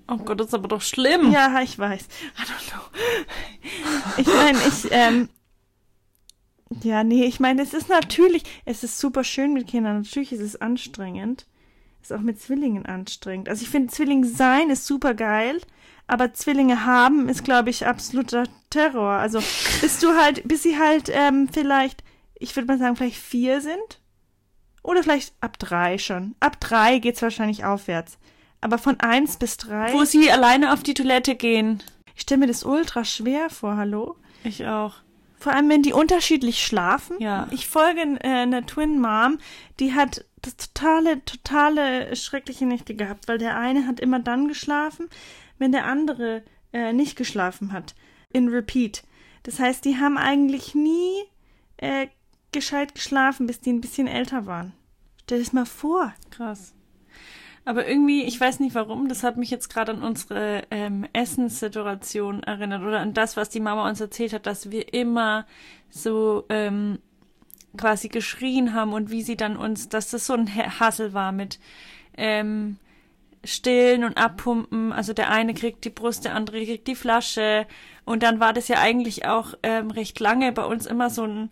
Oh 0.07 0.17
Gott, 0.17 0.39
das 0.39 0.47
ist 0.47 0.53
aber 0.55 0.67
doch 0.67 0.81
schlimm. 0.81 1.31
Ja, 1.31 1.61
ich 1.61 1.77
weiß. 1.77 2.01
I 2.03 2.41
don't 2.41 2.71
know. 2.71 2.81
Ich 4.17 4.27
meine, 4.27 4.57
ich, 4.67 4.87
ähm, 4.91 5.29
ja, 6.83 7.03
nee, 7.03 7.25
ich 7.25 7.39
meine, 7.39 7.61
es 7.61 7.73
ist 7.73 7.89
natürlich, 7.89 8.43
es 8.65 8.83
ist 8.83 8.99
super 8.99 9.23
schön 9.23 9.53
mit 9.53 9.67
Kindern. 9.67 10.01
Natürlich 10.01 10.31
ist 10.31 10.41
es 10.41 10.59
anstrengend. 10.59 11.47
Ist 12.01 12.13
auch 12.13 12.21
mit 12.21 12.39
Zwillingen 12.39 12.85
anstrengend. 12.85 13.49
Also 13.49 13.63
ich 13.63 13.69
finde, 13.69 13.91
Zwilling 13.91 14.23
sein 14.23 14.69
ist 14.69 14.85
super 14.85 15.13
geil, 15.13 15.59
aber 16.07 16.33
Zwillinge 16.33 16.85
haben 16.85 17.29
ist, 17.29 17.43
glaube 17.43 17.69
ich, 17.71 17.87
absoluter 17.87 18.43
Terror. 18.75 19.11
Also 19.11 19.39
bis 19.81 19.99
du 19.99 20.15
halt, 20.15 20.47
bis 20.47 20.63
sie 20.63 20.77
halt 20.77 21.09
ähm, 21.11 21.47
vielleicht, 21.51 22.03
ich 22.35 22.55
würde 22.55 22.67
mal 22.67 22.77
sagen, 22.77 22.95
vielleicht 22.95 23.17
vier 23.17 23.61
sind. 23.61 24.01
Oder 24.83 25.01
vielleicht 25.01 25.33
ab 25.41 25.57
drei 25.57 25.97
schon. 25.97 26.35
Ab 26.39 26.59
drei 26.59 26.99
geht's 26.99 27.21
wahrscheinlich 27.21 27.65
aufwärts. 27.65 28.17
Aber 28.61 28.77
von 28.77 28.99
eins 28.99 29.37
bis 29.37 29.57
drei. 29.57 29.93
Wo 29.93 30.03
sie 30.03 30.31
alleine 30.31 30.73
auf 30.73 30.83
die 30.83 30.93
Toilette 30.93 31.35
gehen. 31.35 31.81
Ich 32.15 32.21
stelle 32.21 32.39
mir 32.39 32.47
das 32.47 32.63
ultra 32.63 33.03
schwer 33.03 33.49
vor, 33.49 33.77
hallo? 33.77 34.15
Ich 34.43 34.65
auch. 34.67 34.95
Vor 35.37 35.53
allem, 35.53 35.69
wenn 35.69 35.81
die 35.81 35.93
unterschiedlich 35.93 36.63
schlafen. 36.63 37.17
Ja. 37.19 37.47
Ich 37.51 37.67
folge 37.67 38.01
äh, 38.01 38.27
einer 38.27 38.65
Twin 38.65 38.99
Mom, 38.99 39.37
die 39.79 39.93
hat 39.93 40.25
das 40.41 40.55
totale, 40.57 41.23
totale 41.25 42.15
schreckliche 42.15 42.65
Nächte 42.65 42.95
gehabt, 42.95 43.27
weil 43.27 43.37
der 43.37 43.57
eine 43.57 43.87
hat 43.87 43.99
immer 43.99 44.19
dann 44.19 44.47
geschlafen, 44.47 45.09
wenn 45.57 45.71
der 45.71 45.85
andere 45.85 46.43
äh, 46.73 46.93
nicht 46.93 47.15
geschlafen 47.15 47.73
hat. 47.73 47.95
In 48.35 48.49
Repeat. 48.49 49.03
Das 49.43 49.59
heißt, 49.59 49.85
die 49.85 49.97
haben 49.97 50.17
eigentlich 50.17 50.75
nie 50.75 51.23
äh, 51.77 52.07
gescheit 52.51 52.93
geschlafen, 52.95 53.47
bis 53.47 53.61
die 53.61 53.71
ein 53.71 53.81
bisschen 53.81 54.07
älter 54.07 54.45
waren. 54.45 54.73
Stell 55.23 55.37
dir 55.37 55.43
das 55.45 55.53
mal 55.53 55.65
vor. 55.65 56.13
Krass. 56.31 56.73
Aber 57.63 57.87
irgendwie, 57.87 58.23
ich 58.23 58.39
weiß 58.39 58.59
nicht 58.59 58.75
warum, 58.75 59.07
das 59.07 59.23
hat 59.23 59.37
mich 59.37 59.49
jetzt 59.49 59.69
gerade 59.69 59.93
an 59.93 60.03
unsere 60.03 60.63
ähm, 60.69 61.07
Essenssituation 61.13 62.43
erinnert 62.43 62.83
oder 62.83 62.99
an 62.99 63.13
das, 63.13 63.37
was 63.37 63.49
die 63.49 63.59
Mama 63.59 63.87
uns 63.89 63.99
erzählt 64.01 64.33
hat, 64.33 64.45
dass 64.45 64.69
wir 64.69 64.93
immer 64.93 65.47
so 65.89 66.45
ähm, 66.49 66.99
quasi 67.77 68.07
geschrien 68.09 68.73
haben 68.73 68.93
und 68.93 69.09
wie 69.09 69.23
sie 69.23 69.35
dann 69.35 69.57
uns, 69.57 69.89
dass 69.89 70.11
das 70.11 70.27
so 70.27 70.33
ein 70.33 70.47
Ha- 70.53 70.79
Hassel 70.79 71.13
war 71.13 71.31
mit 71.31 71.59
ähm, 72.17 72.77
Stillen 73.45 74.03
und 74.03 74.17
Abpumpen. 74.17 74.91
Also 74.91 75.13
der 75.13 75.31
eine 75.31 75.53
kriegt 75.53 75.85
die 75.85 75.89
Brust, 75.89 76.25
der 76.25 76.35
andere 76.35 76.65
kriegt 76.65 76.87
die 76.87 76.95
Flasche. 76.95 77.67
Und 78.03 78.23
dann 78.23 78.39
war 78.39 78.53
das 78.53 78.67
ja 78.67 78.79
eigentlich 78.79 79.25
auch 79.25 79.53
ähm, 79.63 79.91
recht 79.91 80.19
lange 80.19 80.51
bei 80.51 80.65
uns 80.65 80.85
immer 80.85 81.09
so 81.09 81.23
ein 81.23 81.49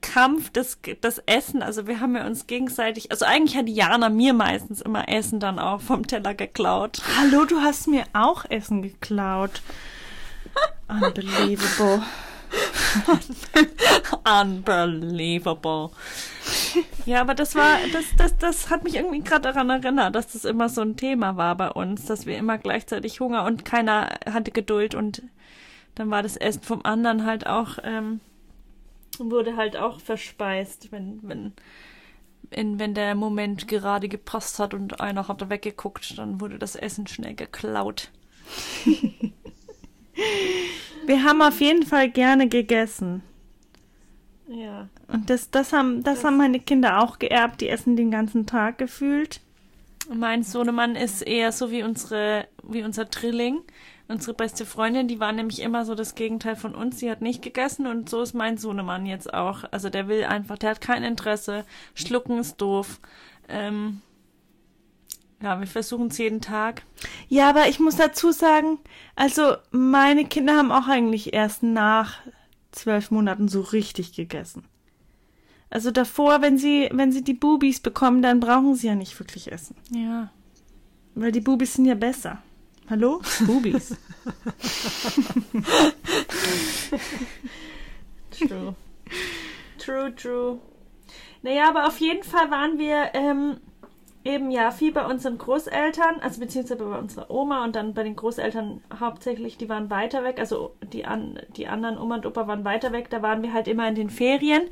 Kampf, 0.00 0.50
das, 0.50 0.78
das 1.00 1.18
Essen. 1.26 1.62
Also 1.62 1.86
wir 1.86 2.00
haben 2.00 2.14
ja 2.14 2.26
uns 2.26 2.46
gegenseitig, 2.46 3.10
also 3.10 3.24
eigentlich 3.24 3.56
hat 3.56 3.68
Jana 3.68 4.10
mir 4.10 4.34
meistens 4.34 4.80
immer 4.82 5.08
Essen 5.08 5.40
dann 5.40 5.58
auch 5.58 5.80
vom 5.80 6.06
Teller 6.06 6.34
geklaut. 6.34 7.00
Hallo, 7.18 7.44
du 7.46 7.60
hast 7.60 7.88
mir 7.88 8.04
auch 8.12 8.44
Essen 8.48 8.82
geklaut. 8.82 9.62
Unbelievable. 10.88 12.02
Unbelievable. 14.42 15.90
Ja, 17.06 17.20
aber 17.20 17.34
das 17.34 17.54
war, 17.54 17.78
das, 17.92 18.04
das, 18.16 18.36
das 18.38 18.70
hat 18.70 18.84
mich 18.84 18.96
irgendwie 18.96 19.20
gerade 19.20 19.42
daran 19.42 19.70
erinnert, 19.70 20.14
dass 20.14 20.32
das 20.32 20.44
immer 20.44 20.68
so 20.68 20.82
ein 20.82 20.96
Thema 20.96 21.36
war 21.36 21.56
bei 21.56 21.70
uns, 21.70 22.06
dass 22.06 22.26
wir 22.26 22.36
immer 22.36 22.58
gleichzeitig 22.58 23.20
Hunger 23.20 23.44
und 23.44 23.64
keiner 23.64 24.18
hatte 24.30 24.50
Geduld 24.50 24.94
und 24.94 25.22
dann 25.94 26.10
war 26.10 26.22
das 26.22 26.36
Essen 26.36 26.62
vom 26.62 26.80
anderen 26.84 27.24
halt 27.24 27.46
auch, 27.46 27.78
ähm, 27.82 28.20
wurde 29.18 29.56
halt 29.56 29.76
auch 29.76 30.00
verspeist, 30.00 30.90
wenn, 30.92 31.20
wenn, 31.22 31.52
in, 32.50 32.78
wenn 32.78 32.94
der 32.94 33.14
Moment 33.14 33.68
gerade 33.68 34.08
gepasst 34.08 34.58
hat 34.58 34.74
und 34.74 35.00
einer 35.00 35.28
hat 35.28 35.48
weggeguckt, 35.48 36.18
dann 36.18 36.40
wurde 36.40 36.58
das 36.58 36.74
Essen 36.76 37.06
schnell 37.06 37.34
geklaut. 37.34 38.10
Wir 41.06 41.24
haben 41.24 41.42
auf 41.42 41.60
jeden 41.60 41.84
Fall 41.84 42.10
gerne 42.10 42.48
gegessen. 42.48 43.22
Ja. 44.48 44.88
Und 45.08 45.30
das, 45.30 45.50
das, 45.50 45.72
haben, 45.72 46.02
das, 46.02 46.24
haben 46.24 46.36
meine 46.36 46.60
Kinder 46.60 47.02
auch 47.02 47.18
geerbt. 47.18 47.60
Die 47.60 47.68
essen 47.68 47.96
den 47.96 48.10
ganzen 48.10 48.46
Tag 48.46 48.78
gefühlt. 48.78 49.40
Mein 50.12 50.42
Sohnemann 50.42 50.96
ist 50.96 51.22
eher 51.22 51.52
so 51.52 51.70
wie 51.70 51.82
unsere, 51.82 52.46
wie 52.62 52.82
unser 52.82 53.06
Drilling. 53.06 53.60
Unsere 54.06 54.34
beste 54.34 54.66
Freundin, 54.66 55.08
die 55.08 55.18
war 55.18 55.32
nämlich 55.32 55.62
immer 55.62 55.86
so 55.86 55.94
das 55.94 56.14
Gegenteil 56.14 56.56
von 56.56 56.74
uns. 56.74 56.98
Sie 56.98 57.10
hat 57.10 57.22
nicht 57.22 57.40
gegessen 57.40 57.86
und 57.86 58.10
so 58.10 58.20
ist 58.20 58.34
mein 58.34 58.58
Sohnemann 58.58 59.06
jetzt 59.06 59.32
auch. 59.32 59.64
Also 59.70 59.88
der 59.88 60.08
will 60.08 60.24
einfach, 60.24 60.58
der 60.58 60.70
hat 60.70 60.82
kein 60.82 61.02
Interesse. 61.02 61.64
Schlucken 61.94 62.38
ist 62.38 62.58
doof. 62.58 63.00
Ähm, 63.48 64.02
ja, 65.44 65.60
wir 65.60 65.66
versuchen 65.66 66.06
es 66.06 66.16
jeden 66.16 66.40
Tag. 66.40 66.82
Ja, 67.28 67.50
aber 67.50 67.68
ich 67.68 67.78
muss 67.78 67.96
dazu 67.96 68.32
sagen, 68.32 68.78
also 69.14 69.56
meine 69.70 70.24
Kinder 70.24 70.56
haben 70.56 70.72
auch 70.72 70.88
eigentlich 70.88 71.34
erst 71.34 71.62
nach 71.62 72.20
zwölf 72.72 73.10
Monaten 73.10 73.48
so 73.48 73.60
richtig 73.60 74.14
gegessen. 74.14 74.64
Also 75.68 75.90
davor, 75.90 76.40
wenn 76.40 76.56
sie, 76.56 76.88
wenn 76.92 77.12
sie 77.12 77.22
die 77.22 77.34
Bubis 77.34 77.80
bekommen, 77.80 78.22
dann 78.22 78.40
brauchen 78.40 78.74
sie 78.74 78.86
ja 78.86 78.94
nicht 78.94 79.18
wirklich 79.20 79.52
essen. 79.52 79.76
Ja. 79.90 80.30
Weil 81.14 81.30
die 81.30 81.40
Bubis 81.40 81.74
sind 81.74 81.84
ja 81.84 81.94
besser. 81.94 82.42
Hallo? 82.88 83.20
Bubis. 83.46 83.96
True. 88.30 88.74
True, 89.78 90.14
true. 90.14 90.58
Naja, 91.42 91.68
aber 91.68 91.86
auf 91.86 91.98
jeden 91.98 92.24
Fall 92.24 92.50
waren 92.50 92.78
wir 92.78 93.10
ähm, 93.12 93.58
eben 94.24 94.50
ja 94.50 94.70
viel 94.70 94.92
bei 94.92 95.04
unseren 95.04 95.38
Großeltern, 95.38 96.20
also 96.20 96.40
beziehungsweise 96.40 96.82
bei 96.82 96.98
unserer 96.98 97.30
Oma 97.30 97.64
und 97.64 97.76
dann 97.76 97.92
bei 97.92 98.02
den 98.02 98.16
Großeltern 98.16 98.82
hauptsächlich, 98.98 99.58
die 99.58 99.68
waren 99.68 99.90
weiter 99.90 100.24
weg, 100.24 100.38
also 100.38 100.74
die, 100.92 101.04
an, 101.04 101.38
die 101.56 101.68
anderen 101.68 101.98
Oma 101.98 102.16
und 102.16 102.26
Opa 102.26 102.46
waren 102.46 102.64
weiter 102.64 102.92
weg, 102.92 103.10
da 103.10 103.20
waren 103.22 103.42
wir 103.42 103.52
halt 103.52 103.68
immer 103.68 103.86
in 103.86 103.94
den 103.94 104.10
Ferien. 104.10 104.62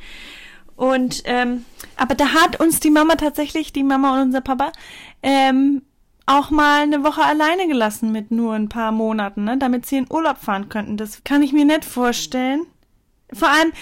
Und 0.75 1.23
ähm, 1.27 1.67
Aber 1.97 2.15
da 2.15 2.33
hat 2.33 2.59
uns 2.59 2.81
die 2.81 2.91
Mama 2.91 3.17
tatsächlich, 3.17 3.73
die 3.73 3.85
Mama 3.85 4.15
und 4.15 4.23
unser 4.29 4.41
Papa, 4.41 4.73
ähm, 5.23 5.83
auch 6.25 6.51
mal 6.51 6.83
eine 6.83 7.05
Woche 7.05 7.23
alleine 7.23 7.69
gelassen 7.69 8.11
mit 8.11 8.31
nur 8.31 8.55
ein 8.55 8.71
paar 8.71 8.91
Monaten, 8.91 9.45
ne, 9.45 9.59
damit 9.59 9.85
sie 9.85 9.99
in 9.99 10.07
Urlaub 10.11 10.39
fahren 10.39 10.71
könnten. 10.71 10.97
Das 10.97 11.25
kann 11.25 11.43
ich 11.43 11.53
mir 11.53 11.67
nicht 11.67 11.85
vorstellen. 11.85 12.63
Vor 13.33 13.49
allem, 13.49 13.73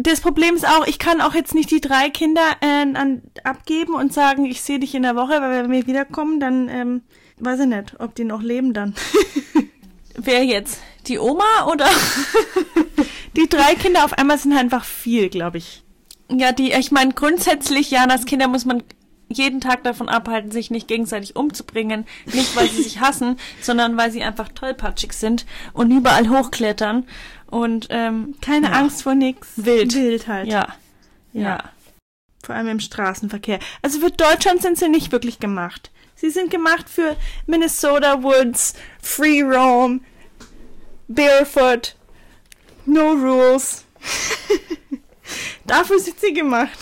das 0.00 0.20
Problem 0.20 0.54
ist 0.54 0.66
auch, 0.66 0.86
ich 0.86 0.98
kann 0.98 1.20
auch 1.20 1.34
jetzt 1.34 1.54
nicht 1.54 1.70
die 1.70 1.80
drei 1.80 2.10
Kinder 2.10 2.42
äh, 2.60 2.66
an, 2.66 3.22
abgeben 3.44 3.94
und 3.94 4.12
sagen, 4.12 4.44
ich 4.44 4.62
sehe 4.62 4.78
dich 4.78 4.94
in 4.94 5.02
der 5.02 5.16
Woche, 5.16 5.40
weil 5.40 5.64
wenn 5.64 5.70
wir 5.70 5.86
wiederkommen, 5.86 6.40
dann 6.40 6.68
ähm, 6.68 7.02
weiß 7.38 7.60
ich 7.60 7.66
nicht, 7.66 7.94
ob 7.98 8.14
die 8.14 8.24
noch 8.24 8.42
leben 8.42 8.72
dann. 8.72 8.94
Wer 10.16 10.44
jetzt? 10.44 10.80
Die 11.06 11.18
Oma 11.18 11.66
oder? 11.70 11.88
die 13.36 13.48
drei 13.48 13.74
Kinder 13.74 14.04
auf 14.04 14.12
einmal 14.12 14.38
sind 14.38 14.52
einfach 14.52 14.84
viel, 14.84 15.28
glaube 15.28 15.58
ich. 15.58 15.82
Ja, 16.30 16.52
die, 16.52 16.72
ich 16.72 16.90
meine, 16.90 17.14
grundsätzlich, 17.14 17.90
Janas 17.90 18.26
Kinder 18.26 18.48
muss 18.48 18.64
man 18.64 18.82
jeden 19.28 19.60
Tag 19.60 19.84
davon 19.84 20.08
abhalten, 20.08 20.50
sich 20.50 20.70
nicht 20.70 20.88
gegenseitig 20.88 21.36
umzubringen. 21.36 22.06
Nicht, 22.32 22.56
weil 22.56 22.68
sie 22.68 22.82
sich 22.82 23.00
hassen, 23.00 23.36
sondern 23.60 23.96
weil 23.96 24.10
sie 24.10 24.22
einfach 24.22 24.48
tollpatschig 24.48 25.12
sind 25.12 25.46
und 25.72 25.90
überall 25.90 26.28
hochklettern. 26.28 27.06
Und 27.50 27.88
ähm, 27.90 28.34
keine 28.40 28.68
ja. 28.68 28.72
Angst 28.74 29.02
vor 29.02 29.14
nix. 29.14 29.48
Wild. 29.56 29.94
Wild 29.94 30.28
halt. 30.28 30.48
Ja. 30.48 30.74
ja. 31.32 31.42
Ja. 31.42 31.64
Vor 32.44 32.54
allem 32.54 32.68
im 32.68 32.80
Straßenverkehr. 32.80 33.58
Also 33.82 34.00
für 34.00 34.10
Deutschland 34.10 34.62
sind 34.62 34.78
sie 34.78 34.88
nicht 34.88 35.12
wirklich 35.12 35.38
gemacht. 35.38 35.90
Sie 36.14 36.30
sind 36.30 36.50
gemacht 36.50 36.88
für 36.88 37.16
Minnesota 37.46 38.22
Woods, 38.22 38.74
Free 39.00 39.42
Roam, 39.42 40.00
Barefoot, 41.06 41.94
No 42.86 43.12
Rules. 43.12 43.84
Dafür 45.66 45.98
sind 45.98 46.18
sie 46.20 46.32
gemacht. 46.32 46.78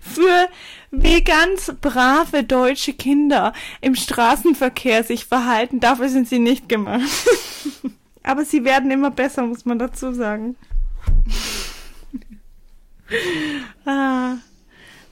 für 0.00 0.48
wie 0.90 1.22
ganz 1.22 1.72
brave 1.80 2.44
deutsche 2.44 2.92
Kinder 2.94 3.52
im 3.80 3.94
Straßenverkehr 3.94 5.04
sich 5.04 5.26
verhalten. 5.26 5.80
Dafür 5.80 6.08
sind 6.08 6.28
sie 6.28 6.38
nicht 6.38 6.68
gemacht. 6.68 7.02
Aber 8.28 8.44
sie 8.44 8.62
werden 8.62 8.90
immer 8.90 9.10
besser, 9.10 9.42
muss 9.46 9.64
man 9.64 9.78
dazu 9.78 10.12
sagen. 10.12 10.54
ah. 13.86 14.34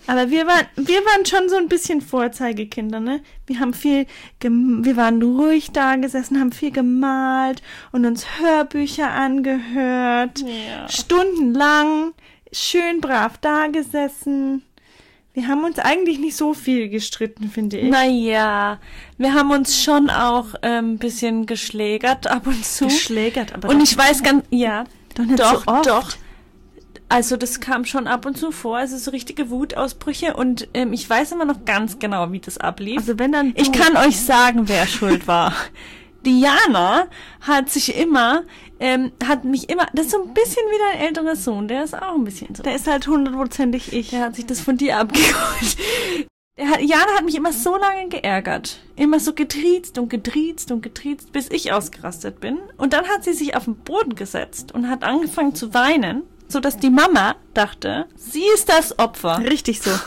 Aber 0.06 0.30
wir 0.30 0.46
waren, 0.46 0.66
wir 0.76 0.98
waren 0.98 1.24
schon 1.24 1.48
so 1.48 1.56
ein 1.56 1.68
bisschen 1.68 2.02
Vorzeigekinder, 2.02 3.00
ne? 3.00 3.22
Wir 3.46 3.58
haben 3.58 3.72
viel, 3.72 4.06
wir 4.42 4.96
waren 4.98 5.22
ruhig 5.22 5.72
da 5.72 5.96
gesessen, 5.96 6.38
haben 6.38 6.52
viel 6.52 6.72
gemalt 6.72 7.62
und 7.90 8.04
uns 8.04 8.26
Hörbücher 8.38 9.10
angehört. 9.10 10.40
Ja. 10.40 10.86
Stundenlang, 10.86 12.12
schön 12.52 13.00
brav 13.00 13.38
da 13.38 13.68
gesessen. 13.68 14.62
Wir 15.36 15.48
haben 15.48 15.64
uns 15.64 15.78
eigentlich 15.78 16.18
nicht 16.18 16.34
so 16.34 16.54
viel 16.54 16.88
gestritten, 16.88 17.50
finde 17.50 17.76
ich. 17.76 17.90
Naja, 17.90 18.80
wir 19.18 19.34
haben 19.34 19.50
uns 19.50 19.82
schon 19.82 20.08
auch 20.08 20.54
ein 20.62 20.84
ähm, 20.92 20.98
bisschen 20.98 21.44
geschlägert 21.44 22.26
ab 22.26 22.46
und 22.46 22.64
zu. 22.64 22.86
Geschlägert, 22.86 23.52
aber. 23.52 23.68
Und 23.68 23.82
ich 23.82 23.98
weiß 23.98 24.22
ganz, 24.22 24.46
ja, 24.48 24.84
doch, 25.14 25.24
nicht 25.26 25.38
doch, 25.38 25.64
so 25.66 25.70
oft. 25.70 25.86
doch. 25.86 26.12
Also 27.10 27.36
das 27.36 27.60
kam 27.60 27.84
schon 27.84 28.06
ab 28.06 28.24
und 28.24 28.38
zu 28.38 28.50
vor, 28.50 28.78
also 28.78 28.96
so 28.96 29.10
richtige 29.10 29.50
Wutausbrüche 29.50 30.34
und 30.34 30.68
ähm, 30.72 30.94
ich 30.94 31.08
weiß 31.08 31.32
immer 31.32 31.44
noch 31.44 31.66
ganz 31.66 31.98
genau, 31.98 32.32
wie 32.32 32.40
das 32.40 32.56
ablief. 32.56 33.00
Also 33.00 33.18
wenn 33.18 33.32
dann. 33.32 33.52
Ich 33.56 33.72
kann 33.72 33.94
euch 33.98 34.18
sagen, 34.18 34.68
wer 34.68 34.86
schuld 34.86 35.28
war. 35.28 35.52
Diana 36.26 37.06
hat 37.40 37.70
sich 37.70 37.96
immer, 37.96 38.42
ähm, 38.80 39.12
hat 39.24 39.44
mich 39.44 39.70
immer, 39.70 39.86
das 39.94 40.06
ist 40.06 40.12
so 40.12 40.22
ein 40.22 40.34
bisschen 40.34 40.64
wie 40.68 40.92
dein 40.92 41.06
älterer 41.06 41.36
Sohn, 41.36 41.68
der 41.68 41.84
ist 41.84 41.94
auch 41.94 42.16
ein 42.16 42.24
bisschen 42.24 42.54
so. 42.54 42.64
Der 42.64 42.74
ist 42.74 42.88
halt 42.88 43.06
hundertprozentig 43.06 43.92
ich. 43.92 44.10
Der 44.10 44.22
hat 44.22 44.34
sich 44.34 44.44
das 44.44 44.60
von 44.60 44.76
dir 44.76 44.98
abgeholt. 44.98 45.76
Der 46.58 46.70
hat, 46.70 46.80
Jana 46.80 47.14
hat 47.16 47.24
mich 47.24 47.36
immer 47.36 47.52
so 47.52 47.76
lange 47.76 48.08
geärgert. 48.08 48.80
Immer 48.96 49.20
so 49.20 49.34
getriezt 49.34 49.98
und 49.98 50.08
getriezt 50.08 50.72
und 50.72 50.82
getriezt, 50.82 51.30
bis 51.32 51.48
ich 51.50 51.72
ausgerastet 51.72 52.40
bin. 52.40 52.58
Und 52.76 52.92
dann 52.92 53.06
hat 53.06 53.24
sie 53.24 53.34
sich 53.34 53.54
auf 53.54 53.64
den 53.64 53.76
Boden 53.76 54.14
gesetzt 54.14 54.72
und 54.72 54.88
hat 54.88 55.04
angefangen 55.04 55.54
zu 55.54 55.74
weinen, 55.74 56.22
so 56.48 56.58
dass 56.58 56.78
die 56.78 56.90
Mama 56.90 57.36
dachte, 57.54 58.06
sie 58.16 58.44
ist 58.54 58.68
das 58.68 58.98
Opfer. 58.98 59.38
Richtig 59.44 59.80
so. 59.80 59.90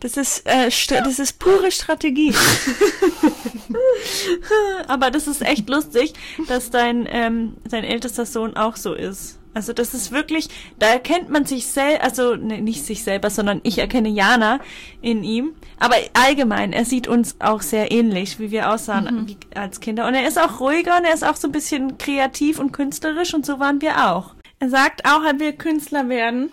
Das 0.00 0.16
ist, 0.16 0.46
äh, 0.46 0.70
das 0.88 1.18
ist 1.18 1.38
pure 1.38 1.70
Strategie. 1.70 2.34
Aber 4.88 5.10
das 5.10 5.26
ist 5.26 5.42
echt 5.42 5.68
lustig, 5.68 6.14
dass 6.48 6.70
dein, 6.70 7.06
ähm, 7.10 7.56
dein 7.68 7.84
ältester 7.84 8.24
Sohn 8.24 8.56
auch 8.56 8.76
so 8.76 8.94
ist. 8.94 9.38
Also 9.52 9.72
das 9.72 9.94
ist 9.94 10.12
wirklich, 10.12 10.48
da 10.78 10.86
erkennt 10.86 11.28
man 11.28 11.44
sich 11.44 11.66
selber, 11.66 12.04
also 12.04 12.36
ne, 12.36 12.60
nicht 12.60 12.86
sich 12.86 13.02
selber, 13.02 13.30
sondern 13.30 13.60
ich 13.64 13.78
erkenne 13.78 14.08
Jana 14.08 14.60
in 15.02 15.24
ihm. 15.24 15.54
Aber 15.78 15.96
allgemein, 16.14 16.72
er 16.72 16.84
sieht 16.84 17.08
uns 17.08 17.36
auch 17.40 17.60
sehr 17.60 17.90
ähnlich, 17.90 18.38
wie 18.38 18.52
wir 18.52 18.70
aussahen 18.70 19.04
mhm. 19.04 19.36
als 19.54 19.80
Kinder. 19.80 20.06
Und 20.06 20.14
er 20.14 20.26
ist 20.26 20.38
auch 20.38 20.60
ruhiger 20.60 20.96
und 20.96 21.04
er 21.04 21.14
ist 21.14 21.24
auch 21.24 21.36
so 21.36 21.48
ein 21.48 21.52
bisschen 21.52 21.98
kreativ 21.98 22.58
und 22.58 22.72
künstlerisch 22.72 23.34
und 23.34 23.44
so 23.44 23.58
waren 23.58 23.80
wir 23.80 24.10
auch. 24.10 24.34
Er 24.60 24.70
sagt 24.70 25.04
auch, 25.04 25.24
er 25.24 25.40
will 25.40 25.52
Künstler 25.52 26.08
werden. 26.08 26.52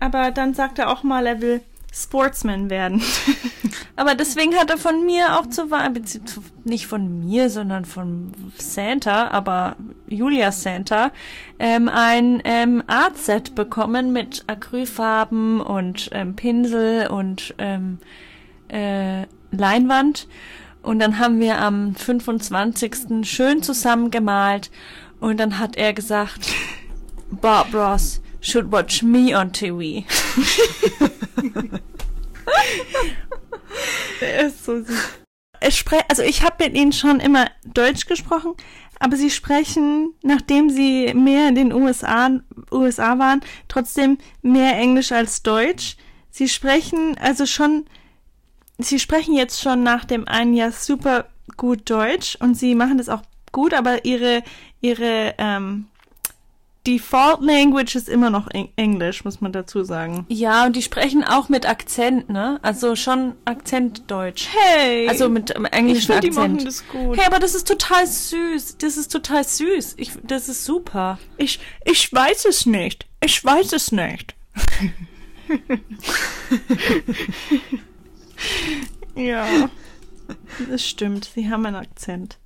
Aber 0.00 0.30
dann 0.30 0.54
sagt 0.54 0.78
er 0.78 0.90
auch 0.90 1.02
mal, 1.02 1.26
er 1.26 1.40
will 1.40 1.60
Sportsman 1.92 2.70
werden. 2.70 3.02
Aber 3.96 4.14
deswegen 4.14 4.54
hat 4.56 4.70
er 4.70 4.78
von 4.78 5.04
mir 5.04 5.38
auch 5.38 5.46
zu 5.48 5.68
nicht 6.64 6.86
von 6.86 7.20
mir, 7.20 7.50
sondern 7.50 7.84
von 7.84 8.32
Santa, 8.56 9.28
aber 9.28 9.76
Julia 10.08 10.52
Santa, 10.52 11.12
ähm, 11.58 11.88
ein 11.88 12.40
ähm, 12.44 12.82
Art-Set 12.86 13.54
bekommen 13.54 14.12
mit 14.12 14.44
Acrylfarben 14.46 15.60
und 15.60 16.08
ähm, 16.12 16.34
Pinsel 16.34 17.08
und 17.08 17.54
ähm, 17.58 17.98
äh, 18.68 19.26
Leinwand. 19.50 20.28
Und 20.82 20.98
dann 20.98 21.18
haben 21.18 21.38
wir 21.40 21.60
am 21.60 21.94
25. 21.94 23.24
schön 23.24 23.62
zusammen 23.62 24.10
gemalt. 24.10 24.70
Und 25.20 25.38
dann 25.38 25.58
hat 25.58 25.76
er 25.76 25.92
gesagt, 25.92 26.52
Bob 27.30 27.72
Ross, 27.74 28.21
should 28.42 28.70
watch 28.70 29.02
me 29.02 29.34
on 29.34 29.52
TV. 29.52 30.04
er 34.20 34.46
ist 34.46 34.64
so 34.64 34.82
süß. 34.82 35.22
Also 36.08 36.22
ich 36.22 36.42
habe 36.42 36.64
mit 36.64 36.74
ihnen 36.74 36.92
schon 36.92 37.20
immer 37.20 37.46
Deutsch 37.64 38.06
gesprochen, 38.06 38.54
aber 38.98 39.16
sie 39.16 39.30
sprechen, 39.30 40.12
nachdem 40.22 40.70
sie 40.70 41.14
mehr 41.14 41.48
in 41.48 41.54
den 41.54 41.72
USA, 41.72 42.30
USA 42.70 43.18
waren, 43.18 43.40
trotzdem 43.68 44.18
mehr 44.42 44.76
Englisch 44.76 45.12
als 45.12 45.42
Deutsch. 45.42 45.96
Sie 46.30 46.48
sprechen 46.48 47.16
also 47.18 47.46
schon, 47.46 47.84
sie 48.78 48.98
sprechen 48.98 49.34
jetzt 49.34 49.62
schon 49.62 49.82
nach 49.82 50.04
dem 50.04 50.26
einen 50.26 50.54
Jahr 50.54 50.72
super 50.72 51.28
gut 51.56 51.88
Deutsch 51.88 52.36
und 52.40 52.56
sie 52.56 52.74
machen 52.74 52.98
das 52.98 53.08
auch 53.08 53.22
gut, 53.52 53.72
aber 53.74 54.04
ihre, 54.04 54.42
ihre 54.80 55.34
ähm, 55.38 55.86
Default 56.86 57.42
Language 57.42 57.94
ist 57.94 58.08
immer 58.08 58.30
noch 58.30 58.48
Englisch, 58.76 59.24
muss 59.24 59.40
man 59.40 59.52
dazu 59.52 59.84
sagen. 59.84 60.26
Ja, 60.28 60.66
und 60.66 60.74
die 60.74 60.82
sprechen 60.82 61.22
auch 61.22 61.48
mit 61.48 61.64
Akzent, 61.64 62.28
ne? 62.28 62.58
Also 62.62 62.96
schon 62.96 63.34
Akzentdeutsch. 63.44 64.48
Hey! 64.52 65.08
Also 65.08 65.28
mit 65.28 65.54
ähm, 65.54 65.64
englischen 65.66 66.10
ich 66.10 66.16
Akzent. 66.16 66.34
Die 66.34 66.36
machen 66.36 66.64
das 66.64 66.84
gut. 66.88 67.16
Hey, 67.16 67.26
aber 67.26 67.38
das 67.38 67.54
ist 67.54 67.68
total 67.68 68.04
süß. 68.04 68.78
Das 68.78 68.96
ist 68.96 69.12
total 69.12 69.44
süß. 69.44 69.94
Ich, 69.96 70.10
das 70.24 70.48
ist 70.48 70.64
super. 70.64 71.20
Ich, 71.36 71.60
ich 71.84 72.12
weiß 72.12 72.46
es 72.46 72.66
nicht. 72.66 73.06
Ich 73.22 73.44
weiß 73.44 73.72
es 73.74 73.92
nicht. 73.92 74.34
ja. 79.14 79.70
Das 80.68 80.84
stimmt. 80.84 81.30
Sie 81.32 81.48
haben 81.48 81.64
einen 81.64 81.76
Akzent. 81.76 82.38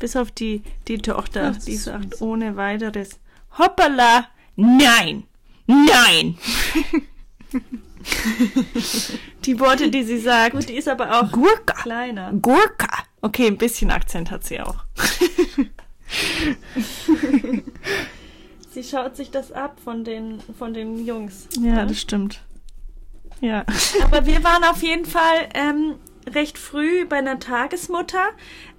Bis 0.00 0.16
auf 0.16 0.32
die, 0.32 0.64
die 0.88 0.98
Tochter, 0.98 1.52
die 1.52 1.76
sagt 1.76 2.20
ohne 2.20 2.56
weiteres 2.56 3.20
Hoppala, 3.58 4.28
nein, 4.56 5.24
nein. 5.66 6.38
die 9.44 9.60
Worte, 9.60 9.90
die 9.90 10.02
sie 10.02 10.18
sagt. 10.18 10.54
Gut, 10.54 10.68
die 10.68 10.74
ist 10.74 10.88
aber 10.88 11.20
auch 11.20 11.30
Gurka. 11.30 11.82
kleiner. 11.82 12.32
Gurka. 12.32 13.04
Okay, 13.20 13.46
ein 13.46 13.56
bisschen 13.56 13.90
Akzent 13.90 14.30
hat 14.30 14.44
sie 14.44 14.60
auch. 14.60 14.84
sie 18.70 18.84
schaut 18.84 19.16
sich 19.16 19.30
das 19.30 19.52
ab 19.52 19.78
von 19.82 20.04
den, 20.04 20.40
von 20.58 20.74
den 20.74 21.04
Jungs. 21.06 21.48
Ja, 21.60 21.76
ja, 21.76 21.86
das 21.86 22.00
stimmt. 22.00 22.42
Ja. 23.40 23.64
Aber 24.04 24.26
wir 24.26 24.44
waren 24.44 24.64
auf 24.64 24.82
jeden 24.82 25.06
Fall 25.06 25.48
ähm, 25.54 25.94
recht 26.32 26.58
früh 26.58 27.04
bei 27.06 27.16
einer 27.16 27.38
Tagesmutter 27.38 28.28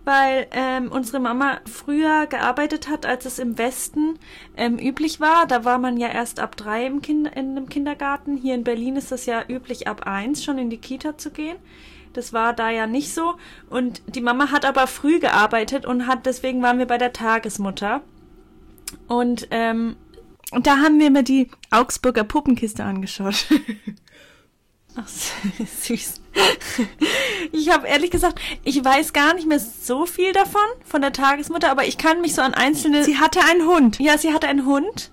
weil 0.06 0.48
ähm, 0.52 0.92
unsere 0.92 1.20
Mama 1.20 1.60
früher 1.66 2.28
gearbeitet 2.28 2.88
hat, 2.88 3.06
als 3.06 3.26
es 3.26 3.40
im 3.40 3.58
Westen 3.58 4.20
ähm, 4.56 4.78
üblich 4.78 5.20
war. 5.20 5.48
Da 5.48 5.66
war 5.66 5.80
man 5.80 5.98
ja 5.98 6.08
erst 6.08 6.40
ab 6.40 6.56
drei 6.56 6.86
im 6.86 7.02
kind 7.02 7.28
in 7.28 7.58
einem 7.58 7.68
Kindergarten. 7.68 8.38
Hier 8.38 8.56
in 8.56 8.64
Berlin 8.64 8.96
ist 8.96 9.12
es 9.12 9.26
ja 9.26 9.44
üblich, 9.48 9.88
ab 9.88 10.06
eins 10.06 10.44
schon 10.44 10.58
in 10.60 10.70
die 10.70 10.78
Kita 10.78 11.18
zu 11.18 11.32
gehen. 11.32 11.58
Das 12.14 12.32
war 12.32 12.54
da 12.54 12.70
ja 12.70 12.88
nicht 12.88 13.14
so. 13.14 13.36
Und 13.70 14.02
die 14.08 14.22
Mama 14.22 14.52
hat 14.52 14.64
aber 14.64 14.88
früh 14.88 15.20
gearbeitet 15.20 15.86
und 15.86 16.08
hat, 16.08 16.26
deswegen 16.26 16.62
waren 16.62 16.78
wir 16.78 16.86
bei 16.86 16.98
der 16.98 17.12
Tagesmutter. 17.12 18.02
Und, 19.08 19.48
ähm, 19.52 19.98
und 20.52 20.68
da 20.68 20.78
haben 20.78 21.00
wir 21.00 21.10
mir 21.12 21.24
die 21.24 21.50
Augsburger 21.72 22.24
Puppenkiste 22.24 22.84
angeschaut. 22.84 23.48
Ach, 24.96 25.08
süß. 25.66 26.22
Ich 27.52 27.70
habe 27.70 27.88
ehrlich 27.88 28.12
gesagt, 28.12 28.40
ich 28.64 28.84
weiß 28.84 29.14
gar 29.14 29.34
nicht 29.34 29.48
mehr 29.48 29.60
so 29.60 30.06
viel 30.06 30.34
davon, 30.34 30.62
von 30.84 31.02
der 31.02 31.14
Tagesmutter, 31.14 31.70
aber 31.70 31.86
ich 31.86 31.98
kann 31.98 32.22
mich 32.22 32.36
so 32.36 32.42
an 32.42 32.54
einzelne. 32.54 33.04
Sie 33.04 33.18
hatte 33.18 33.40
einen 33.50 33.66
Hund. 33.68 34.00
ja, 34.00 34.18
sie 34.18 34.34
hatte 34.34 34.48
einen 34.48 34.66
Hund 34.66 35.12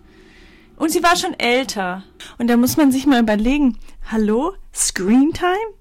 und 0.76 0.90
sie 0.90 1.02
war 1.02 1.16
schon 1.16 1.38
älter. 1.38 2.02
Und 2.38 2.48
da 2.48 2.56
muss 2.56 2.76
man 2.76 2.90
sich 2.90 3.06
mal 3.06 3.20
überlegen, 3.20 3.78
hallo, 4.10 4.54
Screentime? 4.74 5.74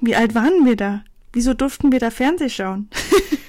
Wie 0.00 0.14
alt 0.14 0.34
waren 0.34 0.64
wir 0.64 0.76
da? 0.76 1.02
Wieso 1.32 1.54
durften 1.54 1.90
wir 1.92 1.98
da 1.98 2.10
Fernseh 2.10 2.48
schauen? 2.48 2.88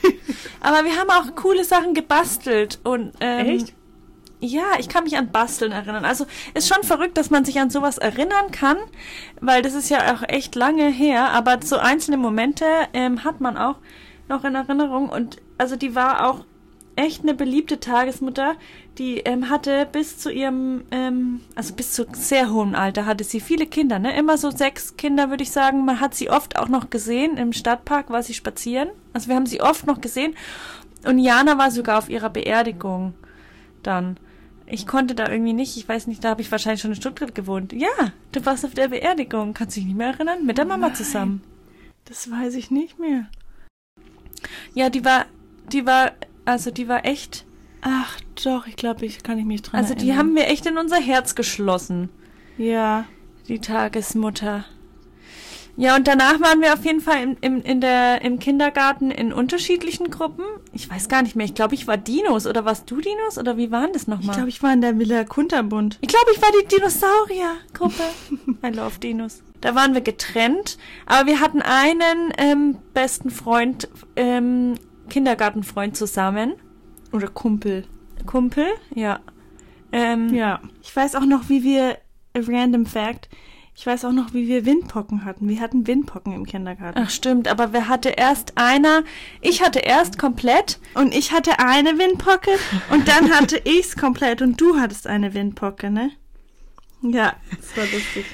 Aber 0.61 0.85
wir 0.85 0.97
haben 0.97 1.09
auch 1.09 1.35
coole 1.35 1.63
Sachen 1.63 1.93
gebastelt 1.93 2.79
und 2.83 3.13
ähm, 3.19 3.47
Echt? 3.47 3.75
Ja, 4.45 4.73
ich 4.77 4.89
kann 4.89 5.05
mich 5.05 5.15
an 5.15 5.31
Basteln 5.31 5.71
erinnern. 5.71 6.03
Also 6.03 6.25
ist 6.53 6.67
schon 6.67 6.83
verrückt, 6.83 7.17
dass 7.17 7.29
man 7.29 7.45
sich 7.45 7.61
an 7.61 7.69
sowas 7.69 7.97
erinnern 7.97 8.51
kann, 8.51 8.75
weil 9.39 9.61
das 9.61 9.73
ist 9.73 9.89
ja 9.89 10.13
auch 10.13 10.21
echt 10.27 10.55
lange 10.55 10.89
her. 10.89 11.29
Aber 11.29 11.59
so 11.63 11.77
einzelne 11.77 12.17
Momente 12.17 12.65
ähm, 12.91 13.23
hat 13.23 13.39
man 13.39 13.55
auch 13.55 13.77
noch 14.27 14.43
in 14.43 14.55
Erinnerung 14.55 15.07
und 15.07 15.37
also 15.57 15.77
die 15.77 15.95
war 15.95 16.29
auch 16.29 16.43
echt 16.97 17.21
eine 17.21 17.33
beliebte 17.35 17.79
Tagesmutter. 17.79 18.55
Die 18.97 19.19
ähm, 19.19 19.49
hatte 19.49 19.87
bis 19.89 20.17
zu 20.17 20.29
ihrem, 20.29 20.83
ähm, 20.91 21.39
also 21.55 21.73
bis 21.73 21.93
zu 21.93 22.05
sehr 22.11 22.51
hohem 22.51 22.75
Alter 22.75 23.05
hatte 23.05 23.23
sie 23.23 23.39
viele 23.39 23.65
Kinder, 23.65 23.97
ne? 23.97 24.13
Immer 24.17 24.37
so 24.37 24.51
sechs 24.51 24.97
Kinder, 24.97 25.29
würde 25.29 25.43
ich 25.43 25.51
sagen. 25.51 25.85
Man 25.85 26.01
hat 26.01 26.15
sie 26.15 26.29
oft 26.29 26.59
auch 26.59 26.67
noch 26.67 26.89
gesehen. 26.89 27.37
Im 27.37 27.53
Stadtpark 27.53 28.09
war 28.09 28.23
sie 28.23 28.33
spazieren. 28.33 28.89
Also 29.13 29.29
wir 29.29 29.37
haben 29.37 29.45
sie 29.45 29.61
oft 29.61 29.87
noch 29.87 30.01
gesehen. 30.01 30.35
Und 31.05 31.19
Jana 31.19 31.57
war 31.57 31.71
sogar 31.71 31.97
auf 31.97 32.09
ihrer 32.09 32.29
Beerdigung 32.29 33.13
dann. 33.83 34.17
Ich 34.73 34.87
konnte 34.87 35.13
da 35.13 35.29
irgendwie 35.29 35.53
nicht, 35.53 35.77
ich 35.77 35.87
weiß 35.87 36.07
nicht, 36.07 36.23
da 36.23 36.29
habe 36.29 36.41
ich 36.41 36.51
wahrscheinlich 36.51 36.81
schon 36.81 36.89
in 36.89 36.95
Stuttgart 36.97 37.35
gewohnt. 37.35 37.73
Ja, 37.73 38.11
du 38.31 38.43
warst 38.43 38.65
auf 38.65 38.73
der 38.73 38.87
Beerdigung, 38.87 39.53
kannst 39.53 39.77
dich 39.77 39.85
nicht 39.85 39.95
mehr 39.95 40.07
erinnern? 40.07 40.47
Mit 40.47 40.57
der 40.57 40.65
Mama 40.65 40.87
Nein. 40.87 40.95
zusammen. 40.95 41.43
Das 42.05 42.31
weiß 42.31 42.55
ich 42.55 42.71
nicht 42.71 42.97
mehr. 42.97 43.27
Ja, 44.73 44.89
die 44.89 45.05
war, 45.05 45.25
die 45.71 45.85
war, 45.85 46.13
also 46.45 46.71
die 46.71 46.87
war 46.87 47.05
echt, 47.05 47.45
Ach 47.81 48.19
doch, 48.43 48.65
ich 48.65 48.75
glaube, 48.75 49.05
ich 49.05 49.21
kann 49.21 49.37
ich 49.37 49.45
mich 49.45 49.61
dran 49.61 49.79
also 49.79 49.93
die 49.93 50.07
erinnern. 50.09 50.17
haben 50.17 50.35
wir 50.35 50.47
echt 50.47 50.65
in 50.65 50.77
unser 50.79 50.99
Herz 50.99 51.35
geschlossen, 51.35 52.09
Ja. 52.57 53.05
die 53.47 53.59
Tagesmutter. 53.59 54.65
Ja, 55.75 55.95
und 55.95 56.07
danach 56.07 56.39
waren 56.39 56.61
wir 56.61 56.73
auf 56.73 56.85
jeden 56.85 57.01
Fall 57.01 57.23
im, 57.23 57.37
im, 57.41 57.61
in 57.63 57.81
der, 57.81 58.21
im 58.21 58.37
Kindergarten 58.37 59.09
in 59.09 59.33
unterschiedlichen 59.33 60.11
Gruppen. 60.11 60.43
Ich 60.71 60.87
weiß 60.89 61.09
gar 61.09 61.23
nicht 61.23 61.35
mehr, 61.35 61.45
ich 61.47 61.55
glaube, 61.55 61.73
ich 61.73 61.87
war 61.87 61.97
Dinos 61.97 62.45
oder 62.45 62.63
warst 62.63 62.89
du 62.91 63.01
Dinos 63.01 63.39
oder 63.39 63.57
wie 63.57 63.71
waren 63.71 63.91
das 63.91 64.03
Ich 64.03 64.07
nochmal? 64.07 64.35
glaube, 64.35 64.49
ich 64.49 64.61
war 64.61 64.71
in 64.71 64.81
der 64.81 64.99
Villa 64.99 65.23
Kunterbund. 65.23 65.97
Ich 66.01 66.09
glaube, 66.09 66.27
ich 66.31 66.41
war 66.41 66.49
die 66.61 66.67
Dinosaurier-Gruppe. 66.75 68.03
I 68.63 68.69
love 68.69 68.99
Dinos. 68.99 69.41
Da 69.61 69.73
waren 69.75 69.93
wir 69.93 70.01
getrennt, 70.01 70.77
aber 71.07 71.27
wir 71.27 71.39
hatten 71.39 71.61
einen 71.61 72.33
ähm, 72.37 72.77
besten 72.93 73.29
Freund, 73.31 73.87
ähm, 74.15 74.75
Kindergartenfreund 75.09 75.97
zusammen. 75.97 76.53
Oder 77.11 77.27
Kumpel. 77.29 77.85
Kumpel, 78.25 78.67
ja. 78.93 79.19
Ähm, 79.91 80.33
Ja. 80.33 80.59
Ich 80.83 80.95
weiß 80.95 81.15
auch 81.15 81.25
noch, 81.25 81.49
wie 81.49 81.63
wir, 81.63 81.97
a 82.35 82.39
random 82.45 82.85
fact, 82.85 83.29
ich 83.75 83.87
weiß 83.87 84.05
auch 84.05 84.11
noch, 84.11 84.33
wie 84.33 84.47
wir 84.47 84.65
Windpocken 84.65 85.25
hatten. 85.25 85.49
Wir 85.49 85.59
hatten 85.59 85.87
Windpocken 85.87 86.33
im 86.33 86.45
Kindergarten. 86.45 86.99
Ach 87.03 87.09
stimmt, 87.09 87.47
aber 87.47 87.73
wer 87.73 87.87
hatte 87.87 88.09
erst 88.09 88.53
einer? 88.55 89.03
Ich 89.41 89.63
hatte 89.63 89.79
erst 89.79 90.19
komplett. 90.19 90.79
Und 90.93 91.13
ich 91.15 91.31
hatte 91.31 91.59
eine 91.59 91.97
Windpocke 91.97 92.51
und 92.91 93.07
dann 93.07 93.31
hatte 93.31 93.57
ich's 93.63 93.97
komplett 93.97 94.41
und 94.41 94.61
du 94.61 94.79
hattest 94.79 95.07
eine 95.07 95.33
Windpocke, 95.33 95.89
ne? 95.89 96.11
Ja, 97.01 97.33
das 97.57 97.75
war 97.75 97.83
lustig. 97.85 98.25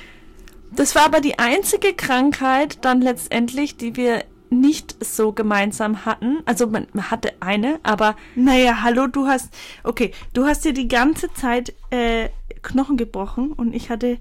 Das 0.72 0.94
war 0.94 1.06
aber 1.06 1.22
die 1.22 1.40
einzige 1.40 1.94
Krankheit 1.94 2.84
dann 2.84 3.02
letztendlich, 3.02 3.78
die 3.78 3.96
wir 3.96 4.26
nicht 4.50 5.04
so 5.04 5.32
gemeinsam 5.32 6.06
hatten. 6.06 6.40
Also 6.46 6.68
man, 6.68 6.88
man 6.94 7.10
hatte 7.10 7.34
eine, 7.40 7.80
aber 7.84 8.16
Naja, 8.36 8.82
hallo, 8.82 9.08
du 9.08 9.28
hast, 9.28 9.54
okay, 9.84 10.12
du 10.34 10.46
hast 10.46 10.66
dir 10.66 10.74
die 10.74 10.88
ganze 10.88 11.34
Zeit 11.34 11.74
äh, 11.92 12.30
Knochen 12.62 12.98
gebrochen 12.98 13.54
und 13.54 13.74
ich 13.74 13.90
hatte 13.90 14.18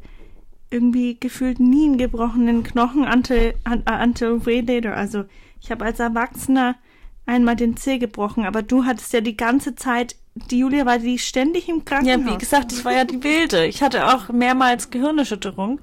irgendwie 0.70 1.18
gefühlt 1.18 1.60
nie 1.60 1.86
einen 1.86 1.98
gebrochenen 1.98 2.62
Knochen 2.62 3.04
until, 3.04 3.54
un- 3.66 3.84
uh, 3.88 4.02
until 4.02 4.44
way 4.46 4.60
later. 4.60 4.96
Also 4.96 5.24
ich 5.60 5.70
habe 5.70 5.84
als 5.84 5.98
Erwachsener 6.00 6.76
einmal 7.26 7.56
den 7.56 7.76
Zeh 7.76 7.98
gebrochen, 7.98 8.44
aber 8.44 8.62
du 8.62 8.84
hattest 8.84 9.12
ja 9.12 9.20
die 9.20 9.36
ganze 9.36 9.74
Zeit, 9.74 10.16
die 10.34 10.58
Julia 10.60 10.86
war 10.86 10.98
die 10.98 11.18
ständig 11.18 11.68
im 11.68 11.78
Ja, 11.78 11.82
Krankenhaus. 11.84 12.34
wie 12.34 12.38
gesagt, 12.38 12.72
ich 12.72 12.84
war 12.84 12.92
ja 12.92 13.04
die 13.04 13.22
Wilde. 13.22 13.66
Ich 13.66 13.82
hatte 13.82 14.06
auch 14.06 14.28
mehrmals 14.30 14.90
Gehirnerschütterung. 14.90 15.80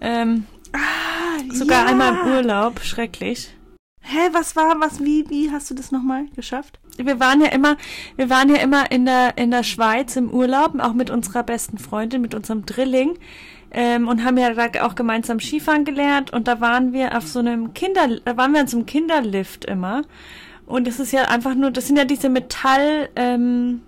Ähm, 0.00 0.44
ah, 0.72 1.54
sogar 1.54 1.84
ja. 1.84 1.90
einmal 1.90 2.14
im 2.14 2.32
Urlaub. 2.32 2.80
Schrecklich. 2.80 3.54
Hä, 4.00 4.30
was 4.32 4.56
war, 4.56 4.80
was, 4.80 5.04
wie, 5.04 5.28
wie 5.28 5.50
hast 5.50 5.70
du 5.70 5.74
das 5.74 5.92
nochmal 5.92 6.26
geschafft? 6.34 6.80
Wir 6.96 7.20
waren 7.20 7.40
ja 7.40 7.48
immer, 7.48 7.76
wir 8.16 8.30
waren 8.30 8.48
ja 8.48 8.56
immer 8.56 8.90
in 8.90 9.04
der, 9.04 9.36
in 9.36 9.50
der 9.50 9.62
Schweiz 9.62 10.16
im 10.16 10.30
Urlaub, 10.30 10.78
auch 10.80 10.94
mit 10.94 11.10
unserer 11.10 11.42
besten 11.42 11.78
Freundin, 11.78 12.22
mit 12.22 12.34
unserem 12.34 12.64
Drilling. 12.66 13.18
Ähm, 13.70 14.08
und 14.08 14.24
haben 14.24 14.38
ja 14.38 14.52
da 14.54 14.86
auch 14.86 14.94
gemeinsam 14.94 15.40
Skifahren 15.40 15.84
gelernt 15.84 16.32
und 16.32 16.48
da 16.48 16.60
waren 16.60 16.94
wir 16.94 17.16
auf 17.16 17.26
so 17.26 17.40
einem 17.40 17.74
Kinder, 17.74 18.08
da 18.24 18.36
waren 18.38 18.52
wir 18.52 18.62
in 18.62 18.66
so 18.66 18.78
einem 18.78 18.86
Kinderlift 18.86 19.66
immer. 19.66 20.02
Und 20.64 20.86
das 20.86 21.00
ist 21.00 21.12
ja 21.12 21.24
einfach 21.24 21.54
nur, 21.54 21.70
das 21.70 21.86
sind 21.86 21.96
ja 21.96 22.04
diese 22.04 22.28
Metall, 22.28 23.08
ähm, 23.16 23.82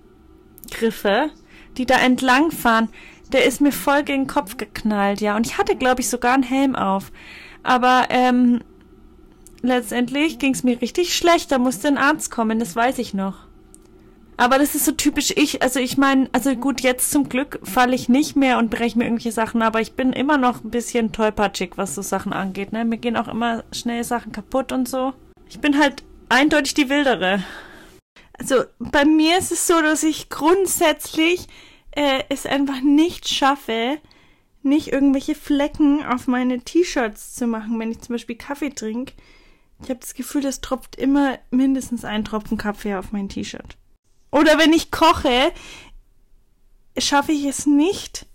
Griffe, 0.70 1.30
die 1.76 1.86
da 1.86 1.98
entlang 1.98 2.50
fahren. 2.50 2.88
Der 3.32 3.44
ist 3.44 3.60
mir 3.60 3.72
voll 3.72 4.02
gegen 4.02 4.22
den 4.22 4.28
Kopf 4.28 4.56
geknallt, 4.56 5.20
ja. 5.20 5.36
Und 5.36 5.46
ich 5.46 5.58
hatte, 5.58 5.76
glaube 5.76 6.00
ich, 6.00 6.08
sogar 6.08 6.34
einen 6.34 6.42
Helm 6.42 6.74
auf. 6.74 7.12
Aber 7.62 8.06
ähm, 8.08 8.60
letztendlich 9.62 10.38
ging 10.38 10.54
es 10.54 10.64
mir 10.64 10.80
richtig 10.80 11.14
schlecht. 11.16 11.52
Da 11.52 11.58
musste 11.58 11.88
ein 11.88 11.98
Arzt 11.98 12.30
kommen, 12.30 12.58
das 12.58 12.74
weiß 12.74 12.98
ich 12.98 13.14
noch. 13.14 13.49
Aber 14.40 14.58
das 14.58 14.74
ist 14.74 14.86
so 14.86 14.92
typisch 14.92 15.34
ich. 15.36 15.60
Also 15.60 15.80
ich 15.80 15.98
meine, 15.98 16.30
also 16.32 16.56
gut, 16.56 16.80
jetzt 16.80 17.10
zum 17.10 17.28
Glück 17.28 17.60
falle 17.62 17.94
ich 17.94 18.08
nicht 18.08 18.36
mehr 18.36 18.56
und 18.56 18.70
breche 18.70 18.96
mir 18.96 19.04
irgendwelche 19.04 19.32
Sachen, 19.32 19.60
aber 19.60 19.82
ich 19.82 19.92
bin 19.92 20.14
immer 20.14 20.38
noch 20.38 20.64
ein 20.64 20.70
bisschen 20.70 21.12
tollpatschig, 21.12 21.72
was 21.76 21.94
so 21.94 22.00
Sachen 22.00 22.32
angeht. 22.32 22.72
Ne? 22.72 22.86
Mir 22.86 22.96
gehen 22.96 23.18
auch 23.18 23.28
immer 23.28 23.64
schnell 23.70 24.02
Sachen 24.02 24.32
kaputt 24.32 24.72
und 24.72 24.88
so. 24.88 25.12
Ich 25.50 25.60
bin 25.60 25.78
halt 25.78 26.04
eindeutig 26.30 26.72
die 26.72 26.88
Wildere. 26.88 27.44
Also 28.32 28.64
bei 28.78 29.04
mir 29.04 29.36
ist 29.36 29.52
es 29.52 29.66
so, 29.66 29.82
dass 29.82 30.02
ich 30.04 30.30
grundsätzlich 30.30 31.46
äh, 31.90 32.22
es 32.30 32.46
einfach 32.46 32.80
nicht 32.80 33.28
schaffe, 33.28 33.98
nicht 34.62 34.90
irgendwelche 34.90 35.34
Flecken 35.34 36.02
auf 36.02 36.28
meine 36.28 36.60
T-Shirts 36.60 37.34
zu 37.34 37.46
machen, 37.46 37.78
wenn 37.78 37.90
ich 37.90 38.00
zum 38.00 38.14
Beispiel 38.14 38.36
Kaffee 38.36 38.70
trinke. 38.70 39.12
Ich 39.82 39.90
habe 39.90 40.00
das 40.00 40.14
Gefühl, 40.14 40.46
es 40.46 40.62
tropft 40.62 40.96
immer 40.96 41.38
mindestens 41.50 42.06
ein 42.06 42.24
Tropfen 42.24 42.56
Kaffee 42.56 42.94
auf 42.94 43.12
mein 43.12 43.28
T-Shirt. 43.28 43.76
Oder 44.30 44.58
wenn 44.58 44.72
ich 44.72 44.90
koche, 44.90 45.52
schaffe 46.98 47.32
ich 47.32 47.44
es 47.44 47.66
nicht, 47.66 48.26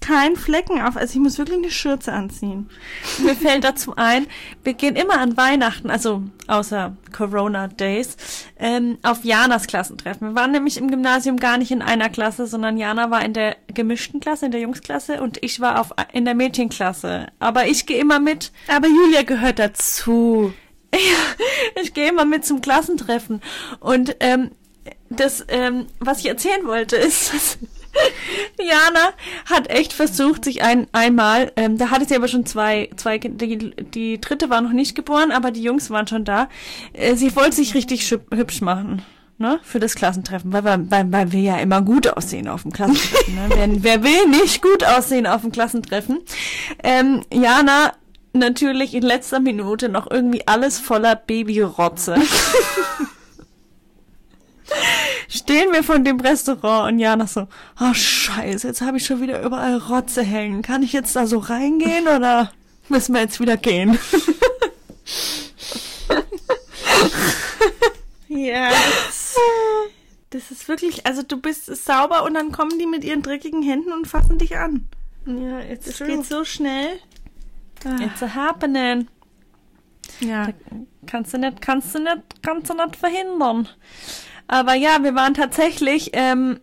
keinen 0.00 0.36
Flecken 0.36 0.80
auf. 0.80 0.96
Also 0.96 1.14
ich 1.14 1.20
muss 1.20 1.38
wirklich 1.38 1.58
eine 1.58 1.70
Schürze 1.70 2.12
anziehen. 2.12 2.70
Mir 3.18 3.34
fällt 3.34 3.64
dazu 3.64 3.94
ein, 3.96 4.26
wir 4.64 4.74
gehen 4.74 4.96
immer 4.96 5.18
an 5.18 5.36
Weihnachten, 5.36 5.90
also 5.90 6.22
außer 6.46 6.96
Corona 7.12 7.68
Days, 7.68 8.16
ähm, 8.58 8.98
auf 9.02 9.24
Janas 9.24 9.66
Klassentreffen. 9.66 10.28
Wir 10.28 10.34
waren 10.34 10.52
nämlich 10.52 10.78
im 10.78 10.90
Gymnasium 10.90 11.36
gar 11.36 11.58
nicht 11.58 11.70
in 11.70 11.82
einer 11.82 12.08
Klasse, 12.08 12.46
sondern 12.46 12.78
Jana 12.78 13.10
war 13.10 13.24
in 13.24 13.34
der 13.34 13.56
gemischten 13.72 14.20
Klasse, 14.20 14.46
in 14.46 14.52
der 14.52 14.62
Jungsklasse 14.62 15.22
und 15.22 15.38
ich 15.42 15.60
war 15.60 15.80
auf, 15.80 15.90
in 16.12 16.24
der 16.24 16.34
Mädchenklasse. 16.34 17.26
Aber 17.38 17.66
ich 17.66 17.86
gehe 17.86 17.98
immer 17.98 18.20
mit, 18.20 18.52
Aber 18.68 18.88
Julia 18.88 19.22
gehört 19.22 19.58
dazu. 19.58 20.52
ich 21.82 21.94
gehe 21.94 22.08
immer 22.08 22.24
mit 22.24 22.44
zum 22.44 22.62
Klassentreffen. 22.62 23.42
Und 23.80 24.16
ähm, 24.20 24.50
das, 25.08 25.44
ähm, 25.48 25.86
was 25.98 26.20
ich 26.20 26.26
erzählen 26.26 26.66
wollte, 26.66 26.96
ist, 26.96 27.32
dass 27.32 27.58
Jana 28.58 29.12
hat 29.46 29.68
echt 29.68 29.92
versucht, 29.92 30.44
sich 30.44 30.62
ein 30.62 30.86
einmal, 30.92 31.52
ähm, 31.56 31.76
da 31.76 31.90
hatte 31.90 32.04
sie 32.04 32.14
aber 32.14 32.28
schon 32.28 32.46
zwei, 32.46 32.88
zwei 32.96 33.18
die, 33.18 33.74
die 33.76 34.20
dritte 34.20 34.48
war 34.50 34.60
noch 34.60 34.72
nicht 34.72 34.94
geboren, 34.94 35.32
aber 35.32 35.50
die 35.50 35.62
Jungs 35.62 35.90
waren 35.90 36.06
schon 36.06 36.24
da. 36.24 36.48
Äh, 36.92 37.16
sie 37.16 37.34
wollte 37.34 37.56
sich 37.56 37.74
richtig 37.74 38.08
hübsch 38.10 38.60
machen. 38.60 39.02
Ne, 39.38 39.58
für 39.62 39.80
das 39.80 39.94
Klassentreffen, 39.94 40.52
weil, 40.52 40.64
weil, 40.64 41.10
weil 41.10 41.32
wir 41.32 41.40
ja 41.40 41.56
immer 41.60 41.80
gut 41.80 42.06
aussehen 42.06 42.46
auf 42.46 42.60
dem 42.60 42.72
Klassentreffen. 42.72 43.34
Ne? 43.36 43.48
wer, 43.48 43.82
wer 43.82 44.02
will 44.04 44.28
nicht 44.28 44.60
gut 44.60 44.84
aussehen 44.84 45.26
auf 45.26 45.40
dem 45.40 45.50
Klassentreffen? 45.50 46.18
Ähm, 46.82 47.22
Jana 47.32 47.94
natürlich 48.34 48.92
in 48.92 49.02
letzter 49.02 49.40
Minute 49.40 49.88
noch 49.88 50.10
irgendwie 50.10 50.46
alles 50.46 50.78
voller 50.78 51.16
Babyrotze. 51.16 52.16
Stehen 55.28 55.72
wir 55.72 55.82
von 55.82 56.04
dem 56.04 56.20
Restaurant 56.20 56.92
und 56.92 56.98
Jana 56.98 57.26
so, 57.26 57.46
oh 57.80 57.94
scheiße, 57.94 58.66
jetzt 58.66 58.80
habe 58.80 58.96
ich 58.96 59.06
schon 59.06 59.20
wieder 59.20 59.42
überall 59.42 59.76
Rotze 59.76 60.22
hängen. 60.22 60.62
Kann 60.62 60.82
ich 60.82 60.92
jetzt 60.92 61.14
da 61.16 61.26
so 61.26 61.38
reingehen 61.38 62.08
oder 62.08 62.52
müssen 62.88 63.14
wir 63.14 63.20
jetzt 63.20 63.40
wieder 63.40 63.56
gehen? 63.56 63.98
Ja. 68.28 68.70
Das, 68.70 69.36
das 70.30 70.50
ist 70.50 70.68
wirklich, 70.68 71.06
also 71.06 71.22
du 71.22 71.36
bist 71.36 71.66
sauber 71.66 72.24
und 72.24 72.34
dann 72.34 72.52
kommen 72.52 72.78
die 72.78 72.86
mit 72.86 73.04
ihren 73.04 73.22
dreckigen 73.22 73.62
Händen 73.62 73.92
und 73.92 74.06
fassen 74.06 74.38
dich 74.38 74.56
an. 74.56 74.88
Ja, 75.26 75.60
jetzt 75.60 75.88
Das 75.88 75.98
geht 75.98 76.24
so 76.24 76.44
schnell. 76.44 76.98
It's 78.00 78.22
a 78.22 78.34
happening. 78.34 79.08
Ja. 80.20 80.48
Kannst 81.06 81.34
du 81.34 81.38
nicht, 81.38 81.60
kannst 81.60 81.94
du 81.94 81.98
nicht, 81.98 82.42
kannst 82.42 82.70
du 82.70 82.74
nicht 82.74 82.96
verhindern. 82.96 83.68
Aber 84.50 84.74
ja, 84.74 85.04
wir 85.04 85.14
waren 85.14 85.32
tatsächlich, 85.32 86.10
ähm, 86.12 86.58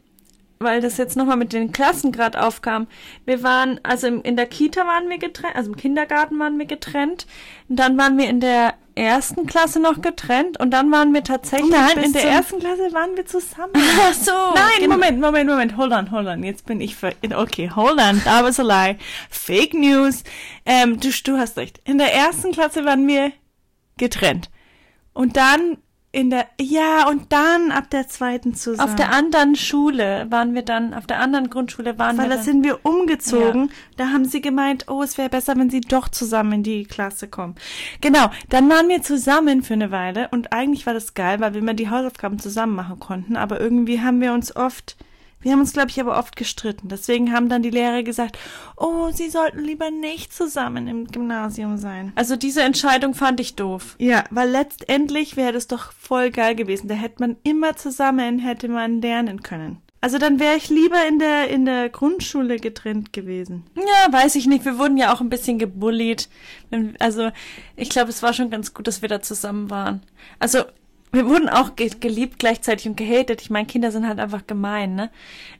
weil 0.59 0.81
das 0.81 0.97
jetzt 0.97 1.15
nochmal 1.15 1.38
mit 1.38 1.53
den 1.53 1.71
Klassen 1.71 2.11
gerade 2.11 2.43
aufkam. 2.43 2.88
Wir 3.23 3.43
waren, 3.43 3.79
also 3.83 4.07
im, 4.07 4.21
in 4.23 4.35
der 4.35 4.45
Kita 4.45 4.85
waren 4.85 5.07
wir 5.07 5.17
getrennt, 5.17 5.55
also 5.55 5.71
im 5.71 5.77
Kindergarten 5.77 6.38
waren 6.38 6.59
wir 6.59 6.65
getrennt. 6.65 7.27
Und 7.69 7.77
dann 7.77 7.97
waren 7.97 8.17
wir 8.17 8.27
in 8.27 8.41
der 8.41 8.73
ersten 8.95 9.45
Klasse 9.45 9.79
noch 9.79 10.01
getrennt 10.01 10.59
und 10.59 10.71
dann 10.71 10.91
waren 10.91 11.13
wir 11.13 11.23
tatsächlich. 11.23 11.71
Nein, 11.71 11.97
in 12.03 12.11
der 12.11 12.25
ersten 12.25 12.59
Klasse 12.59 12.91
waren 12.91 13.15
wir 13.15 13.25
zusammen. 13.25 13.71
Ach 14.01 14.13
so. 14.13 14.33
Nein. 14.33 14.89
Moment, 14.89 15.21
Moment, 15.21 15.49
Moment. 15.49 15.77
Hold 15.77 15.93
on, 15.93 16.11
hold 16.11 16.27
on. 16.27 16.43
Jetzt 16.43 16.65
bin 16.65 16.81
ich 16.81 16.93
ver 16.93 17.13
Okay, 17.35 17.71
hold 17.73 18.01
on. 18.01 18.21
That 18.25 18.43
was 18.43 18.59
a 18.59 18.63
lie. 18.63 18.97
Fake 19.29 19.73
News. 19.73 20.23
Ähm, 20.65 20.99
du, 20.99 21.09
du 21.23 21.38
hast 21.38 21.55
recht. 21.55 21.79
In 21.85 21.99
der 21.99 22.13
ersten 22.13 22.51
Klasse 22.51 22.83
waren 22.83 23.07
wir 23.07 23.31
getrennt. 23.95 24.49
Und 25.13 25.38
dann 25.38 25.77
in 26.18 26.32
der, 26.32 26.47
ja, 26.59 27.07
und 27.07 27.32
dann 27.32 27.70
ab 27.70 27.91
der 27.91 28.07
zweiten 28.07 28.55
zusammen. 28.55 28.89
Auf 28.89 28.95
der 28.95 29.13
anderen 29.13 29.55
Schule 29.55 30.26
waren 30.32 30.55
wir 30.55 30.63
dann, 30.63 30.95
auf 30.95 31.05
der 31.05 31.20
anderen 31.20 31.51
Grundschule 31.51 31.99
waren 31.99 32.18
Weil 32.18 32.26
wir 32.26 32.30
da 32.30 32.36
dann. 32.38 32.43
sind 32.43 32.63
wir 32.63 32.84
umgezogen. 32.84 33.70
Da 33.97 34.07
haben 34.07 34.26
sie 34.26 34.41
gemeint, 34.41 34.86
oh, 34.89 35.03
es 35.03 35.20
wäre 35.20 35.30
besser, 35.30 35.55
wenn 35.57 35.70
sie 35.70 35.80
doch 35.80 36.09
zusammen 36.09 36.53
in 36.53 36.63
die 36.63 36.86
Klasse 36.86 37.28
kommen. 37.28 37.53
Genau, 38.01 38.32
dann 38.49 38.68
waren 38.68 38.89
wir 38.89 39.03
zusammen 39.03 39.61
für 39.61 39.76
eine 39.76 39.91
Weile 39.91 40.30
und 40.30 40.53
eigentlich 40.53 40.88
war 40.88 40.95
das 40.95 41.13
geil, 41.13 41.39
weil 41.39 41.53
wir 41.53 41.61
immer 41.61 41.76
die 41.76 41.91
Hausaufgaben 41.91 42.39
zusammen 42.39 42.74
machen 42.74 42.99
konnten. 42.99 43.36
Aber 43.36 43.61
irgendwie 43.61 44.01
haben 44.01 44.20
wir 44.20 44.34
uns 44.34 44.55
oft, 44.55 44.97
wir 45.47 45.53
haben 45.53 45.61
uns, 45.61 45.71
glaube 45.71 45.89
ich, 45.89 46.01
aber 46.01 46.19
oft 46.19 46.35
gestritten. 46.35 46.89
Deswegen 46.89 47.31
haben 47.31 47.47
dann 47.47 47.63
die 47.63 47.69
Lehrer 47.69 48.03
gesagt, 48.03 48.37
oh, 48.75 49.11
sie 49.13 49.29
sollten 49.29 49.63
lieber 49.63 49.91
nicht 49.91 50.33
zusammen 50.33 50.89
im 50.89 51.07
Gymnasium 51.07 51.77
sein. 51.77 52.11
also 52.15 52.35
diese 52.35 52.63
Entscheidung 52.63 53.13
fand 53.13 53.39
ich 53.39 53.55
doof. 53.55 53.95
Ja, 53.97 54.25
weil 54.29 54.49
letztendlich 54.49 55.37
wäre 55.37 55.53
das 55.53 55.67
doch 55.67 55.93
voll 55.93 56.31
geil 56.31 56.53
gewesen. 56.53 56.89
Da 56.89 56.95
hätte 56.95 57.21
man 57.21 57.37
immer 57.43 57.77
zusammen, 57.77 58.39
hätte 58.39 58.67
man 58.67 59.01
lernen 59.01 59.41
können. 59.41 59.77
Also 60.01 60.17
dann 60.17 60.37
wäre 60.41 60.57
ich 60.57 60.69
lieber 60.69 61.07
in 61.07 61.17
der, 61.17 61.49
in 61.49 61.63
der 61.63 61.87
Grundschule 61.87 62.57
getrennt 62.57 63.13
gewesen. 63.13 63.63
Ja, 63.75 64.11
weiß 64.11 64.35
ich 64.35 64.47
nicht. 64.47 64.65
Wir 64.65 64.77
wurden 64.77 64.97
ja 64.97 65.13
auch 65.13 65.21
ein 65.21 65.29
bisschen 65.29 65.59
gebullied. 65.59 66.27
Also, 66.99 67.31
ich 67.77 67.89
glaube, 67.89 68.09
es 68.09 68.21
war 68.21 68.33
schon 68.33 68.49
ganz 68.49 68.73
gut, 68.73 68.85
dass 68.87 69.01
wir 69.01 69.07
da 69.07 69.21
zusammen 69.21 69.69
waren. 69.69 70.03
Also, 70.39 70.65
wir 71.11 71.27
wurden 71.27 71.49
auch 71.49 71.75
ge 71.75 71.89
geliebt 71.99 72.39
gleichzeitig 72.39 72.87
und 72.87 72.97
gehatet. 72.97 73.41
Ich 73.41 73.49
meine, 73.49 73.67
Kinder 73.67 73.91
sind 73.91 74.07
halt 74.07 74.19
einfach 74.19 74.45
gemein, 74.47 74.95
ne? 74.95 75.09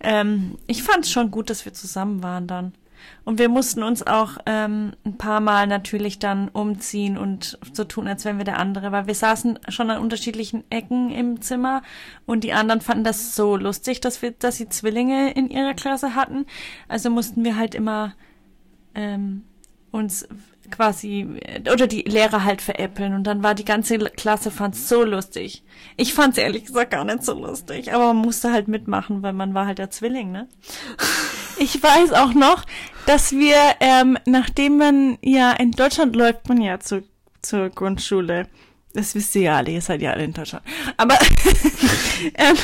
Ähm, 0.02 0.58
ich 0.68 0.84
fand 0.84 1.06
es 1.06 1.12
schon 1.12 1.32
gut, 1.32 1.50
dass 1.50 1.66
wir 1.66 1.74
zusammen 1.74 2.24
waren 2.24 2.48
dann. 2.48 2.74
Und 3.24 3.40
wir 3.40 3.50
mussten 3.50 3.84
uns 3.84 4.06
auch 4.06 4.38
ähm, 4.46 4.94
ein 5.06 5.18
paar 5.18 5.40
Mal 5.40 5.68
natürlich 5.68 6.20
dann 6.20 6.50
umziehen 6.50 7.18
und 7.18 7.60
so 7.74 7.84
tun, 7.84 8.08
als 8.08 8.26
wären 8.26 8.38
wir 8.38 8.46
der 8.46 8.58
andere, 8.58 8.92
weil 8.92 9.08
wir 9.08 9.16
saßen 9.16 9.60
schon 9.70 9.90
an 9.90 10.02
unterschiedlichen 10.02 10.64
Ecken 10.70 11.12
im 11.12 11.42
Zimmer 11.42 11.84
und 12.26 12.44
die 12.44 12.54
anderen 12.54 12.82
fanden 12.82 13.04
das 13.04 13.36
so 13.36 13.56
lustig, 13.56 14.02
dass 14.02 14.22
wir, 14.22 14.32
dass 14.32 14.58
sie 14.58 14.70
Zwillinge 14.70 15.32
in 15.32 15.50
ihrer 15.50 15.74
Klasse 15.74 16.16
hatten. 16.16 16.46
Also 16.88 17.10
mussten 17.10 17.44
wir 17.44 17.56
halt 17.56 17.76
immer 17.76 18.14
ähm, 18.96 19.44
uns 19.92 20.28
quasi 20.72 21.28
oder 21.72 21.88
die 21.88 22.02
Lehrer 22.04 22.44
halt 22.44 22.62
veräppeln 22.62 23.14
und 23.14 23.24
dann 23.24 23.44
war 23.44 23.56
die 23.56 23.66
ganze 23.66 23.98
Klasse 23.98 24.52
fand's 24.52 24.88
so 24.90 25.04
lustig. 25.04 25.64
Ich 25.96 26.14
fand's 26.14 26.38
ehrlich 26.38 26.66
gesagt 26.66 26.92
gar 26.92 27.06
nicht 27.06 27.24
so 27.24 27.34
lustig, 27.34 27.94
aber 27.94 28.14
man 28.14 28.18
musste 28.18 28.52
halt 28.52 28.68
mitmachen, 28.68 29.24
weil 29.24 29.34
man 29.34 29.54
war 29.54 29.66
halt 29.66 29.80
der 29.80 29.90
Zwilling, 29.90 30.32
ne? 30.32 30.48
Ich 31.60 31.82
weiß 31.82 32.14
auch 32.14 32.36
noch, 32.36 32.66
dass 33.08 33.32
wir, 33.32 33.58
ähm, 33.80 34.16
nachdem 34.28 34.78
man 34.78 35.18
ja 35.24 35.54
in 35.54 35.72
Deutschland 35.72 36.16
läuft 36.16 36.48
man 36.50 36.62
ja 36.62 36.80
zu, 36.80 37.04
zur 37.42 37.70
Grundschule. 37.72 38.48
Das 38.98 39.14
wisst 39.14 39.36
ihr 39.36 39.44
ja 39.44 39.58
alle, 39.58 39.70
ihr 39.70 39.82
seid 39.82 40.02
ja 40.02 40.10
alle 40.10 40.24
in 40.24 40.34
Deutschland. 40.34 40.66
Aber 40.98 41.14
ähm, 42.34 42.56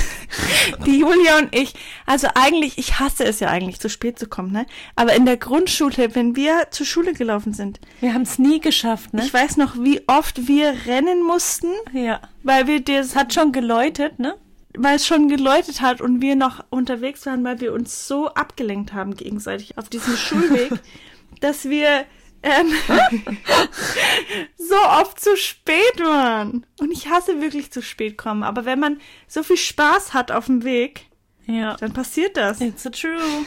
die 0.84 0.98
Julia 0.98 1.38
und 1.38 1.56
ich, 1.56 1.76
also 2.08 2.28
eigentlich, 2.34 2.80
ich 2.80 3.00
hasse 3.00 3.24
es 3.24 3.40
ja 3.40 3.50
eigentlich, 3.50 3.80
zu 3.80 3.88
spät 3.88 4.18
zu 4.18 4.26
kommen, 4.26 4.52
ne? 4.52 4.66
Aber 4.96 5.14
in 5.14 5.28
der 5.28 5.38
Grundschule, 5.38 6.16
wenn 6.16 6.36
wir 6.36 6.70
zur 6.72 6.88
Schule 6.88 7.14
gelaufen 7.14 7.54
sind, 7.54 7.80
Wir 8.02 8.16
haben's 8.16 8.40
nie 8.40 8.60
geschafft, 8.60 9.14
ne? 9.14 9.24
ich 9.24 9.32
weiß 9.32 9.58
noch, 9.58 9.76
wie 9.78 10.02
oft 10.08 10.48
wir 10.48 10.74
rennen 10.88 11.22
mussten, 11.22 11.72
ja. 11.94 12.20
weil 12.42 12.66
wir 12.66 12.82
das 12.82 13.16
Hat 13.16 13.32
schon 13.36 13.52
geläutet, 13.52 14.18
ne? 14.18 14.34
weil 14.76 14.96
es 14.96 15.06
schon 15.06 15.30
geläutet 15.30 15.82
hat 15.82 16.02
und 16.02 16.20
wir 16.20 16.36
noch 16.36 16.66
unterwegs 16.72 17.28
waren, 17.28 17.44
weil 17.44 17.62
wir 17.62 17.74
uns 17.74 18.08
so 18.08 18.30
abgelenkt 18.30 18.94
haben 18.94 19.16
gegenseitig 19.16 19.78
auf 19.78 19.88
diesem 19.88 20.18
Schulweg, 20.18 20.72
dass 21.42 21.70
wir 21.70 22.06
ähm, 22.44 22.72
so 24.58 24.76
oft 24.76 25.20
zu 25.20 25.36
spät 25.38 26.00
waren. 26.00 26.66
Und 26.80 26.92
ich 26.92 27.10
hasse 27.10 27.42
wirklich 27.42 27.72
zu 27.72 27.82
spät 27.82 28.18
kommen. 28.18 28.44
Aber 28.44 28.66
wenn 28.66 28.80
man 28.80 29.00
so 29.28 29.44
viel 29.44 29.58
Spaß 29.58 30.14
hat 30.14 30.32
auf 30.32 30.46
dem 30.48 30.64
Weg, 30.64 31.08
Ja. 31.46 31.76
dann 31.78 31.94
passiert 31.94 32.38
das. 32.38 32.62
It's 32.62 32.86
a 32.86 32.90
true. 32.90 33.46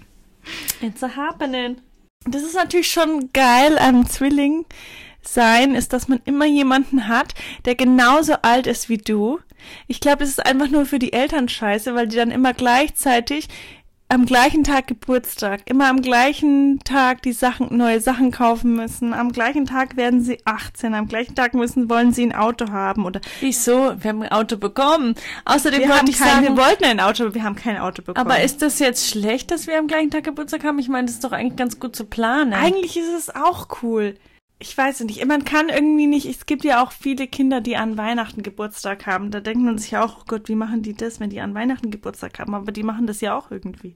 It's 0.80 1.02
a 1.02 1.14
happening. 1.16 1.80
Das 2.24 2.42
ist 2.42 2.54
natürlich 2.54 2.90
schon 2.90 3.30
geil 3.32 3.78
am 3.78 4.06
Zwilling 4.08 4.64
sein, 5.22 5.74
ist, 5.74 5.92
dass 5.92 6.08
man 6.08 6.20
immer 6.24 6.46
jemanden 6.46 7.06
hat, 7.08 7.34
der 7.64 7.74
genauso 7.74 8.34
alt 8.42 8.66
ist 8.66 8.88
wie 8.88 8.98
du. 8.98 9.38
Ich 9.86 10.00
glaube, 10.00 10.18
das 10.18 10.30
ist 10.30 10.44
einfach 10.44 10.68
nur 10.68 10.86
für 10.86 10.98
die 10.98 11.12
Eltern 11.12 11.48
scheiße, 11.48 11.94
weil 11.94 12.08
die 12.08 12.16
dann 12.16 12.32
immer 12.32 12.52
gleichzeitig 12.52 13.48
am 14.12 14.26
gleichen 14.26 14.62
Tag 14.62 14.88
Geburtstag, 14.88 15.62
immer 15.64 15.88
am 15.88 16.02
gleichen 16.02 16.80
Tag 16.84 17.22
die 17.22 17.32
Sachen, 17.32 17.74
neue 17.74 17.98
Sachen 17.98 18.30
kaufen 18.30 18.76
müssen. 18.76 19.14
Am 19.14 19.32
gleichen 19.32 19.64
Tag 19.64 19.96
werden 19.96 20.20
sie 20.22 20.38
18, 20.44 20.92
am 20.92 21.08
gleichen 21.08 21.34
Tag 21.34 21.54
müssen, 21.54 21.88
wollen 21.88 22.12
sie 22.12 22.26
ein 22.26 22.34
Auto 22.34 22.70
haben 22.70 23.06
oder 23.06 23.22
Wieso? 23.40 23.94
Wir 23.98 24.10
haben 24.10 24.22
ein 24.22 24.30
Auto 24.30 24.58
bekommen. 24.58 25.14
Außerdem 25.46 25.80
wir, 25.80 25.88
wollte 25.88 26.10
ich 26.10 26.18
kein, 26.18 26.28
sagen, 26.28 26.56
wir 26.56 26.62
wollten 26.62 26.84
ein 26.84 27.00
Auto, 27.00 27.24
aber 27.24 27.34
wir 27.34 27.42
haben 27.42 27.56
kein 27.56 27.78
Auto 27.78 28.02
bekommen. 28.02 28.30
aber 28.30 28.42
ist 28.42 28.60
das 28.60 28.78
jetzt 28.80 29.08
schlecht, 29.08 29.50
dass 29.50 29.66
wir 29.66 29.78
am 29.78 29.86
gleichen 29.86 30.10
Tag 30.10 30.24
Geburtstag 30.24 30.62
haben? 30.64 30.78
Ich 30.78 30.88
meine, 30.88 31.06
das 31.06 31.14
ist 31.14 31.24
doch 31.24 31.32
eigentlich 31.32 31.56
ganz 31.56 31.80
gut 31.80 31.96
zu 31.96 32.04
planen. 32.04 32.52
Eigentlich 32.52 32.98
ist 32.98 33.14
es 33.16 33.34
auch 33.34 33.68
cool. 33.82 34.14
Ich 34.62 34.78
weiß 34.78 35.00
es 35.00 35.06
nicht. 35.06 35.26
Man 35.26 35.44
kann 35.44 35.68
irgendwie 35.68 36.06
nicht, 36.06 36.24
es 36.24 36.46
gibt 36.46 36.62
ja 36.62 36.84
auch 36.84 36.92
viele 36.92 37.26
Kinder, 37.26 37.60
die 37.60 37.76
an 37.76 37.98
Weihnachten 37.98 38.44
Geburtstag 38.44 39.06
haben. 39.06 39.32
Da 39.32 39.40
denkt 39.40 39.60
man 39.60 39.76
sich 39.76 39.90
ja 39.90 40.04
auch, 40.04 40.18
oh 40.20 40.24
Gott, 40.28 40.48
wie 40.48 40.54
machen 40.54 40.82
die 40.82 40.94
das, 40.94 41.18
wenn 41.18 41.30
die 41.30 41.40
an 41.40 41.54
Weihnachten 41.54 41.90
Geburtstag 41.90 42.38
haben? 42.38 42.54
Aber 42.54 42.70
die 42.70 42.84
machen 42.84 43.08
das 43.08 43.20
ja 43.20 43.36
auch 43.36 43.50
irgendwie. 43.50 43.94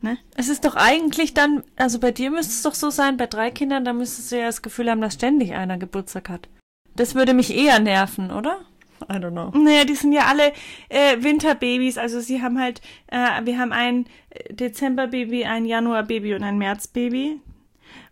Ne? 0.00 0.18
Es 0.34 0.48
ist 0.48 0.64
doch 0.64 0.74
eigentlich 0.74 1.34
dann, 1.34 1.62
also 1.76 2.00
bei 2.00 2.10
dir 2.10 2.32
müsste 2.32 2.52
es 2.52 2.62
doch 2.62 2.74
so 2.74 2.90
sein, 2.90 3.16
bei 3.16 3.28
drei 3.28 3.52
Kindern, 3.52 3.84
da 3.84 3.92
müsstest 3.92 4.32
du 4.32 4.38
ja 4.40 4.46
das 4.46 4.60
Gefühl 4.60 4.90
haben, 4.90 5.00
dass 5.00 5.14
ständig 5.14 5.52
einer 5.52 5.78
Geburtstag 5.78 6.28
hat. 6.28 6.48
Das 6.96 7.14
würde 7.14 7.32
mich 7.32 7.56
eher 7.56 7.78
nerven, 7.78 8.32
oder? 8.32 8.58
I 9.02 9.14
don't 9.14 9.30
know. 9.30 9.50
Naja, 9.56 9.84
die 9.84 9.94
sind 9.94 10.12
ja 10.12 10.26
alle 10.26 10.52
äh, 10.88 11.22
Winterbabys. 11.22 11.96
Also 11.96 12.18
sie 12.18 12.42
haben 12.42 12.58
halt, 12.58 12.80
äh, 13.06 13.44
wir 13.44 13.56
haben 13.56 13.72
ein 13.72 14.06
Dezemberbaby, 14.50 15.44
ein 15.44 15.64
Januarbaby 15.64 16.34
und 16.34 16.42
ein 16.42 16.58
Märzbaby. 16.58 17.40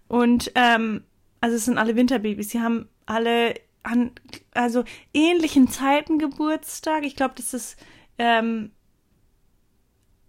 Und 0.06 0.52
ähm, 0.54 1.02
also 1.40 1.56
es 1.56 1.64
sind 1.64 1.78
alle 1.78 1.96
Winterbabys. 1.96 2.50
Sie 2.50 2.60
haben 2.60 2.88
alle 3.06 3.54
an 3.82 4.12
also 4.52 4.84
ähnlichen 5.14 5.68
Zeiten 5.68 6.18
Geburtstag. 6.18 7.04
Ich 7.04 7.16
glaube, 7.16 7.34
das 7.36 7.54
ist 7.54 7.76
ähm, 8.18 8.72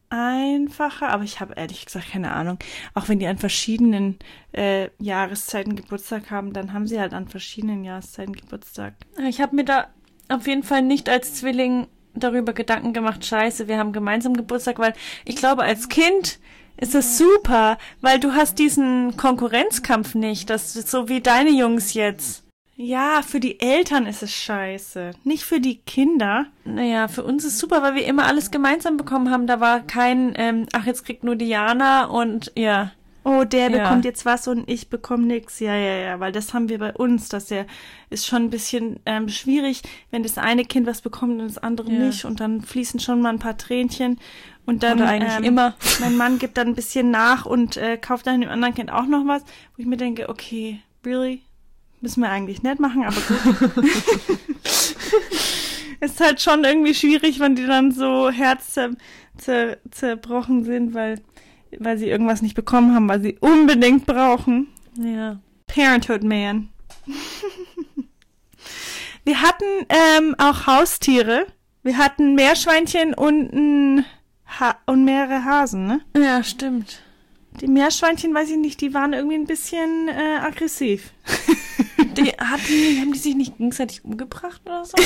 einfacher, 0.09 1.09
aber 1.09 1.23
ich 1.23 1.39
habe 1.39 1.55
ehrlich 1.55 1.85
gesagt 1.85 2.11
keine 2.11 2.31
Ahnung. 2.33 2.59
Auch 2.93 3.09
wenn 3.09 3.19
die 3.19 3.27
an 3.27 3.37
verschiedenen 3.37 4.19
äh, 4.51 4.89
Jahreszeiten 4.99 5.75
Geburtstag 5.75 6.31
haben, 6.31 6.53
dann 6.53 6.73
haben 6.73 6.87
sie 6.87 6.99
halt 6.99 7.13
an 7.13 7.27
verschiedenen 7.27 7.83
Jahreszeiten 7.83 8.33
Geburtstag. 8.33 8.93
Ich 9.27 9.41
habe 9.41 9.55
mir 9.55 9.65
da 9.65 9.87
auf 10.29 10.47
jeden 10.47 10.63
Fall 10.63 10.81
nicht 10.81 11.09
als 11.09 11.35
Zwilling 11.35 11.87
darüber 12.13 12.51
Gedanken 12.53 12.91
gemacht, 12.91 13.25
scheiße, 13.25 13.69
wir 13.69 13.77
haben 13.77 13.93
gemeinsam 13.93 14.33
Geburtstag, 14.33 14.79
weil 14.79 14.93
ich 15.23 15.37
glaube, 15.37 15.63
als 15.63 15.87
Kind 15.87 16.39
ist 16.81 16.95
das 16.95 17.17
super, 17.17 17.77
weil 18.01 18.19
du 18.19 18.33
hast 18.33 18.59
diesen 18.59 19.15
Konkurrenzkampf 19.15 20.15
nicht, 20.15 20.49
das 20.49 20.75
ist 20.75 20.89
so 20.89 21.07
wie 21.07 21.21
deine 21.21 21.51
Jungs 21.51 21.93
jetzt. 21.93 22.43
Ja, 22.75 23.21
für 23.21 23.39
die 23.39 23.59
Eltern 23.59 24.07
ist 24.07 24.23
es 24.23 24.31
scheiße. 24.31 25.11
Nicht 25.23 25.43
für 25.43 25.59
die 25.59 25.77
Kinder. 25.77 26.47
Naja, 26.65 27.07
für 27.07 27.23
uns 27.23 27.45
ist 27.45 27.59
super, 27.59 27.83
weil 27.83 27.93
wir 27.93 28.07
immer 28.07 28.25
alles 28.25 28.49
gemeinsam 28.49 28.97
bekommen 28.97 29.29
haben. 29.29 29.45
Da 29.45 29.59
war 29.59 29.81
kein, 29.81 30.33
ähm, 30.35 30.65
ach, 30.73 30.87
jetzt 30.87 31.05
kriegt 31.05 31.23
nur 31.23 31.35
Diana 31.35 32.05
und 32.05 32.51
ja. 32.55 32.91
Oh, 33.23 33.43
der 33.43 33.69
Ja. 33.69 33.83
bekommt 33.83 34.05
jetzt 34.05 34.25
was 34.25 34.47
und 34.47 34.67
ich 34.69 34.89
bekomme 34.89 35.25
nix. 35.25 35.59
Ja, 35.59 35.75
ja, 35.75 35.95
ja, 35.97 36.19
weil 36.19 36.31
das 36.31 36.53
haben 36.53 36.69
wir 36.69 36.79
bei 36.79 36.91
uns. 36.93 37.29
Das 37.29 37.49
ja 37.49 37.65
ist 38.09 38.25
schon 38.25 38.43
ein 38.43 38.49
bisschen 38.49 38.99
ähm, 39.05 39.29
schwierig, 39.29 39.83
wenn 40.09 40.23
das 40.23 40.37
eine 40.37 40.65
Kind 40.65 40.87
was 40.87 41.01
bekommt 41.01 41.39
und 41.39 41.47
das 41.47 41.57
andere 41.59 41.91
Ja. 41.91 41.99
nicht. 41.99 42.25
Und 42.25 42.39
dann 42.39 42.61
fließen 42.61 42.99
schon 42.99 43.21
mal 43.21 43.29
ein 43.29 43.39
paar 43.39 43.57
Tränchen. 43.57 44.19
Und 44.65 44.83
dann 44.83 44.99
Oder 44.99 45.09
eigentlich 45.09 45.37
ähm, 45.37 45.43
immer. 45.43 45.75
Mein 45.99 46.17
Mann 46.17 46.39
gibt 46.39 46.57
dann 46.57 46.69
ein 46.69 46.75
bisschen 46.75 47.11
nach 47.11 47.45
und 47.45 47.77
äh, 47.77 47.97
kauft 47.97 48.25
dann 48.27 48.41
dem 48.41 48.49
anderen 48.49 48.73
Kind 48.73 48.91
auch 48.91 49.05
noch 49.05 49.25
was, 49.27 49.43
wo 49.43 49.81
ich 49.81 49.85
mir 49.85 49.97
denke, 49.97 50.29
okay, 50.29 50.79
really? 51.05 51.41
Müssen 51.99 52.21
wir 52.21 52.29
eigentlich 52.29 52.63
nicht 52.63 52.79
machen, 52.79 53.03
aber 53.03 53.15
gut. 53.15 53.85
ist 56.01 56.19
halt 56.19 56.41
schon 56.41 56.63
irgendwie 56.63 56.95
schwierig, 56.95 57.39
wenn 57.39 57.55
die 57.55 57.65
dann 57.65 57.91
so 57.91 58.29
herz 58.31 58.73
zer 58.73 58.89
sind, 60.63 60.93
weil, 60.93 61.21
weil 61.79 61.97
sie 61.97 62.09
irgendwas 62.09 62.41
nicht 62.41 62.55
bekommen 62.55 62.95
haben, 62.95 63.09
weil 63.09 63.21
sie 63.21 63.37
unbedingt 63.39 64.05
brauchen. 64.05 64.67
Ja. 64.97 65.39
Parenthood 65.67 66.23
Man. 66.23 66.69
Wir 69.23 69.41
hatten 69.41 69.65
ähm, 69.89 70.35
auch 70.37 70.67
Haustiere. 70.67 71.45
Wir 71.83 71.97
hatten 71.97 72.35
Meerschweinchen 72.35 73.13
und, 73.13 73.53
ein 73.53 74.05
ha 74.59 74.75
und 74.85 75.05
mehrere 75.05 75.45
Hasen, 75.45 75.87
ne? 75.87 76.01
Ja, 76.17 76.43
stimmt. 76.43 77.01
Die 77.59 77.67
Meerschweinchen, 77.67 78.33
weiß 78.33 78.49
ich 78.49 78.57
nicht, 78.57 78.81
die 78.81 78.93
waren 78.93 79.13
irgendwie 79.13 79.35
ein 79.35 79.45
bisschen 79.45 80.07
äh, 80.07 80.39
aggressiv. 80.41 81.11
Die, 82.17 82.31
hatten, 82.31 82.99
haben 82.99 83.13
die 83.13 83.19
sich 83.19 83.35
nicht 83.35 83.57
gegenseitig 83.57 84.03
umgebracht 84.03 84.61
oder 84.65 84.85
so? 84.85 84.97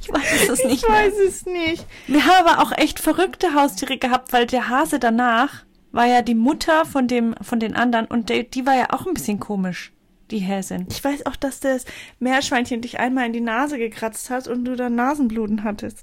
Ich 0.00 0.12
weiß 0.12 0.48
es 0.50 0.64
nicht 0.64 0.82
ich 0.82 0.88
mehr. 0.88 0.98
weiß 0.98 1.14
es 1.26 1.46
nicht. 1.46 1.86
Wir 2.06 2.24
haben 2.26 2.46
aber 2.46 2.62
auch 2.62 2.72
echt 2.76 2.98
verrückte 3.00 3.54
Haustiere 3.54 3.98
gehabt, 3.98 4.32
weil 4.32 4.46
der 4.46 4.68
Hase 4.68 4.98
danach 4.98 5.64
war 5.92 6.06
ja 6.06 6.22
die 6.22 6.34
Mutter 6.34 6.84
von 6.84 7.08
dem 7.08 7.34
von 7.40 7.58
den 7.60 7.74
anderen 7.74 8.06
und 8.06 8.28
die, 8.28 8.48
die 8.48 8.66
war 8.66 8.74
ja 8.76 8.92
auch 8.92 9.06
ein 9.06 9.14
bisschen 9.14 9.40
komisch, 9.40 9.92
die 10.30 10.38
Häsin. 10.38 10.86
Ich 10.90 11.02
weiß 11.02 11.24
auch, 11.26 11.36
dass 11.36 11.60
das 11.60 11.84
Meerschweinchen 12.18 12.82
dich 12.82 12.98
einmal 12.98 13.26
in 13.26 13.32
die 13.32 13.40
Nase 13.40 13.78
gekratzt 13.78 14.28
hat 14.30 14.46
und 14.48 14.64
du 14.64 14.76
dann 14.76 14.94
Nasenbluten 14.94 15.64
hattest. 15.64 16.02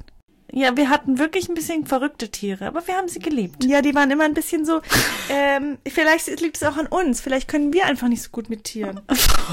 Ja, 0.56 0.78
wir 0.78 0.89
hatten 0.89 1.18
wirklich 1.18 1.49
ein 1.49 1.56
bisschen 1.56 1.88
verrückte 1.88 2.30
Tiere, 2.30 2.68
aber 2.68 2.86
wir 2.86 2.95
haben 2.95 3.08
sie 3.08 3.18
geliebt. 3.18 3.64
Ja, 3.64 3.82
die 3.82 3.95
waren 3.95 4.12
immer 4.12 4.26
ein 4.26 4.36
bisschen 4.36 4.66
so, 4.66 4.82
ähm, 5.30 5.80
vielleicht 5.88 6.39
liegt 6.41 6.58
es 6.58 6.64
auch 6.64 6.78
an 6.78 6.86
uns. 6.86 7.22
Vielleicht 7.22 7.47
können 7.47 7.74
wir 7.74 7.86
einfach 7.86 8.08
nicht 8.08 8.22
so 8.22 8.30
gut 8.30 8.51
mit 8.51 8.64
Tieren. 8.64 9.01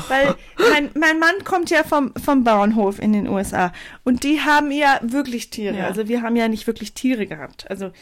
Weil 0.08 0.34
mein, 0.58 0.90
mein 0.94 1.18
Mann 1.18 1.42
kommt 1.44 1.70
ja 1.70 1.84
vom, 1.84 2.12
vom 2.22 2.44
Bauernhof 2.44 2.98
in 3.00 3.14
den 3.14 3.28
USA 3.28 3.72
und 4.04 4.24
die 4.24 4.42
haben 4.42 4.70
ja 4.70 5.00
wirklich 5.02 5.48
Tiere. 5.48 5.78
Ja. 5.78 5.86
Also 5.86 6.06
wir 6.06 6.20
haben 6.20 6.36
ja 6.36 6.48
nicht 6.48 6.66
wirklich 6.66 6.92
Tiere 6.92 7.26
gehabt. 7.26 7.70
Also 7.70 7.92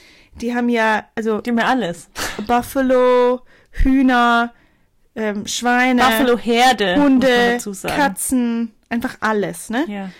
die 0.41 0.55
haben 0.55 0.69
ja, 0.69 1.05
also 1.15 1.41
Die 1.41 1.51
haben 1.51 1.59
ja 1.59 1.67
alles. 1.67 2.09
Buffalo, 2.49 3.43
Hühner, 3.71 4.53
ähm, 5.15 5.47
Schweine, 5.47 6.03
Buffalo 6.03 6.37
Herde, 6.37 6.97
muss 6.97 6.97
man 6.97 7.13
Hunde. 7.13 7.59
Katzen, 7.85 8.75
einfach 8.89 9.17
alles, 9.21 9.71
ne? 9.71 9.85
Ja. 9.89 10.11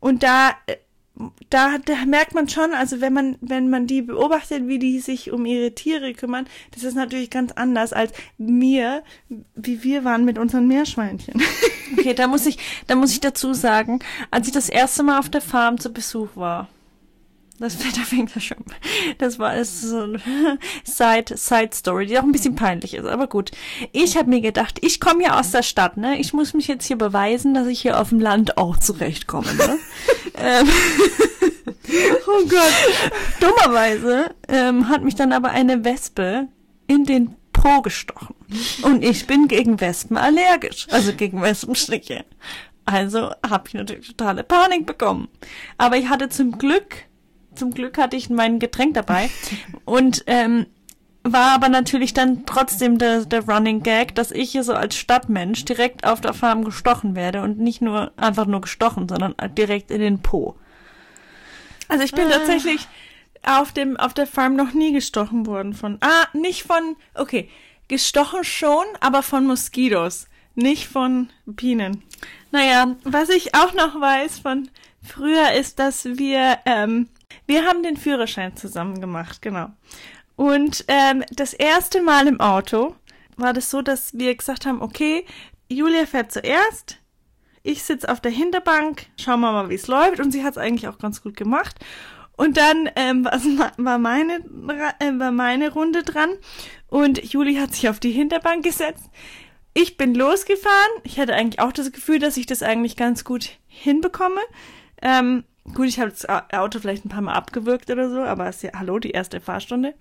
Und 0.00 0.22
da, 0.22 0.50
äh, 0.66 0.76
da, 1.50 1.78
da 1.84 2.04
merkt 2.06 2.34
man 2.34 2.48
schon, 2.48 2.72
also 2.72 3.00
wenn 3.00 3.12
man, 3.12 3.36
wenn 3.40 3.70
man 3.70 3.86
die 3.86 4.02
beobachtet, 4.02 4.68
wie 4.68 4.78
die 4.78 5.00
sich 5.00 5.32
um 5.32 5.46
ihre 5.46 5.74
Tiere 5.74 6.12
kümmern, 6.12 6.46
das 6.72 6.84
ist 6.84 6.94
natürlich 6.94 7.30
ganz 7.30 7.52
anders 7.52 7.92
als 7.92 8.12
mir, 8.36 9.02
wie 9.54 9.82
wir 9.82 10.04
waren 10.04 10.24
mit 10.24 10.38
unseren 10.38 10.68
Meerschweinchen. 10.68 11.42
Okay, 11.98 12.12
da 12.14 12.28
muss 12.28 12.46
ich, 12.46 12.58
da 12.86 12.94
muss 12.94 13.12
ich 13.12 13.20
dazu 13.20 13.54
sagen, 13.54 14.00
als 14.30 14.46
ich 14.46 14.52
das 14.52 14.68
erste 14.68 15.02
Mal 15.02 15.18
auf 15.18 15.30
der 15.30 15.40
Farm 15.40 15.78
zu 15.78 15.90
Besuch 15.92 16.28
war, 16.34 16.68
das, 17.58 17.78
da 17.96 18.00
fängt 18.02 18.34
das 18.34 18.44
schon, 18.44 18.64
das 19.18 19.38
war 19.38 19.54
das 19.54 19.68
ist 19.68 19.90
so 19.90 20.02
eine 20.02 20.18
Side, 20.84 21.36
Side 21.36 21.70
Story, 21.74 22.06
die 22.06 22.18
auch 22.18 22.22
ein 22.22 22.32
bisschen 22.32 22.54
peinlich 22.54 22.94
ist, 22.94 23.06
aber 23.06 23.26
gut. 23.26 23.50
Ich 23.92 24.16
habe 24.16 24.28
mir 24.28 24.40
gedacht, 24.40 24.78
ich 24.82 25.00
komme 25.00 25.24
ja 25.24 25.38
aus 25.38 25.50
der 25.50 25.62
Stadt, 25.62 25.96
ne? 25.96 26.18
Ich 26.18 26.32
muss 26.32 26.54
mich 26.54 26.68
jetzt 26.68 26.86
hier 26.86 26.98
beweisen, 26.98 27.54
dass 27.54 27.66
ich 27.66 27.80
hier 27.80 28.00
auf 28.00 28.10
dem 28.10 28.20
Land 28.20 28.58
auch 28.58 28.76
zurechtkomme, 28.78 29.52
ne? 29.54 29.78
ähm, 30.38 30.68
Oh 32.26 32.46
Gott. 32.46 33.10
dummerweise 33.40 34.30
ähm, 34.48 34.88
hat 34.88 35.02
mich 35.02 35.14
dann 35.14 35.32
aber 35.32 35.50
eine 35.50 35.84
Wespe 35.84 36.48
in 36.86 37.04
den 37.04 37.34
Po 37.52 37.80
gestochen. 37.82 38.34
Und 38.82 39.02
ich 39.02 39.26
bin 39.26 39.48
gegen 39.48 39.80
Wespen 39.80 40.16
allergisch, 40.16 40.86
also 40.90 41.12
gegen 41.12 41.42
Wespenstiche. 41.42 42.24
Also 42.84 43.30
habe 43.46 43.68
ich 43.68 43.74
natürlich 43.74 44.08
totale 44.08 44.44
Panik 44.44 44.86
bekommen. 44.86 45.28
Aber 45.76 45.96
ich 45.96 46.08
hatte 46.08 46.28
zum 46.28 46.58
Glück, 46.58 47.04
zum 47.58 47.72
Glück 47.72 47.98
hatte 47.98 48.16
ich 48.16 48.30
mein 48.30 48.58
Getränk 48.58 48.94
dabei 48.94 49.28
und 49.84 50.24
ähm, 50.26 50.66
war 51.24 51.52
aber 51.52 51.68
natürlich 51.68 52.14
dann 52.14 52.46
trotzdem 52.46 52.98
der, 52.98 53.24
der 53.24 53.44
Running 53.44 53.82
Gag, 53.82 54.14
dass 54.14 54.30
ich 54.30 54.52
hier 54.52 54.64
so 54.64 54.72
als 54.72 54.96
Stadtmensch 54.96 55.64
direkt 55.64 56.06
auf 56.06 56.20
der 56.20 56.32
Farm 56.32 56.64
gestochen 56.64 57.14
werde 57.16 57.42
und 57.42 57.58
nicht 57.58 57.82
nur 57.82 58.12
einfach 58.16 58.46
nur 58.46 58.60
gestochen, 58.62 59.08
sondern 59.08 59.34
direkt 59.56 59.90
in 59.90 60.00
den 60.00 60.20
Po. 60.22 60.56
Also 61.88 62.04
ich 62.04 62.12
bin 62.12 62.26
Ah. 62.28 62.30
tatsächlich 62.30 62.86
auf 63.42 63.72
dem, 63.72 63.96
auf 63.96 64.14
der 64.14 64.26
Farm 64.26 64.56
noch 64.56 64.72
nie 64.72 64.92
gestochen 64.92 65.46
worden 65.46 65.72
von, 65.74 65.98
ah, 66.00 66.26
nicht 66.32 66.62
von, 66.62 66.96
okay, 67.14 67.48
gestochen 67.88 68.44
schon, 68.44 68.84
aber 69.00 69.22
von 69.22 69.46
Moskitos, 69.46 70.28
nicht 70.54 70.86
von 70.88 71.30
Bienen. 71.46 72.02
Naja, 72.50 72.96
Was 73.04 73.28
ich 73.28 73.54
auch 73.54 73.74
noch 73.74 74.00
weiß 74.00 74.38
von 74.40 74.68
früher 75.02 75.52
ist, 75.52 75.78
dass 75.78 76.04
wir, 76.04 76.58
ähm, 76.66 77.08
wir 77.46 77.64
haben 77.66 77.82
den 77.82 77.96
Führerschein 77.96 78.56
zusammen 78.56 79.00
gemacht, 79.00 79.42
genau. 79.42 79.70
Und 80.36 80.84
ähm, 80.88 81.24
das 81.34 81.52
erste 81.52 82.02
Mal 82.02 82.26
im 82.28 82.40
Auto 82.40 82.94
war 83.36 83.52
das 83.52 83.70
so, 83.70 83.82
dass 83.82 84.16
wir 84.16 84.34
gesagt 84.34 84.66
haben, 84.66 84.82
okay, 84.82 85.24
Julia 85.68 86.06
fährt 86.06 86.32
zuerst, 86.32 86.98
ich 87.62 87.82
sitze 87.82 88.08
auf 88.08 88.20
der 88.20 88.30
Hinterbank, 88.30 89.06
schauen 89.20 89.40
wir 89.40 89.52
mal, 89.52 89.68
wie 89.68 89.74
es 89.74 89.88
läuft. 89.88 90.20
Und 90.20 90.32
sie 90.32 90.42
hat 90.44 90.52
es 90.52 90.58
eigentlich 90.58 90.88
auch 90.88 90.98
ganz 90.98 91.22
gut 91.22 91.36
gemacht. 91.36 91.76
Und 92.36 92.56
dann 92.56 92.88
ähm, 92.96 93.24
war- 93.24 93.98
meine, 93.98 94.34
äh, 95.00 95.18
war 95.18 95.32
meine 95.32 95.72
Runde 95.72 96.04
dran 96.04 96.30
und 96.86 97.22
Juli 97.32 97.56
hat 97.56 97.74
sich 97.74 97.88
auf 97.88 97.98
die 97.98 98.12
Hinterbank 98.12 98.62
gesetzt. 98.64 99.10
Ich 99.74 99.96
bin 99.96 100.14
losgefahren. 100.14 101.02
Ich 101.02 101.18
hatte 101.18 101.34
eigentlich 101.34 101.60
auch 101.60 101.72
das 101.72 101.90
Gefühl, 101.92 102.20
dass 102.20 102.36
ich 102.36 102.46
das 102.46 102.62
eigentlich 102.62 102.96
ganz 102.96 103.24
gut 103.24 103.50
hinbekomme. 103.66 104.40
Ähm, 105.02 105.44
gut, 105.74 105.86
ich 105.86 105.98
habe 106.00 106.10
das 106.10 106.28
Au- 106.28 106.42
Auto 106.52 106.78
vielleicht 106.80 107.04
ein 107.04 107.08
paar 107.08 107.20
Mal 107.22 107.34
abgewürgt 107.34 107.90
oder 107.90 108.10
so, 108.10 108.22
aber 108.22 108.48
es 108.48 108.56
ist 108.56 108.62
ja, 108.62 108.70
hallo, 108.78 108.98
die 108.98 109.10
erste 109.10 109.40
Fahrstunde. 109.40 109.94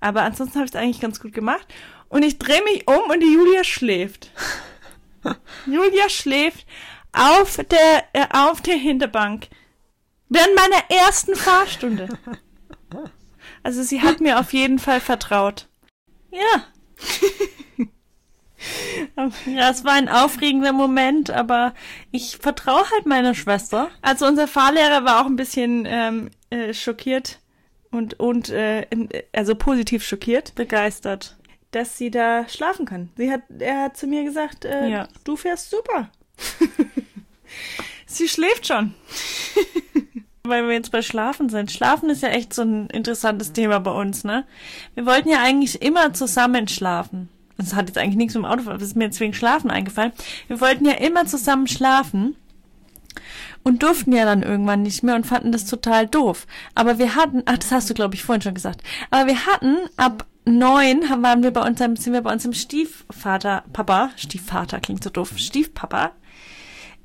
Aber 0.00 0.22
ansonsten 0.22 0.56
habe 0.56 0.66
ich 0.66 0.72
es 0.74 0.80
eigentlich 0.80 1.00
ganz 1.00 1.20
gut 1.20 1.32
gemacht. 1.32 1.66
Und 2.08 2.24
ich 2.24 2.38
drehe 2.38 2.62
mich 2.64 2.86
um 2.88 3.10
und 3.10 3.20
die 3.20 3.32
Julia 3.32 3.64
schläft. 3.64 4.30
Julia 5.66 6.08
schläft 6.08 6.66
auf 7.12 7.56
der, 7.70 8.04
äh, 8.12 8.26
auf 8.32 8.60
der 8.60 8.76
Hinterbank. 8.76 9.48
Während 10.28 10.54
meiner 10.56 11.02
ersten 11.04 11.34
Fahrstunde. 11.36 12.08
Also 13.64 13.82
sie 13.84 14.02
hat 14.02 14.20
mir 14.20 14.40
auf 14.40 14.52
jeden 14.52 14.80
Fall 14.80 15.00
vertraut. 15.00 15.68
Ja. 16.32 16.64
ja, 19.46 19.70
es 19.70 19.84
war 19.84 19.92
ein 19.94 20.08
aufregender 20.08 20.72
Moment, 20.72 21.30
aber 21.30 21.74
ich 22.10 22.36
vertraue 22.38 22.88
halt 22.90 23.06
meiner 23.06 23.34
Schwester. 23.34 23.90
Also 24.02 24.26
unser 24.26 24.46
Fahrlehrer 24.48 25.04
war 25.04 25.20
auch 25.22 25.26
ein 25.26 25.36
bisschen 25.36 25.84
ähm, 25.88 26.30
äh, 26.50 26.72
schockiert 26.74 27.40
und, 27.90 28.18
und 28.20 28.48
äh, 28.50 28.82
in- 28.90 29.08
also 29.32 29.54
positiv 29.54 30.04
schockiert, 30.04 30.54
Begeistert. 30.54 31.36
dass 31.72 31.96
sie 31.98 32.10
da 32.10 32.48
schlafen 32.48 32.86
kann. 32.86 33.10
Sie 33.16 33.30
hat, 33.30 33.42
er 33.58 33.82
hat 33.84 33.96
zu 33.96 34.06
mir 34.06 34.24
gesagt, 34.24 34.64
äh, 34.64 34.88
Ja. 34.88 35.08
du 35.24 35.36
fährst 35.36 35.70
super. 35.70 36.10
sie 38.06 38.28
schläft 38.28 38.66
schon. 38.66 38.94
Weil 40.44 40.66
wir 40.66 40.74
jetzt 40.74 40.90
bei 40.90 41.02
Schlafen 41.02 41.48
sind. 41.50 41.70
Schlafen 41.70 42.10
ist 42.10 42.22
ja 42.22 42.30
echt 42.30 42.52
so 42.52 42.62
ein 42.62 42.88
interessantes 42.88 43.52
Thema 43.52 43.78
bei 43.78 43.92
uns, 43.92 44.24
ne? 44.24 44.44
Wir 44.94 45.06
wollten 45.06 45.28
ja 45.28 45.40
eigentlich 45.40 45.80
immer 45.82 46.12
zusammen 46.14 46.66
schlafen. 46.66 47.28
Das 47.58 47.74
hat 47.74 47.88
jetzt 47.88 47.98
eigentlich 47.98 48.16
nichts 48.16 48.34
mit 48.34 48.44
dem 48.44 48.50
Auto, 48.50 48.62
das 48.64 48.82
ist 48.82 48.96
mir 48.96 49.04
jetzt 49.04 49.20
wegen 49.20 49.34
Schlafen 49.34 49.70
eingefallen. 49.70 50.12
Wir 50.48 50.60
wollten 50.60 50.84
ja 50.84 50.94
immer 50.94 51.26
zusammen 51.26 51.66
schlafen 51.66 52.36
und 53.62 53.82
durften 53.82 54.12
ja 54.12 54.24
dann 54.24 54.42
irgendwann 54.42 54.82
nicht 54.82 55.02
mehr 55.02 55.14
und 55.14 55.26
fanden 55.26 55.52
das 55.52 55.66
total 55.66 56.06
doof. 56.06 56.46
Aber 56.74 56.98
wir 56.98 57.14
hatten, 57.14 57.42
ach, 57.46 57.58
das 57.58 57.70
hast 57.70 57.90
du 57.90 57.94
glaube 57.94 58.14
ich 58.14 58.24
vorhin 58.24 58.42
schon 58.42 58.54
gesagt, 58.54 58.82
aber 59.10 59.26
wir 59.26 59.46
hatten 59.46 59.76
ab 59.96 60.26
neun 60.44 61.02
waren 61.22 61.42
wir 61.42 61.52
bei 61.52 61.64
unserem, 61.66 61.96
sind 61.96 62.12
wir 62.12 62.22
bei 62.22 62.32
unserem 62.32 62.52
Stiefvater, 62.52 63.64
Papa, 63.72 64.10
Stiefvater 64.16 64.80
klingt 64.80 65.04
so 65.04 65.10
doof, 65.10 65.32
Stiefpapa, 65.36 66.12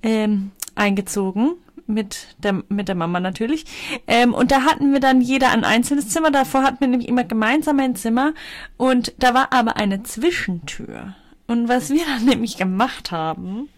ähm, 0.01 0.51
eingezogen 0.75 1.55
mit 1.87 2.35
der 2.37 2.63
mit 2.69 2.87
der 2.87 2.95
Mama 2.95 3.19
natürlich. 3.19 3.65
Ähm, 4.07 4.33
und 4.33 4.51
da 4.51 4.63
hatten 4.63 4.93
wir 4.93 4.99
dann 4.99 5.21
jeder 5.21 5.51
ein 5.51 5.63
einzelnes 5.63 6.09
Zimmer. 6.09 6.31
Davor 6.31 6.63
hatten 6.63 6.79
wir 6.81 6.87
nämlich 6.87 7.09
immer 7.09 7.23
gemeinsam 7.23 7.79
ein 7.79 7.95
Zimmer. 7.95 8.33
Und 8.77 9.13
da 9.17 9.33
war 9.33 9.53
aber 9.53 9.77
eine 9.77 10.03
Zwischentür. 10.03 11.15
Und 11.47 11.69
was 11.69 11.89
wir 11.89 12.03
dann 12.05 12.25
nämlich 12.29 12.57
gemacht 12.57 13.11
haben 13.11 13.69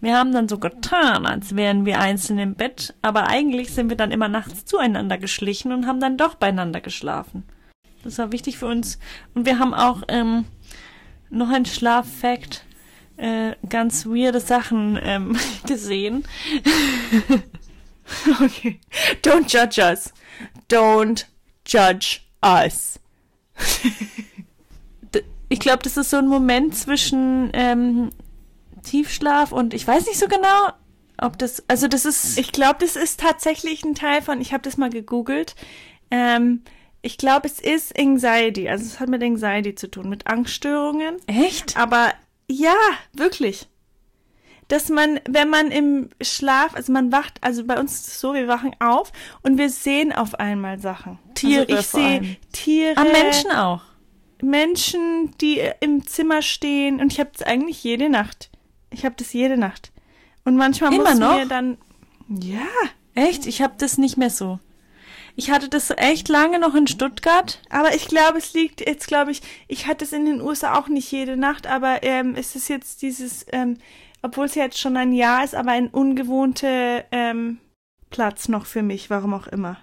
wir 0.00 0.16
haben 0.16 0.32
dann 0.32 0.48
so 0.48 0.58
getan, 0.58 1.26
als 1.26 1.56
wären 1.56 1.84
wir 1.84 2.00
einzeln 2.00 2.38
im 2.38 2.54
Bett, 2.54 2.94
aber 3.02 3.28
eigentlich 3.28 3.70
sind 3.72 3.90
wir 3.90 3.96
dann 3.96 4.12
immer 4.12 4.28
nachts 4.28 4.64
zueinander 4.64 5.18
geschlichen 5.18 5.72
und 5.72 5.86
haben 5.86 6.00
dann 6.00 6.16
doch 6.16 6.36
beieinander 6.36 6.80
geschlafen. 6.80 7.44
Das 8.02 8.16
war 8.16 8.32
wichtig 8.32 8.56
für 8.56 8.66
uns. 8.66 8.98
Und 9.34 9.44
wir 9.44 9.58
haben 9.58 9.74
auch 9.74 10.02
ähm, 10.08 10.46
noch 11.28 11.50
ein 11.50 11.66
Schlaffact, 11.66 12.64
äh, 13.20 13.56
ganz 13.68 14.06
weirde 14.06 14.40
Sachen 14.40 14.98
ähm, 15.02 15.36
gesehen. 15.66 16.24
Okay. 18.40 18.80
Don't 19.22 19.48
judge 19.48 19.80
us. 19.80 20.12
Don't 20.68 21.26
judge 21.64 22.22
us. 22.44 22.98
Ich 25.52 25.58
glaube, 25.58 25.82
das 25.82 25.96
ist 25.96 26.10
so 26.10 26.16
ein 26.16 26.28
Moment 26.28 26.76
zwischen 26.76 27.50
ähm, 27.54 28.10
Tiefschlaf 28.84 29.50
und 29.50 29.74
ich 29.74 29.84
weiß 29.84 30.06
nicht 30.06 30.18
so 30.20 30.28
genau, 30.28 30.68
ob 31.18 31.38
das, 31.38 31.64
also 31.68 31.88
das 31.88 32.04
ist, 32.04 32.38
Ich 32.38 32.52
glaube, 32.52 32.76
das 32.78 32.94
ist 32.94 33.18
tatsächlich 33.18 33.84
ein 33.84 33.96
Teil 33.96 34.22
von, 34.22 34.40
ich 34.40 34.52
habe 34.52 34.62
das 34.62 34.76
mal 34.76 34.90
gegoogelt. 34.90 35.56
Ähm, 36.12 36.62
ich 37.02 37.18
glaube, 37.18 37.48
es 37.48 37.58
ist 37.58 37.98
Anxiety. 37.98 38.68
Also 38.68 38.84
es 38.84 39.00
hat 39.00 39.08
mit 39.08 39.24
Anxiety 39.24 39.74
zu 39.74 39.90
tun, 39.90 40.08
mit 40.08 40.28
Angststörungen. 40.28 41.16
Echt? 41.26 41.76
Aber 41.76 42.12
ja, 42.50 42.74
wirklich. 43.12 43.68
Dass 44.68 44.88
man, 44.88 45.20
wenn 45.28 45.50
man 45.50 45.70
im 45.70 46.10
Schlaf, 46.20 46.74
also 46.74 46.92
man 46.92 47.10
wacht, 47.10 47.38
also 47.40 47.64
bei 47.64 47.78
uns 47.78 47.94
ist 47.94 48.08
es 48.08 48.20
so, 48.20 48.34
wir 48.34 48.46
wachen 48.46 48.74
auf 48.78 49.12
und 49.42 49.58
wir 49.58 49.68
sehen 49.68 50.12
auf 50.12 50.34
einmal 50.36 50.78
Sachen. 50.78 51.18
Tiere 51.34 51.62
Also 51.62 51.74
ich 51.76 51.86
sehe 51.86 52.36
Tiere. 52.52 52.96
Am 52.96 53.10
Menschen 53.10 53.50
auch. 53.50 53.82
Menschen, 54.42 55.34
die 55.40 55.60
im 55.80 56.06
Zimmer 56.06 56.40
stehen 56.40 57.00
und 57.00 57.12
ich 57.12 57.20
habe 57.20 57.30
das 57.36 57.42
eigentlich 57.46 57.82
jede 57.82 58.08
Nacht. 58.08 58.50
Ich 58.90 59.04
habe 59.04 59.14
das 59.18 59.32
jede 59.32 59.56
Nacht. 59.56 59.92
Und 60.44 60.56
manchmal 60.56 60.92
Immer 60.92 61.10
muss 61.10 61.18
noch? 61.18 61.36
mir 61.36 61.46
dann 61.46 61.78
ja, 62.28 62.66
Echt? 63.14 63.46
Ich 63.46 63.60
habe 63.62 63.74
das 63.76 63.98
nicht 63.98 64.16
mehr 64.16 64.30
so. 64.30 64.60
Ich 65.36 65.50
hatte 65.50 65.68
das 65.68 65.90
echt 65.90 66.28
lange 66.28 66.58
noch 66.58 66.74
in 66.74 66.86
Stuttgart. 66.86 67.60
aber 67.70 67.94
ich 67.94 68.08
glaube, 68.08 68.38
es 68.38 68.52
liegt 68.52 68.80
jetzt, 68.80 69.06
glaube 69.06 69.30
ich, 69.30 69.42
ich 69.68 69.86
hatte 69.86 70.04
es 70.04 70.12
in 70.12 70.26
den 70.26 70.40
USA 70.40 70.78
auch 70.78 70.88
nicht 70.88 71.10
jede 71.10 71.36
Nacht, 71.36 71.66
aber 71.66 72.02
ähm, 72.02 72.34
es 72.36 72.56
ist 72.56 72.68
jetzt 72.68 73.02
dieses, 73.02 73.46
ähm, 73.52 73.78
obwohl 74.22 74.46
es 74.46 74.54
jetzt 74.54 74.78
schon 74.78 74.96
ein 74.96 75.12
Jahr 75.12 75.44
ist, 75.44 75.54
aber 75.54 75.72
ein 75.72 75.88
ungewohnter 75.88 77.04
ähm, 77.12 77.58
Platz 78.10 78.48
noch 78.48 78.66
für 78.66 78.82
mich, 78.82 79.10
warum 79.10 79.34
auch 79.34 79.46
immer. 79.46 79.78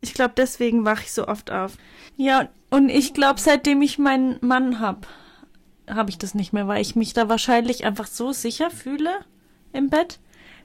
Ich 0.00 0.14
glaube, 0.14 0.34
deswegen 0.36 0.84
wache 0.84 1.04
ich 1.04 1.12
so 1.12 1.28
oft 1.28 1.50
auf. 1.50 1.76
Ja, 2.16 2.48
und 2.70 2.88
ich 2.88 3.14
glaube, 3.14 3.40
seitdem 3.40 3.82
ich 3.82 3.98
meinen 3.98 4.38
Mann 4.40 4.80
hab, 4.80 5.06
habe 5.88 6.10
ich 6.10 6.18
das 6.18 6.34
nicht 6.34 6.52
mehr, 6.52 6.68
weil 6.68 6.80
ich 6.80 6.96
mich 6.96 7.12
da 7.12 7.28
wahrscheinlich 7.28 7.84
einfach 7.84 8.06
so 8.06 8.32
sicher 8.32 8.70
fühle 8.70 9.10
im 9.72 9.88
Bett, 9.88 10.20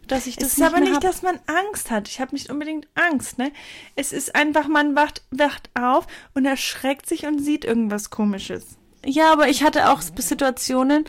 dass 0.07 0.27
ich 0.27 0.35
das 0.35 0.47
es 0.47 0.51
ist 0.53 0.57
nicht 0.59 0.67
aber 0.67 0.77
mehr 0.77 0.89
nicht, 0.89 0.95
hab. 0.95 1.01
dass 1.01 1.21
man 1.21 1.39
Angst 1.47 1.91
hat. 1.91 2.07
Ich 2.07 2.19
habe 2.19 2.33
nicht 2.33 2.49
unbedingt 2.49 2.87
Angst, 2.95 3.37
ne? 3.37 3.51
Es 3.95 4.11
ist 4.11 4.35
einfach, 4.35 4.67
man 4.67 4.95
wacht, 4.95 5.23
wacht 5.31 5.69
auf 5.73 6.07
und 6.33 6.45
erschreckt 6.45 7.07
sich 7.07 7.25
und 7.25 7.39
sieht 7.39 7.65
irgendwas 7.65 8.09
Komisches. 8.09 8.77
Ja, 9.05 9.31
aber 9.31 9.49
ich 9.49 9.63
hatte 9.63 9.91
auch 9.91 10.01
Situationen, 10.01 11.05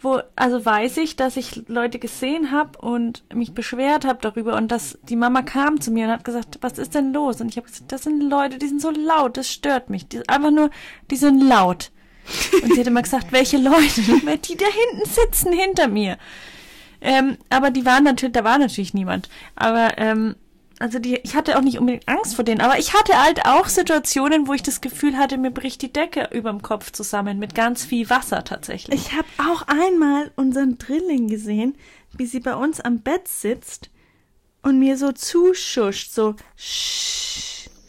wo, 0.00 0.20
also 0.36 0.64
weiß 0.64 0.98
ich, 0.98 1.16
dass 1.16 1.36
ich 1.36 1.68
Leute 1.68 1.98
gesehen 1.98 2.52
habe 2.52 2.78
und 2.78 3.24
mich 3.34 3.54
beschwert 3.54 4.04
habe 4.04 4.20
darüber 4.22 4.56
und 4.56 4.68
dass 4.68 4.98
die 5.02 5.16
Mama 5.16 5.42
kam 5.42 5.80
zu 5.80 5.90
mir 5.90 6.06
und 6.06 6.12
hat 6.12 6.24
gesagt, 6.24 6.58
was 6.60 6.78
ist 6.78 6.94
denn 6.94 7.12
los? 7.12 7.40
Und 7.40 7.48
ich 7.48 7.56
habe 7.56 7.66
gesagt, 7.66 7.90
das 7.90 8.04
sind 8.04 8.20
Leute, 8.20 8.58
die 8.58 8.68
sind 8.68 8.80
so 8.80 8.90
laut, 8.90 9.36
das 9.36 9.50
stört 9.50 9.90
mich. 9.90 10.06
Die, 10.08 10.26
einfach 10.28 10.52
nur, 10.52 10.70
die 11.10 11.16
sind 11.16 11.40
laut. 11.40 11.90
Und 12.62 12.72
sie 12.72 12.80
hat 12.80 12.86
immer 12.86 13.02
gesagt, 13.02 13.26
welche 13.32 13.58
Leute? 13.58 14.02
Weil 14.24 14.38
die 14.38 14.56
da 14.56 14.66
hinten 14.66 15.10
sitzen 15.10 15.52
hinter 15.52 15.88
mir. 15.88 16.18
Ähm, 17.00 17.38
aber 17.48 17.70
die 17.70 17.86
waren 17.86 18.04
natürlich, 18.04 18.34
da 18.34 18.44
war 18.44 18.58
natürlich 18.58 18.94
niemand. 18.94 19.28
Aber 19.56 19.98
ähm, 19.98 20.36
also 20.80 20.98
die, 20.98 21.16
ich 21.16 21.36
hatte 21.36 21.58
auch 21.58 21.62
nicht 21.62 21.78
unbedingt 21.78 22.08
Angst 22.08 22.34
vor 22.34 22.44
denen, 22.44 22.62
aber 22.62 22.78
ich 22.78 22.94
hatte 22.94 23.22
halt 23.22 23.44
auch 23.44 23.68
Situationen, 23.68 24.48
wo 24.48 24.54
ich 24.54 24.62
das 24.62 24.80
Gefühl 24.80 25.16
hatte, 25.18 25.36
mir 25.36 25.50
bricht 25.50 25.82
die 25.82 25.92
Decke 25.92 26.28
überm 26.32 26.62
Kopf 26.62 26.90
zusammen 26.90 27.38
mit 27.38 27.54
ganz 27.54 27.84
viel 27.84 28.08
Wasser 28.08 28.44
tatsächlich. 28.44 28.98
Ich 28.98 29.12
habe 29.12 29.28
auch 29.38 29.62
einmal 29.68 30.32
unseren 30.36 30.78
Drilling 30.78 31.28
gesehen, 31.28 31.76
wie 32.16 32.26
sie 32.26 32.40
bei 32.40 32.54
uns 32.54 32.80
am 32.80 33.00
Bett 33.00 33.28
sitzt 33.28 33.90
und 34.62 34.78
mir 34.78 34.96
so 34.96 35.12
zuschuscht, 35.12 36.12
so 36.12 36.34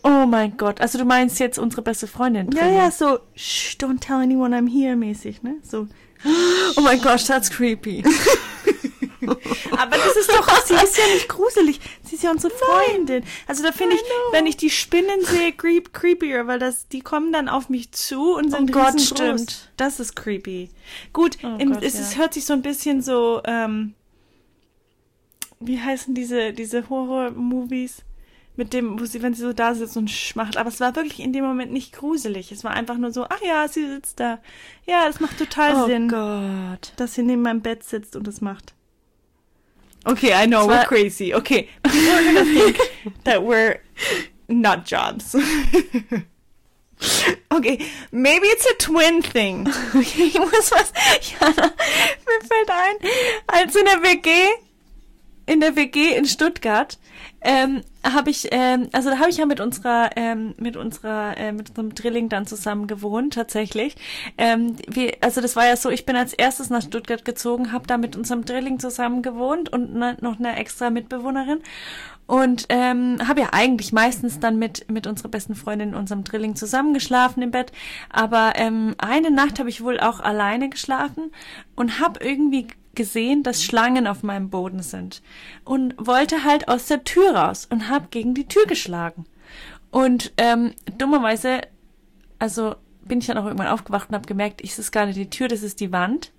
oh 0.03 0.25
mein 0.25 0.57
Gott, 0.57 0.81
also 0.81 0.97
du 0.97 1.05
meinst 1.05 1.39
jetzt 1.39 1.59
unsere 1.59 1.81
beste 1.81 2.07
Freundin? 2.07 2.51
Ja, 2.51 2.63
drin? 2.63 2.75
ja, 2.75 2.91
so 2.91 3.19
Shh, 3.35 3.77
don't 3.79 3.99
tell 3.99 4.17
anyone 4.17 4.55
I'm 4.55 4.69
here 4.69 4.95
mäßig, 4.95 5.43
ne? 5.43 5.55
So. 5.63 5.87
Oh 6.75 6.81
mein 6.81 7.01
Gott, 7.01 7.25
that's 7.25 7.49
creepy. 7.49 8.03
Aber 9.21 9.97
das 9.97 10.15
ist 10.17 10.29
doch, 10.29 10.47
sie 10.65 10.73
ist 10.75 10.97
ja 10.97 11.03
nicht 11.13 11.27
gruselig. 11.29 11.79
Sie 12.03 12.15
ist 12.15 12.23
ja 12.23 12.31
unsere 12.31 12.53
Freundin. 12.53 13.23
Also 13.47 13.63
da 13.63 13.71
finde 13.71 13.95
ich, 13.95 14.01
wenn 14.31 14.45
ich 14.45 14.57
die 14.57 14.69
Spinnen 14.69 15.23
sehe, 15.23 15.51
creep, 15.51 15.93
creepier, 15.93 16.47
weil 16.47 16.59
das, 16.59 16.87
die 16.87 17.01
kommen 17.01 17.31
dann 17.31 17.49
auf 17.49 17.69
mich 17.69 17.91
zu 17.91 18.35
und 18.35 18.51
sind 18.51 18.69
Oh 18.69 18.73
Gott, 18.73 18.93
riesengroß. 18.95 19.07
stimmt. 19.41 19.71
Das 19.77 19.99
ist 19.99 20.15
creepy. 20.15 20.69
Gut, 21.13 21.37
Oh 21.43 21.55
im, 21.59 21.73
Gott, 21.73 21.83
es, 21.83 21.93
ja. 21.95 22.01
es 22.01 22.17
hört 22.17 22.33
sich 22.33 22.45
so 22.45 22.53
ein 22.53 22.61
bisschen 22.61 23.01
so, 23.01 23.41
ähm, 23.45 23.93
wie 25.59 25.79
heißen 25.79 26.13
diese, 26.15 26.53
diese 26.53 26.89
Horror-Movies? 26.89 28.03
Mit 28.57 28.73
dem, 28.73 28.99
wo 28.99 29.05
sie, 29.05 29.21
wenn 29.21 29.33
sie 29.33 29.43
so 29.43 29.53
da 29.53 29.73
sitzt 29.73 29.95
und 29.95 30.09
sch 30.11 30.35
macht. 30.35 30.57
Aber 30.57 30.67
es 30.67 30.81
war 30.81 30.93
wirklich 30.97 31.21
in 31.21 31.31
dem 31.31 31.45
Moment 31.45 31.71
nicht 31.71 31.93
gruselig. 31.93 32.51
Es 32.51 32.65
war 32.65 32.71
einfach 32.71 32.97
nur 32.97 33.11
so, 33.13 33.23
ach 33.23 33.41
ja, 33.41 33.65
sie 33.69 33.87
sitzt 33.87 34.19
da. 34.19 34.39
Ja, 34.85 35.07
das 35.07 35.21
macht 35.21 35.37
total 35.37 35.83
Oh 35.83 35.85
Sinn, 35.85 36.09
Gott. 36.09 36.91
dass 36.97 37.13
sie 37.13 37.23
neben 37.23 37.43
meinem 37.43 37.61
Bett 37.61 37.83
sitzt 37.85 38.17
und 38.17 38.27
das 38.27 38.41
macht. 38.41 38.73
Okay, 40.05 40.33
I 40.33 40.45
know, 40.47 40.61
Es 40.61 40.67
we're 40.67 40.75
war- 40.77 40.85
crazy. 40.85 41.33
Okay, 41.33 41.69
people 41.83 42.09
are 42.09 42.23
gonna 42.23 42.45
think 42.45 42.77
that 43.23 43.43
we're 43.43 43.79
not 44.49 44.85
jobs. 44.85 45.35
okay, 47.51 47.85
maybe 48.11 48.47
it's 48.47 48.65
a 48.65 48.73
twin 48.75 49.21
thing. 49.21 49.67
Okay, 49.95 50.25
ich 50.27 50.39
muss 50.39 50.71
was. 50.71 50.93
Jana, 51.21 51.73
mir 52.25 52.41
fällt 52.47 52.69
ein, 52.69 52.95
als 53.47 53.75
in 53.75 53.85
der 53.85 54.01
WG, 54.01 54.47
in 55.45 55.59
der 55.59 55.75
WG 55.75 56.15
in 56.15 56.25
Stuttgart, 56.25 56.97
ähm, 57.41 57.81
habe 58.03 58.29
ich, 58.29 58.47
ähm, 58.51 58.89
also 58.91 59.09
da 59.09 59.19
habe 59.19 59.29
ich 59.29 59.37
ja 59.37 59.45
mit 59.45 59.59
unserer, 59.59 60.11
ähm, 60.15 60.53
mit 60.57 60.77
unserer, 60.77 61.37
äh, 61.37 61.51
mit 61.51 61.69
unserem 61.69 61.93
Drilling 61.93 62.29
dann 62.29 62.45
zusammen 62.45 62.87
gewohnt, 62.87 63.33
tatsächlich. 63.33 63.95
Ähm, 64.37 64.75
wir, 64.87 65.17
also 65.21 65.41
das 65.41 65.55
war 65.55 65.65
ja 65.65 65.75
so, 65.75 65.89
ich 65.89 66.05
bin 66.05 66.15
als 66.15 66.33
erstes 66.33 66.69
nach 66.69 66.81
Stuttgart 66.81 67.25
gezogen, 67.25 67.71
habe 67.71 67.87
da 67.87 67.97
mit 67.97 68.15
unserem 68.15 68.45
Drilling 68.45 68.79
zusammen 68.79 69.21
gewohnt 69.21 69.71
und 69.73 69.93
ne, 69.93 70.17
noch 70.21 70.39
eine 70.39 70.55
extra 70.55 70.89
Mitbewohnerin. 70.89 71.59
Und 72.27 72.67
ähm, 72.69 73.17
habe 73.27 73.41
ja 73.41 73.49
eigentlich 73.51 73.91
meistens 73.91 74.39
dann 74.39 74.57
mit, 74.57 74.89
mit 74.89 75.05
unserer 75.05 75.27
besten 75.27 75.53
Freundin 75.53 75.89
in 75.89 75.95
unserem 75.95 76.23
Drilling 76.23 76.55
zusammengeschlafen 76.55 77.43
im 77.43 77.51
Bett. 77.51 77.73
Aber 78.09 78.53
ähm, 78.55 78.95
eine 78.99 79.31
Nacht 79.31 79.59
habe 79.59 79.69
ich 79.69 79.83
wohl 79.83 79.99
auch 79.99 80.21
alleine 80.21 80.69
geschlafen 80.69 81.31
und 81.75 81.99
habe 81.99 82.23
irgendwie 82.23 82.67
gesehen, 82.95 83.43
dass 83.43 83.63
Schlangen 83.63 84.07
auf 84.07 84.23
meinem 84.23 84.49
Boden 84.49 84.81
sind. 84.81 85.21
Und 85.63 85.95
wollte 85.97 86.43
halt 86.43 86.67
aus 86.67 86.87
der 86.87 87.03
Tür 87.03 87.35
raus 87.35 87.67
und 87.69 87.89
habe 87.89 88.07
gegen 88.11 88.33
die 88.33 88.47
Tür 88.47 88.65
geschlagen. 88.65 89.25
Und 89.89 90.33
ähm, 90.37 90.73
dummerweise, 90.97 91.61
also 92.39 92.75
bin 93.03 93.19
ich 93.19 93.27
dann 93.27 93.37
auch 93.37 93.45
irgendwann 93.45 93.67
aufgewacht 93.67 94.09
und 94.09 94.15
habe 94.15 94.27
gemerkt, 94.27 94.61
es 94.63 94.79
ist 94.79 94.91
gar 94.91 95.05
nicht 95.05 95.17
die 95.17 95.29
Tür, 95.29 95.47
das 95.47 95.63
ist 95.63 95.79
die 95.79 95.91
Wand. 95.91 96.31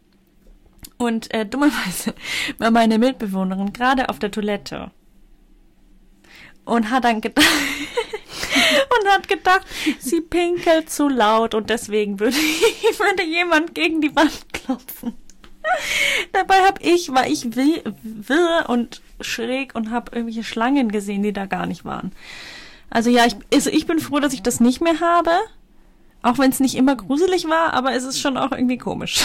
Und 0.99 1.33
äh, 1.35 1.47
dummerweise 1.47 2.15
war 2.59 2.71
meine 2.71 2.99
Mitbewohnerin 2.99 3.73
gerade 3.73 4.09
auf 4.09 4.19
der 4.19 4.31
Toilette 4.31 4.91
und 6.65 6.91
hat 6.91 7.05
dann 7.05 7.21
gedacht 7.21 7.47
und 9.01 9.09
hat 9.11 9.29
gedacht, 9.29 9.67
sie 9.99 10.21
pinkelt 10.21 10.91
zu 10.91 11.09
laut 11.09 11.55
und 11.55 11.71
deswegen 11.71 12.21
würde, 12.21 12.37
würde 12.99 13.25
jemand 13.25 13.75
gegen 13.75 14.01
die 14.01 14.15
Wand 14.15 14.53
klopfen. 14.53 15.15
Dabei 16.33 16.57
hab 16.67 16.81
ich, 16.85 17.13
war 17.13 17.27
ich 17.27 17.57
wi- 17.57 17.83
wirr 18.03 18.65
und 18.69 19.01
schräg 19.21 19.75
und 19.75 19.91
habe 19.91 20.15
irgendwelche 20.15 20.45
Schlangen 20.45 20.91
gesehen, 20.91 21.23
die 21.23 21.33
da 21.33 21.47
gar 21.47 21.67
nicht 21.67 21.85
waren. 21.85 22.13
Also 22.91 23.11
ja, 23.11 23.25
ich, 23.27 23.37
also 23.53 23.71
ich 23.71 23.87
bin 23.87 23.99
froh, 23.99 24.21
dass 24.21 24.33
ich 24.35 24.43
das 24.43 24.61
nicht 24.61 24.81
mehr 24.81 25.01
habe. 25.01 25.31
Auch 26.23 26.39
wenn 26.39 26.51
es 26.51 26.61
nicht 26.61 26.77
immer 26.77 26.95
gruselig 26.95 27.49
war, 27.49 27.73
aber 27.73 27.95
es 27.95 28.05
ist 28.05 28.21
schon 28.21 28.37
auch 28.37 28.53
irgendwie 28.53 28.79
komisch. 28.79 29.23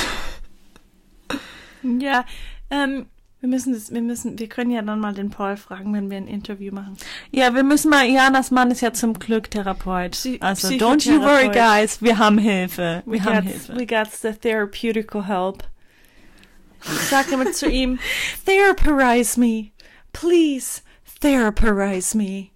Ja, 1.83 2.25
ähm, 2.71 3.05
wir 3.39 3.49
müssen 3.49 3.73
das, 3.73 3.93
wir 3.93 4.01
müssen, 4.01 4.39
wir 4.39 4.49
können 4.49 4.71
ja 4.71 4.81
dann 4.81 4.99
mal 4.99 5.13
den 5.13 5.29
Paul 5.29 5.57
fragen, 5.57 5.93
wenn 5.93 6.09
wir 6.09 6.17
ein 6.17 6.27
Interview 6.27 6.73
machen. 6.73 6.97
Ja, 7.31 7.53
wir 7.53 7.63
müssen 7.63 7.89
mal, 7.91 8.05
Janas 8.07 8.49
Mann 8.49 8.71
ist 8.71 8.81
ja 8.81 8.93
zum 8.93 9.13
Glück 9.13 9.51
Therapeut. 9.51 10.13
Psy- 10.15 10.41
also 10.41 10.69
don't 10.69 11.07
you 11.07 11.21
worry, 11.21 11.49
guys, 11.49 12.01
wir 12.01 12.17
haben 12.17 12.39
Hilfe. 12.39 13.03
Wir 13.05 13.19
We 13.19 13.23
haben 13.23 13.35
got, 13.45 13.53
Hilfe. 13.53 13.75
we 13.77 13.85
got 13.85 14.07
the 14.11 14.31
therapeutical 14.33 15.27
help. 15.27 15.63
Sag 16.82 17.32
immer 17.32 17.51
zu 17.51 17.69
ihm, 17.69 17.99
therapize 18.45 19.38
me. 19.39 19.71
Please, 20.13 20.82
therapize 21.21 22.15
me. 22.15 22.51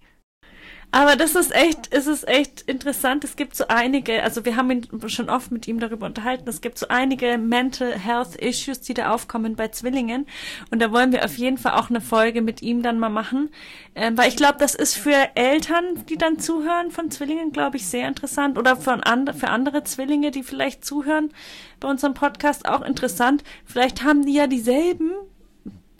Aber 0.94 1.16
das 1.16 1.34
ist 1.34 1.54
echt, 1.54 1.88
es 1.90 2.06
ist 2.06 2.28
echt 2.28 2.60
interessant. 2.62 3.24
Es 3.24 3.36
gibt 3.36 3.56
so 3.56 3.64
einige, 3.68 4.22
also 4.22 4.44
wir 4.44 4.56
haben 4.56 4.70
ihn 4.70 4.86
schon 5.08 5.30
oft 5.30 5.50
mit 5.50 5.66
ihm 5.66 5.80
darüber 5.80 6.04
unterhalten. 6.04 6.46
Es 6.46 6.60
gibt 6.60 6.78
so 6.78 6.86
einige 6.88 7.38
Mental 7.38 7.98
Health 7.98 8.36
Issues, 8.36 8.82
die 8.82 8.92
da 8.92 9.10
aufkommen 9.10 9.56
bei 9.56 9.68
Zwillingen. 9.68 10.26
Und 10.70 10.82
da 10.82 10.92
wollen 10.92 11.10
wir 11.10 11.24
auf 11.24 11.38
jeden 11.38 11.56
Fall 11.56 11.72
auch 11.80 11.88
eine 11.88 12.02
Folge 12.02 12.42
mit 12.42 12.60
ihm 12.60 12.82
dann 12.82 12.98
mal 12.98 13.08
machen. 13.08 13.48
Ähm, 13.94 14.18
weil 14.18 14.28
ich 14.28 14.36
glaube, 14.36 14.58
das 14.58 14.74
ist 14.74 14.94
für 14.94 15.30
Eltern, 15.34 16.04
die 16.10 16.18
dann 16.18 16.38
zuhören 16.38 16.90
von 16.90 17.10
Zwillingen, 17.10 17.52
glaube 17.52 17.78
ich, 17.78 17.86
sehr 17.86 18.06
interessant. 18.06 18.58
Oder 18.58 18.76
von 18.76 19.02
and 19.02 19.34
für 19.34 19.48
andere 19.48 19.84
Zwillinge, 19.84 20.30
die 20.30 20.42
vielleicht 20.42 20.84
zuhören 20.84 21.32
bei 21.80 21.88
unserem 21.88 22.12
Podcast 22.12 22.68
auch 22.68 22.82
interessant. 22.82 23.44
Vielleicht 23.64 24.04
haben 24.04 24.26
die 24.26 24.34
ja 24.34 24.46
dieselben 24.46 25.10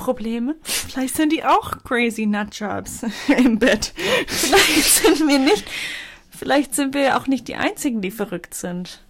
Probleme. 0.03 0.57
Vielleicht 0.63 1.15
sind 1.15 1.33
die 1.33 1.45
auch 1.45 1.85
crazy 1.85 2.27
nutjobs 2.27 3.05
im 3.37 3.59
Bett. 3.59 3.93
Vielleicht 4.27 4.85
sind 4.85 5.29
wir 5.29 5.39
nicht, 5.39 5.65
vielleicht 6.31 6.75
sind 6.75 6.95
wir 6.95 7.17
auch 7.17 7.29
nicht 7.29 7.47
die 7.47 7.55
einzigen, 7.55 8.01
die 8.01 8.11
verrückt 8.11 8.55
sind. 8.55 9.01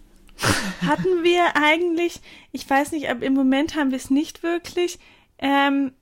Hatten 0.85 1.23
wir 1.23 1.55
eigentlich, 1.55 2.21
ich 2.51 2.69
weiß 2.69 2.91
nicht, 2.91 3.09
aber 3.09 3.25
im 3.25 3.33
Moment 3.33 3.75
haben 3.75 3.91
wir 3.91 3.97
es 3.97 4.09
nicht 4.09 4.43
wirklich, 4.43 4.99
ähm, 5.39 5.93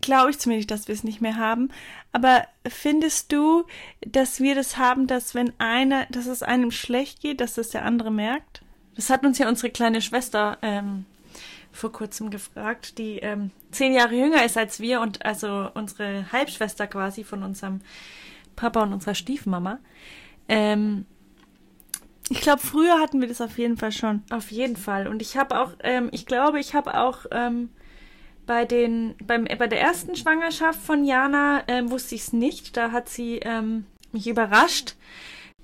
glaube 0.00 0.30
ich 0.30 0.38
zumindest, 0.38 0.70
dass 0.70 0.88
wir 0.88 0.94
es 0.94 1.04
nicht 1.04 1.20
mehr 1.20 1.36
haben. 1.36 1.70
Aber 2.12 2.46
findest 2.66 3.32
du, 3.32 3.64
dass 4.00 4.40
wir 4.40 4.54
das 4.54 4.76
haben, 4.76 5.06
dass 5.06 5.34
wenn 5.34 5.52
einer, 5.58 6.06
dass 6.06 6.26
es 6.26 6.42
einem 6.42 6.70
schlecht 6.70 7.20
geht, 7.20 7.40
dass 7.40 7.54
das 7.54 7.70
der 7.70 7.84
andere 7.84 8.10
merkt? 8.10 8.62
Das 8.94 9.10
hat 9.10 9.24
uns 9.24 9.38
ja 9.38 9.48
unsere 9.48 9.70
kleine 9.70 10.00
Schwester 10.00 10.58
ähm, 10.62 11.06
vor 11.72 11.90
kurzem 11.90 12.30
gefragt, 12.30 12.98
die 12.98 13.18
ähm, 13.18 13.50
zehn 13.70 13.94
Jahre 13.94 14.14
jünger 14.14 14.44
ist 14.44 14.58
als 14.58 14.78
wir 14.80 15.00
und 15.00 15.24
also 15.24 15.70
unsere 15.74 16.30
Halbschwester 16.30 16.86
quasi 16.86 17.24
von 17.24 17.42
unserem 17.42 17.80
Papa 18.54 18.82
und 18.82 18.92
unserer 18.92 19.14
Stiefmama. 19.14 19.78
Ähm, 20.48 21.06
ich 22.28 22.40
glaube, 22.40 22.60
früher 22.60 23.00
hatten 23.00 23.20
wir 23.20 23.28
das 23.28 23.40
auf 23.40 23.58
jeden 23.58 23.76
Fall 23.76 23.92
schon. 23.92 24.22
Auf 24.30 24.50
jeden 24.50 24.76
Fall. 24.76 25.08
Und 25.08 25.22
ich 25.22 25.36
habe 25.36 25.60
auch, 25.60 25.72
ähm, 25.82 26.08
ich 26.12 26.26
glaube, 26.26 26.60
ich 26.60 26.74
habe 26.74 26.98
auch 26.98 27.26
ähm, 27.30 27.70
bei 28.46 28.64
den, 28.64 29.14
beim, 29.24 29.44
bei 29.44 29.66
der 29.66 29.80
ersten 29.80 30.14
Schwangerschaft 30.14 30.80
von 30.80 31.04
Jana 31.04 31.62
ähm, 31.68 31.90
wusste 31.90 32.14
ich 32.14 32.22
es 32.22 32.32
nicht. 32.32 32.76
Da 32.76 32.92
hat 32.92 33.08
sie 33.08 33.38
ähm, 33.38 33.86
mich 34.12 34.28
überrascht. 34.28 34.94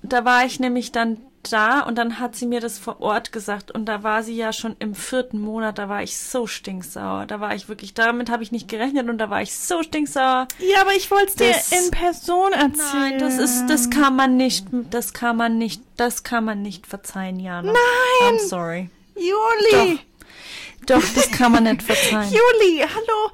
Da 0.01 0.25
war 0.25 0.45
ich 0.45 0.59
nämlich 0.59 0.91
dann 0.91 1.17
da 1.43 1.81
und 1.81 1.97
dann 1.97 2.19
hat 2.19 2.35
sie 2.35 2.45
mir 2.45 2.59
das 2.59 2.77
vor 2.77 3.01
Ort 3.01 3.31
gesagt 3.31 3.71
und 3.71 3.85
da 3.85 4.03
war 4.03 4.23
sie 4.23 4.35
ja 4.35 4.53
schon 4.53 4.75
im 4.79 4.95
vierten 4.95 5.39
Monat, 5.39 5.77
da 5.77 5.89
war 5.89 6.03
ich 6.03 6.17
so 6.17 6.47
stinksauer. 6.47 7.25
Da 7.25 7.39
war 7.39 7.55
ich 7.55 7.69
wirklich, 7.69 7.93
damit 7.93 8.29
habe 8.29 8.43
ich 8.43 8.51
nicht 8.51 8.67
gerechnet 8.67 9.09
und 9.09 9.17
da 9.17 9.29
war 9.29 9.41
ich 9.41 9.53
so 9.53 9.83
stinksauer. 9.83 10.47
Ja, 10.59 10.81
aber 10.81 10.93
ich 10.95 11.09
wollte 11.11 11.43
es 11.43 11.69
dir 11.69 11.77
in 11.77 11.91
Person 11.91 12.51
erzählen. 12.53 13.17
Nein, 13.17 13.19
das 13.19 13.37
ist, 13.37 13.67
das 13.67 13.89
kann 13.89 14.15
man 14.15 14.37
nicht, 14.37 14.67
das 14.89 15.13
kann 15.13 15.37
man 15.37 15.57
nicht, 15.57 15.81
das 15.97 16.23
kann 16.23 16.45
man 16.45 16.61
nicht 16.61 16.87
verzeihen, 16.87 17.39
Jana. 17.39 17.73
Nein! 17.73 18.35
I'm 18.35 18.47
sorry. 18.47 18.89
Juli! 19.15 19.99
Doch, 20.85 21.01
doch 21.01 21.13
das 21.15 21.31
kann 21.31 21.51
man 21.51 21.63
nicht 21.63 21.83
verzeihen. 21.83 22.29
Juli, 22.31 22.79
hallo! 22.79 23.31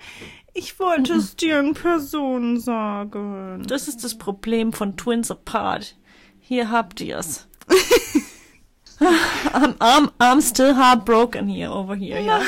Ich 0.57 0.79
wollte 0.79 1.15
es 1.15 1.35
dir 1.35 1.59
in 1.59 1.73
Person 1.73 2.59
sagen. 2.61 3.65
Das 3.67 3.89
ist 3.89 4.05
das 4.05 4.17
Problem 4.17 4.71
von 4.71 4.95
Twins 4.95 5.29
Apart. 5.29 5.97
Hier 6.39 6.71
habt 6.71 7.01
ihr's. 7.01 7.47
I'm, 8.99 9.75
I'm, 9.79 10.11
I'm 10.19 10.41
still 10.41 10.75
heartbroken 10.75 11.47
here 11.49 11.71
over 11.71 11.95
here, 11.95 12.21
ja. 12.21 12.41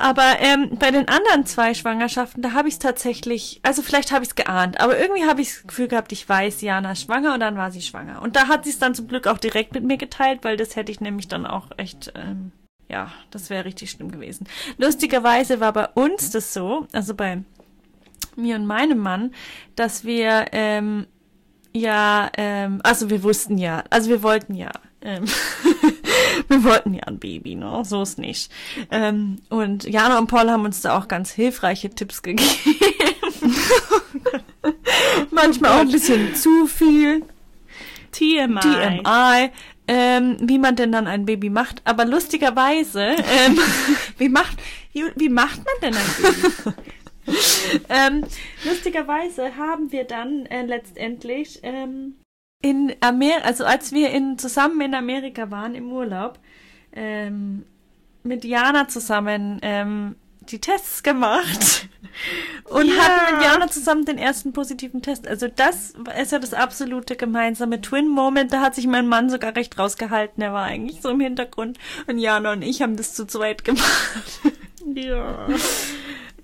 Aber 0.00 0.38
ähm, 0.38 0.78
bei 0.78 0.92
den 0.92 1.08
anderen 1.08 1.44
zwei 1.44 1.74
Schwangerschaften, 1.74 2.40
da 2.40 2.52
habe 2.52 2.68
ich 2.68 2.74
es 2.74 2.78
tatsächlich, 2.78 3.58
also 3.64 3.82
vielleicht 3.82 4.12
habe 4.12 4.22
ich 4.22 4.30
es 4.30 4.36
geahnt, 4.36 4.80
aber 4.80 4.96
irgendwie 4.96 5.24
habe 5.24 5.40
ich 5.40 5.48
das 5.48 5.66
Gefühl 5.66 5.88
gehabt, 5.88 6.12
ich 6.12 6.28
weiß, 6.28 6.60
Jana 6.60 6.92
ist 6.92 7.02
schwanger 7.02 7.34
und 7.34 7.40
dann 7.40 7.56
war 7.56 7.72
sie 7.72 7.82
schwanger. 7.82 8.22
Und 8.22 8.36
da 8.36 8.46
hat 8.46 8.64
sie 8.64 8.70
es 8.70 8.78
dann 8.78 8.94
zum 8.94 9.08
Glück 9.08 9.26
auch 9.26 9.38
direkt 9.38 9.74
mit 9.74 9.82
mir 9.82 9.96
geteilt, 9.96 10.44
weil 10.44 10.56
das 10.56 10.76
hätte 10.76 10.92
ich 10.92 11.00
nämlich 11.00 11.26
dann 11.26 11.46
auch 11.46 11.66
echt, 11.78 12.12
ähm, 12.14 12.52
ja, 12.88 13.10
das 13.32 13.50
wäre 13.50 13.64
richtig 13.64 13.90
schlimm 13.90 14.12
gewesen. 14.12 14.46
Lustigerweise 14.76 15.58
war 15.58 15.72
bei 15.72 15.88
uns 15.88 16.30
das 16.30 16.54
so, 16.54 16.86
also 16.92 17.14
bei 17.14 17.42
mir 18.36 18.54
und 18.54 18.66
meinem 18.66 18.98
Mann, 18.98 19.32
dass 19.74 20.04
wir 20.04 20.46
ähm, 20.52 21.08
ja, 21.72 22.30
ähm, 22.36 22.80
also 22.82 23.10
wir 23.10 23.22
wussten 23.22 23.58
ja, 23.58 23.84
also 23.90 24.10
wir 24.10 24.22
wollten 24.22 24.54
ja, 24.54 24.70
ähm, 25.00 25.24
wir 26.48 26.64
wollten 26.64 26.94
ja 26.94 27.02
ein 27.04 27.18
Baby, 27.18 27.54
ne? 27.54 27.82
So 27.84 28.02
ist 28.02 28.18
nicht. 28.18 28.50
Ähm, 28.90 29.36
und 29.48 29.84
Jana 29.84 30.18
und 30.18 30.26
Paul 30.26 30.50
haben 30.50 30.64
uns 30.64 30.80
da 30.80 30.98
auch 30.98 31.08
ganz 31.08 31.30
hilfreiche 31.30 31.90
Tipps 31.90 32.22
gegeben. 32.22 32.48
Manchmal 35.30 35.72
auch 35.72 35.80
ein 35.80 35.90
bisschen 35.90 36.34
zu 36.34 36.66
viel. 36.66 37.22
TMI. 38.12 38.60
TMI. 38.60 39.50
Ähm, 39.90 40.36
wie 40.42 40.58
man 40.58 40.76
denn 40.76 40.92
dann 40.92 41.06
ein 41.06 41.24
Baby 41.24 41.48
macht. 41.48 41.80
Aber 41.84 42.04
lustigerweise, 42.04 43.02
ähm, 43.02 43.58
wie 44.18 44.28
macht, 44.28 44.58
wie 44.92 45.28
macht 45.30 45.58
man 45.58 45.74
denn 45.80 45.94
ein 45.94 46.10
Baby? 46.22 46.76
ähm, 47.88 48.24
lustigerweise 48.64 49.56
haben 49.56 49.92
wir 49.92 50.04
dann 50.04 50.46
äh, 50.46 50.64
letztendlich 50.64 51.60
ähm, 51.62 52.16
in 52.62 52.94
Amerika, 53.00 53.44
also 53.44 53.64
als 53.64 53.92
wir 53.92 54.10
in, 54.10 54.38
zusammen 54.38 54.80
in 54.80 54.94
Amerika 54.94 55.50
waren 55.50 55.74
im 55.74 55.92
Urlaub, 55.92 56.38
ähm, 56.92 57.64
mit 58.24 58.44
Jana 58.44 58.88
zusammen 58.88 59.58
ähm, 59.62 60.16
die 60.40 60.60
Tests 60.60 61.02
gemacht 61.02 61.88
und 62.64 62.88
Ja. 62.88 62.94
hatten 63.02 63.36
mit 63.36 63.44
Jana 63.44 63.68
zusammen 63.68 64.04
den 64.06 64.18
ersten 64.18 64.52
positiven 64.52 65.02
Test. 65.02 65.28
Also 65.28 65.46
das 65.46 65.94
ist 66.20 66.32
ja 66.32 66.38
das 66.38 66.54
absolute 66.54 67.16
gemeinsame 67.16 67.80
Twin-Moment. 67.80 68.52
Da 68.52 68.60
hat 68.60 68.74
sich 68.74 68.86
mein 68.86 69.06
Mann 69.06 69.30
sogar 69.30 69.54
recht 69.54 69.78
rausgehalten. 69.78 70.42
Er 70.42 70.52
war 70.52 70.64
eigentlich 70.64 71.00
so 71.00 71.10
im 71.10 71.20
Hintergrund. 71.20 71.78
Und 72.06 72.18
Jana 72.18 72.52
und 72.52 72.62
ich 72.62 72.82
haben 72.82 72.96
das 72.96 73.14
zu 73.14 73.26
zweit 73.26 73.64
gemacht. 73.64 74.40
Ja. 74.94 75.46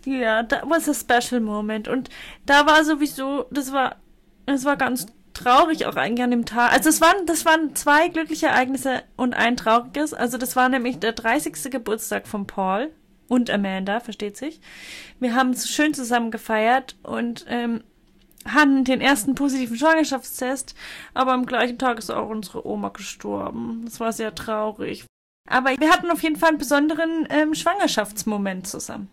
Ja, 0.04 0.42
that 0.42 0.68
was 0.68 0.88
a 0.88 0.94
special 0.94 1.40
moment. 1.40 1.88
Und 1.88 2.10
da 2.46 2.66
war 2.66 2.84
sowieso, 2.84 3.46
das 3.50 3.72
war, 3.72 3.96
das 4.46 4.64
war 4.64 4.76
ganz 4.76 5.06
traurig 5.32 5.86
auch 5.86 5.96
eigentlich 5.96 6.22
an 6.22 6.30
dem 6.30 6.44
Tag. 6.44 6.72
Also 6.72 6.88
es 6.88 7.00
waren, 7.00 7.26
das 7.26 7.44
waren 7.44 7.74
zwei 7.74 8.08
glückliche 8.08 8.46
Ereignisse 8.46 9.02
und 9.16 9.34
ein 9.34 9.56
trauriges. 9.56 10.14
Also 10.14 10.38
das 10.38 10.56
war 10.56 10.68
nämlich 10.68 10.98
der 10.98 11.12
30. 11.12 11.70
Geburtstag 11.70 12.26
von 12.26 12.46
Paul 12.46 12.90
und 13.28 13.50
Amanda, 13.50 14.00
versteht 14.00 14.36
sich. 14.36 14.60
Wir 15.20 15.34
haben 15.34 15.54
so 15.54 15.66
schön 15.66 15.94
zusammen 15.94 16.30
gefeiert 16.30 16.96
und 17.02 17.44
ähm, 17.48 17.82
hatten 18.46 18.84
den 18.84 19.00
ersten 19.00 19.34
positiven 19.34 19.76
Schwangerschaftstest, 19.76 20.74
aber 21.14 21.32
am 21.32 21.46
gleichen 21.46 21.78
Tag 21.78 21.98
ist 21.98 22.10
auch 22.10 22.28
unsere 22.28 22.66
Oma 22.66 22.90
gestorben. 22.90 23.82
Das 23.84 24.00
war 24.00 24.12
sehr 24.12 24.34
traurig. 24.34 25.06
Aber 25.48 25.70
wir 25.78 25.90
hatten 25.90 26.10
auf 26.10 26.22
jeden 26.22 26.36
Fall 26.36 26.50
einen 26.50 26.58
besonderen 26.58 27.26
ähm, 27.30 27.54
Schwangerschaftsmoment 27.54 28.66
zusammen. 28.66 29.10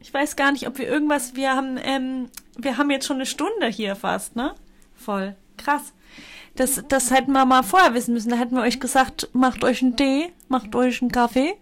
Ich 0.00 0.12
weiß 0.12 0.36
gar 0.36 0.50
nicht, 0.52 0.66
ob 0.66 0.78
wir 0.78 0.88
irgendwas, 0.88 1.34
wir 1.36 1.54
haben, 1.54 1.78
ähm, 1.82 2.30
wir 2.56 2.78
haben 2.78 2.90
jetzt 2.90 3.06
schon 3.06 3.16
eine 3.16 3.26
Stunde 3.26 3.66
hier 3.68 3.96
fast, 3.96 4.34
ne? 4.36 4.54
Voll. 4.94 5.36
Krass. 5.56 5.92
Das, 6.56 6.82
das 6.88 7.10
hätten 7.10 7.32
wir 7.32 7.44
mal 7.44 7.62
vorher 7.62 7.94
wissen 7.94 8.14
müssen. 8.14 8.30
Da 8.30 8.36
hätten 8.36 8.56
wir 8.56 8.62
euch 8.62 8.80
gesagt, 8.80 9.28
macht 9.32 9.62
euch 9.62 9.82
einen 9.82 9.96
Tee, 9.96 10.32
macht 10.48 10.74
euch 10.74 11.00
einen 11.00 11.12
Kaffee, 11.12 11.54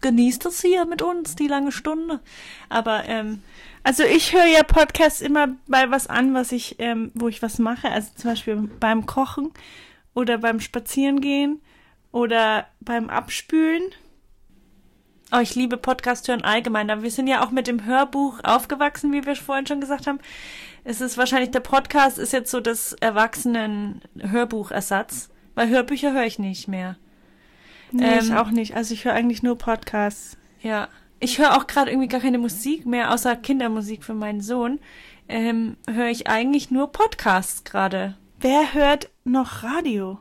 genießt 0.00 0.46
es 0.46 0.62
hier 0.62 0.86
mit 0.86 1.02
uns, 1.02 1.34
die 1.36 1.48
lange 1.48 1.72
Stunde. 1.72 2.20
Aber, 2.68 3.04
ähm, 3.06 3.42
Also 3.82 4.02
ich 4.02 4.32
höre 4.32 4.46
ja 4.46 4.62
Podcasts 4.62 5.20
immer 5.20 5.48
bei 5.66 5.90
was 5.90 6.06
an, 6.06 6.32
was 6.32 6.52
ich, 6.52 6.76
ähm, 6.78 7.10
wo 7.14 7.28
ich 7.28 7.42
was 7.42 7.58
mache. 7.58 7.90
Also 7.90 8.08
zum 8.16 8.30
Beispiel 8.30 8.56
beim 8.80 9.04
Kochen 9.04 9.52
oder 10.14 10.38
beim 10.38 10.60
Spazierengehen 10.60 11.60
oder 12.10 12.66
beim 12.80 13.10
Abspülen. 13.10 13.82
Oh, 15.34 15.40
ich 15.40 15.54
liebe 15.54 15.76
Podcast 15.76 16.28
hören 16.28 16.42
allgemein. 16.42 16.90
Aber 16.90 17.02
wir 17.02 17.10
sind 17.10 17.26
ja 17.26 17.44
auch 17.44 17.50
mit 17.50 17.66
dem 17.66 17.84
Hörbuch 17.84 18.40
aufgewachsen, 18.42 19.12
wie 19.12 19.26
wir 19.26 19.36
vorhin 19.36 19.66
schon 19.66 19.80
gesagt 19.80 20.06
haben. 20.06 20.20
Es 20.84 21.00
ist 21.00 21.18
wahrscheinlich, 21.18 21.50
der 21.50 21.60
Podcast 21.60 22.18
ist 22.18 22.32
jetzt 22.32 22.50
so 22.50 22.60
das 22.60 22.92
Erwachsenen-Hörbuchersatz. 22.94 25.30
Weil 25.54 25.68
Hörbücher 25.68 26.12
höre 26.12 26.26
ich 26.26 26.38
nicht 26.38 26.68
mehr. 26.68 26.96
Nee, 27.92 28.18
ich 28.18 28.30
Ähm, 28.30 28.36
auch 28.36 28.50
nicht. 28.50 28.76
Also 28.76 28.94
ich 28.94 29.04
höre 29.04 29.14
eigentlich 29.14 29.42
nur 29.42 29.56
Podcasts. 29.56 30.36
Ja, 30.62 30.88
ich 31.20 31.38
höre 31.38 31.56
auch 31.56 31.66
gerade 31.66 31.90
irgendwie 31.90 32.08
gar 32.08 32.20
keine 32.20 32.38
Musik 32.38 32.86
mehr, 32.86 33.12
außer 33.12 33.36
Kindermusik 33.36 34.04
für 34.04 34.14
meinen 34.14 34.40
Sohn. 34.40 34.80
Ähm, 35.28 35.76
höre 35.88 36.08
ich 36.08 36.28
eigentlich 36.28 36.70
nur 36.70 36.92
Podcasts 36.92 37.64
gerade. 37.64 38.16
Wer 38.40 38.74
hört 38.74 39.10
noch 39.24 39.62
Radio? 39.62 40.18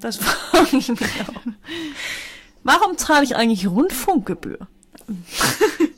Das 0.00 0.16
frage 0.16 0.78
ich 0.78 0.88
mich 0.88 1.00
auch. 1.02 1.42
Warum 2.62 2.98
zahle 2.98 3.24
ich 3.24 3.36
eigentlich 3.36 3.66
Rundfunkgebühr? 3.66 4.66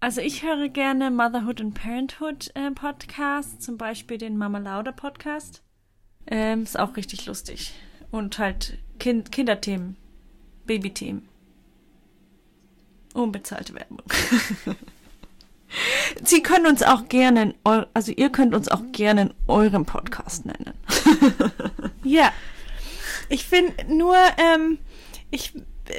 Also 0.00 0.20
ich 0.20 0.44
höre 0.44 0.68
gerne 0.68 1.10
Motherhood 1.10 1.60
and 1.60 1.74
Parenthood 1.74 2.52
äh, 2.54 2.70
Podcasts, 2.70 3.58
zum 3.58 3.78
Beispiel 3.78 4.16
den 4.16 4.38
Mama 4.38 4.58
Lauda 4.58 4.92
Podcast. 4.92 5.62
Ähm, 6.28 6.62
ist 6.62 6.78
auch 6.78 6.96
richtig 6.96 7.26
lustig. 7.26 7.72
Und 8.12 8.38
halt 8.38 8.78
kind 9.00 9.32
Kinderthemen, 9.32 9.96
Babythemen. 10.66 11.28
Unbezahlte 13.12 13.74
Werbung. 13.74 14.00
Sie 16.22 16.42
können 16.44 16.66
uns 16.66 16.84
auch 16.84 17.08
gerne, 17.08 17.54
also 17.64 18.12
ihr 18.12 18.30
könnt 18.30 18.54
uns 18.54 18.68
auch 18.68 18.82
gerne 18.92 19.22
in 19.22 19.34
eurem 19.48 19.84
Podcast 19.84 20.46
nennen. 20.46 20.74
Ja. 22.04 22.32
Ich 23.28 23.46
finde 23.46 23.72
nur, 23.94 24.16
ähm, 24.38 24.78
ich 25.30 25.52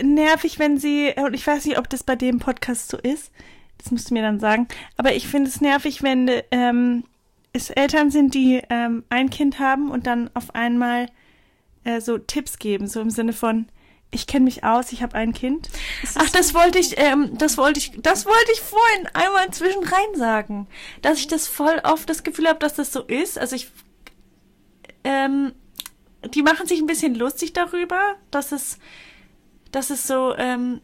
nervig, 0.03 0.59
wenn 0.59 0.77
sie, 0.77 1.13
und 1.17 1.33
ich 1.33 1.45
weiß 1.45 1.65
nicht, 1.65 1.77
ob 1.77 1.89
das 1.89 2.03
bei 2.03 2.15
dem 2.15 2.39
Podcast 2.39 2.89
so 2.89 2.97
ist, 2.97 3.31
das 3.77 3.91
musst 3.91 4.09
du 4.09 4.13
mir 4.13 4.21
dann 4.21 4.39
sagen, 4.39 4.67
aber 4.97 5.13
ich 5.13 5.27
finde 5.27 5.49
es 5.49 5.61
nervig, 5.61 6.03
wenn 6.03 6.29
ähm, 6.51 7.03
es 7.53 7.69
Eltern 7.69 8.11
sind, 8.11 8.33
die 8.33 8.61
ähm, 8.69 9.03
ein 9.09 9.29
Kind 9.29 9.59
haben 9.59 9.89
und 9.89 10.05
dann 10.05 10.29
auf 10.33 10.53
einmal 10.53 11.07
äh, 11.83 12.01
so 12.01 12.17
Tipps 12.17 12.59
geben, 12.59 12.87
so 12.87 13.01
im 13.01 13.09
Sinne 13.09 13.33
von, 13.33 13.67
ich 14.11 14.27
kenne 14.27 14.45
mich 14.45 14.63
aus, 14.63 14.91
ich 14.91 15.03
habe 15.03 15.15
ein 15.15 15.33
Kind. 15.33 15.69
Es 16.03 16.15
Ach, 16.17 16.29
das 16.29 16.53
wollte 16.53 16.79
ich, 16.79 16.97
ähm, 16.97 17.37
das 17.37 17.57
wollte 17.57 17.79
ich, 17.79 17.91
das 18.01 18.25
wollte 18.25 18.51
ich 18.53 18.61
vorhin 18.61 19.07
einmal 19.13 19.49
zwischenrein 19.51 20.15
sagen, 20.15 20.67
dass 21.01 21.19
ich 21.19 21.27
das 21.27 21.47
voll 21.47 21.79
oft 21.83 22.09
das 22.09 22.23
Gefühl 22.23 22.47
habe, 22.47 22.59
dass 22.59 22.73
das 22.73 22.91
so 22.91 23.01
ist. 23.03 23.37
Also 23.37 23.55
ich, 23.55 23.71
ähm, 25.03 25.53
die 26.33 26.43
machen 26.43 26.67
sich 26.67 26.79
ein 26.79 26.87
bisschen 26.87 27.15
lustig 27.15 27.53
darüber, 27.53 28.15
dass 28.31 28.51
es, 28.51 28.77
Das 29.71 29.91
ist 29.91 30.07
so, 30.07 30.35
ähm, 30.37 30.81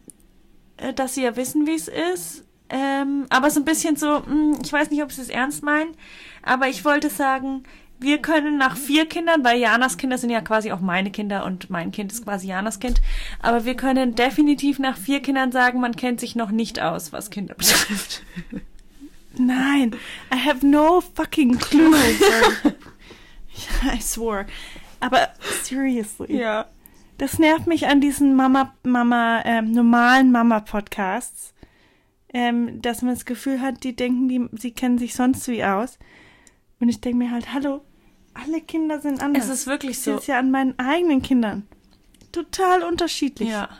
äh, 0.76 0.92
dass 0.92 1.14
sie 1.14 1.22
ja 1.22 1.36
wissen, 1.36 1.66
wie 1.66 1.74
es 1.74 1.88
ist. 1.88 2.44
Ähm, 2.68 3.26
aber 3.30 3.50
so 3.50 3.60
ein 3.60 3.64
bisschen 3.64 3.96
so, 3.96 4.20
mh, 4.20 4.26
hm, 4.26 4.58
ich 4.64 4.72
weiß 4.72 4.90
nicht, 4.90 5.02
ob 5.02 5.12
sie 5.12 5.22
es 5.22 5.28
ernst 5.28 5.62
meinen, 5.62 5.94
aber 6.42 6.68
ich 6.68 6.84
wollte 6.84 7.10
sagen, 7.10 7.62
wir 7.98 8.18
können 8.18 8.58
nach 8.58 8.76
vier 8.76 9.06
Kindern, 9.06 9.44
weil 9.44 9.58
Janas 9.58 9.96
Kinder 9.96 10.18
sind 10.18 10.30
ja 10.30 10.40
quasi 10.40 10.72
auch 10.72 10.80
meine 10.80 11.10
Kinder 11.10 11.44
und 11.44 11.70
mein 11.70 11.92
Kind 11.92 12.12
ist 12.12 12.24
quasi 12.24 12.48
Janas 12.48 12.80
Kind, 12.80 13.00
aber 13.40 13.64
wir 13.64 13.74
können 13.74 14.14
definitiv 14.14 14.78
nach 14.78 14.98
vier 14.98 15.20
Kindern 15.20 15.52
sagen, 15.52 15.80
man 15.80 15.96
kennt 15.96 16.20
sich 16.20 16.36
noch 16.36 16.50
nicht 16.50 16.80
aus, 16.80 17.12
was 17.12 17.30
Kinder 17.30 17.54
betrifft. 17.58 18.22
Nein, 19.38 19.94
I 20.32 20.36
have 20.36 20.66
no 20.66 21.00
fucking 21.00 21.58
clue. 21.58 21.94
I 23.84 24.00
swore. 24.00 24.46
Aber 25.06 25.28
seriously. 25.62 26.36
Ja. 26.36 26.66
Das 27.18 27.38
nervt 27.38 27.66
mich 27.66 27.86
an 27.86 28.00
diesen 28.00 28.34
Mama, 28.36 28.74
Mama, 28.82 29.40
ähm, 29.44 29.72
normalen 29.72 30.30
Mama-Podcasts, 30.32 31.54
ähm, 32.34 32.82
dass 32.82 33.00
man 33.02 33.14
das 33.14 33.24
Gefühl 33.24 33.60
hat, 33.62 33.84
die 33.84 33.96
denken, 33.96 34.28
die, 34.28 34.48
sie 34.58 34.72
kennen 34.72 34.98
sich 34.98 35.14
sonst 35.14 35.48
wie 35.48 35.64
aus. 35.64 35.98
Und 36.78 36.90
ich 36.90 37.00
denke 37.00 37.18
mir 37.18 37.30
halt, 37.30 37.54
hallo, 37.54 37.80
alle 38.34 38.60
Kinder 38.60 39.00
sind 39.00 39.22
anders. 39.22 39.44
Es 39.44 39.50
ist 39.60 39.66
wirklich 39.66 40.00
so. 40.00 40.12
Das 40.12 40.22
ist 40.22 40.26
ja 40.26 40.38
an 40.38 40.50
meinen 40.50 40.78
eigenen 40.78 41.22
Kindern. 41.22 41.66
Total 42.32 42.82
unterschiedlich. 42.82 43.48
Ja. 43.48 43.70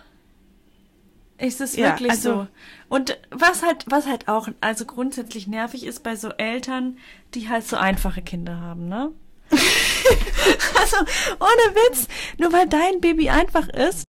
Ist 1.38 1.60
es 1.60 1.76
Ja, 1.76 1.90
wirklich 1.90 2.12
also- 2.12 2.32
so. 2.34 2.46
Und 2.88 3.18
was 3.30 3.62
halt, 3.62 3.84
was 3.88 4.06
halt 4.06 4.28
auch, 4.28 4.48
also 4.62 4.86
grundsätzlich 4.86 5.46
nervig 5.46 5.84
ist 5.84 6.02
bei 6.02 6.16
so 6.16 6.30
Eltern, 6.30 6.96
die 7.34 7.50
halt 7.50 7.66
so 7.66 7.76
einfache 7.76 8.22
Kinder 8.22 8.58
haben, 8.60 8.88
ne? 8.88 9.12
also, 10.74 10.96
ohne 11.40 11.74
Witz, 11.74 12.08
nur 12.38 12.52
weil 12.52 12.68
dein 12.68 13.00
Baby 13.00 13.30
einfach 13.30 13.68
ist. 13.68 14.04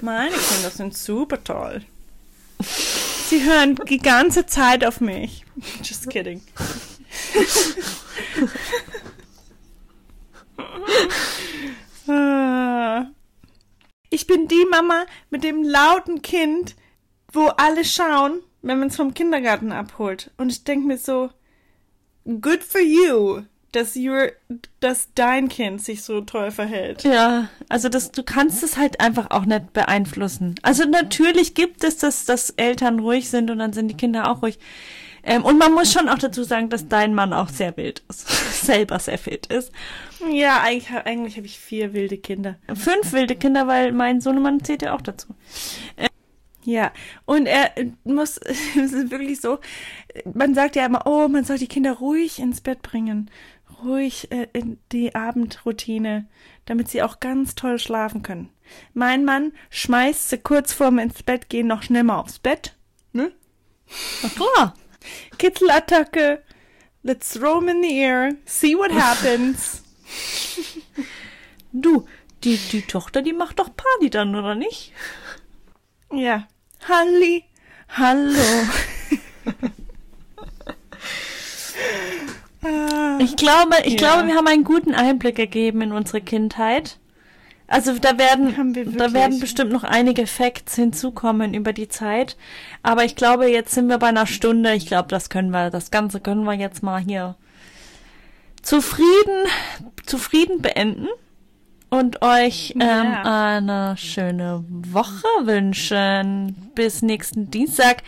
Meine 0.00 0.36
Kinder 0.36 0.70
sind 0.70 0.96
super 0.96 1.42
toll. 1.42 1.82
Sie 3.28 3.44
hören 3.44 3.76
die 3.88 3.98
ganze 3.98 4.46
Zeit 4.46 4.84
auf 4.84 5.00
mich. 5.00 5.44
Just 5.82 6.08
kidding. 6.08 6.42
Ich 14.10 14.26
bin 14.26 14.48
die 14.48 14.64
Mama 14.70 15.06
mit 15.30 15.44
dem 15.44 15.62
lauten 15.62 16.22
Kind, 16.22 16.76
wo 17.32 17.48
alle 17.48 17.84
schauen, 17.84 18.40
wenn 18.62 18.78
man 18.78 18.88
es 18.88 18.96
vom 18.96 19.12
Kindergarten 19.12 19.72
abholt. 19.72 20.30
Und 20.36 20.50
ich 20.50 20.64
denke 20.64 20.86
mir 20.86 20.98
so, 20.98 21.30
good 22.24 22.62
for 22.62 22.80
you, 22.80 23.42
dass, 23.72 23.98
dass 24.80 25.08
dein 25.14 25.48
Kind 25.48 25.82
sich 25.82 26.02
so 26.02 26.20
toll 26.22 26.50
verhält. 26.50 27.04
Ja, 27.04 27.48
also 27.68 27.88
das, 27.88 28.12
du 28.12 28.22
kannst 28.22 28.62
es 28.62 28.76
halt 28.76 29.00
einfach 29.00 29.30
auch 29.30 29.44
nicht 29.44 29.72
beeinflussen. 29.72 30.54
Also 30.62 30.84
natürlich 30.84 31.54
gibt 31.54 31.84
es 31.84 31.98
das, 31.98 32.24
dass 32.24 32.50
Eltern 32.50 33.00
ruhig 33.00 33.28
sind 33.28 33.50
und 33.50 33.58
dann 33.58 33.72
sind 33.72 33.88
die 33.88 33.96
Kinder 33.96 34.30
auch 34.30 34.42
ruhig. 34.42 34.58
Ähm, 35.22 35.44
und 35.44 35.58
man 35.58 35.74
muss 35.74 35.92
schon 35.92 36.08
auch 36.08 36.18
dazu 36.18 36.44
sagen, 36.44 36.70
dass 36.70 36.88
dein 36.88 37.12
Mann 37.12 37.32
auch 37.32 37.48
sehr 37.48 37.76
wild 37.76 38.02
ist. 38.08 38.28
Selber 38.64 38.98
sehr 39.00 39.24
wild 39.26 39.46
ist. 39.46 39.72
Ja, 40.30 40.62
eigentlich, 40.62 40.88
eigentlich 41.04 41.36
habe 41.36 41.46
ich 41.46 41.58
vier 41.58 41.92
wilde 41.92 42.16
Kinder. 42.16 42.56
Fünf 42.74 43.12
wilde 43.12 43.34
Kinder, 43.34 43.66
weil 43.66 43.92
mein 43.92 44.20
Sohnemann 44.20 44.62
zählt 44.62 44.82
ja 44.82 44.94
auch 44.94 45.02
dazu. 45.02 45.34
Ja, 46.66 46.92
und 47.26 47.46
er 47.46 47.78
äh, 47.78 47.86
muss, 48.02 48.38
es 48.38 48.92
ist 48.92 49.10
wirklich 49.10 49.40
so, 49.40 49.58
man 50.34 50.52
sagt 50.54 50.74
ja 50.74 50.84
immer, 50.84 51.06
oh, 51.06 51.28
man 51.28 51.44
soll 51.44 51.58
die 51.58 51.68
Kinder 51.68 51.92
ruhig 51.92 52.40
ins 52.40 52.60
Bett 52.60 52.82
bringen, 52.82 53.30
ruhig 53.84 54.30
äh, 54.32 54.48
in 54.52 54.78
die 54.92 55.14
Abendroutine, 55.14 56.26
damit 56.64 56.88
sie 56.88 57.02
auch 57.02 57.20
ganz 57.20 57.54
toll 57.54 57.78
schlafen 57.78 58.22
können. 58.22 58.50
Mein 58.94 59.24
Mann 59.24 59.52
schmeißt 59.70 60.28
sie 60.28 60.38
kurz 60.38 60.72
vorm 60.72 60.98
ins 60.98 61.22
Bett 61.22 61.48
gehen 61.48 61.66
noch 61.66 61.82
schnell 61.82 62.02
mal 62.02 62.18
aufs 62.18 62.38
Bett, 62.38 62.74
ne? 63.12 63.32
Na 64.22 64.28
klar. 64.28 64.74
Kitzelattacke, 65.38 66.42
let's 67.02 67.30
throw 67.34 67.62
'em 67.62 67.68
in 67.68 67.82
the 67.82 67.98
air, 68.00 68.34
see 68.44 68.76
what 68.76 68.92
happens. 68.92 69.82
Du, 71.72 72.06
die, 72.42 72.56
die 72.56 72.80
Tochter, 72.82 73.20
die 73.20 73.34
macht 73.34 73.58
doch 73.58 73.68
Party 73.76 74.08
dann, 74.08 74.34
oder 74.34 74.54
nicht? 74.54 74.92
ja, 76.10 76.48
Halli, 76.88 77.44
hallo. 77.90 78.40
Ich 83.18 83.36
glaube, 83.36 83.76
ich 83.84 83.92
Ja. 83.92 83.96
glaube, 83.98 84.28
wir 84.28 84.34
haben 84.36 84.46
einen 84.46 84.64
guten 84.64 84.94
Einblick 84.94 85.36
gegeben 85.36 85.82
in 85.82 85.92
unsere 85.92 86.20
Kindheit. 86.20 86.98
Also 87.68 87.98
da 87.98 88.16
werden, 88.16 88.74
wir 88.76 88.84
da 88.86 89.12
werden 89.12 89.40
bestimmt 89.40 89.72
noch 89.72 89.82
einige 89.82 90.26
Facts 90.28 90.76
hinzukommen 90.76 91.52
über 91.52 91.72
die 91.72 91.88
Zeit. 91.88 92.36
Aber 92.84 93.04
ich 93.04 93.16
glaube, 93.16 93.48
jetzt 93.48 93.72
sind 93.74 93.88
wir 93.88 93.98
bei 93.98 94.06
einer 94.08 94.26
Stunde. 94.26 94.74
Ich 94.74 94.86
glaube, 94.86 95.08
das 95.08 95.30
können 95.30 95.50
wir, 95.50 95.70
das 95.70 95.90
Ganze 95.90 96.20
können 96.20 96.44
wir 96.44 96.52
jetzt 96.54 96.82
mal 96.84 97.00
hier 97.00 97.34
zufrieden, 98.62 99.46
zufrieden 100.06 100.62
beenden 100.62 101.08
und 101.90 102.22
euch 102.22 102.74
ähm, 102.78 102.80
Ja. 103.12 103.56
eine 103.56 103.96
schöne 103.96 104.64
Woche 104.68 105.26
wünschen. 105.42 106.70
Bis 106.74 107.02
nächsten 107.02 107.50
Dienstag. 107.50 108.02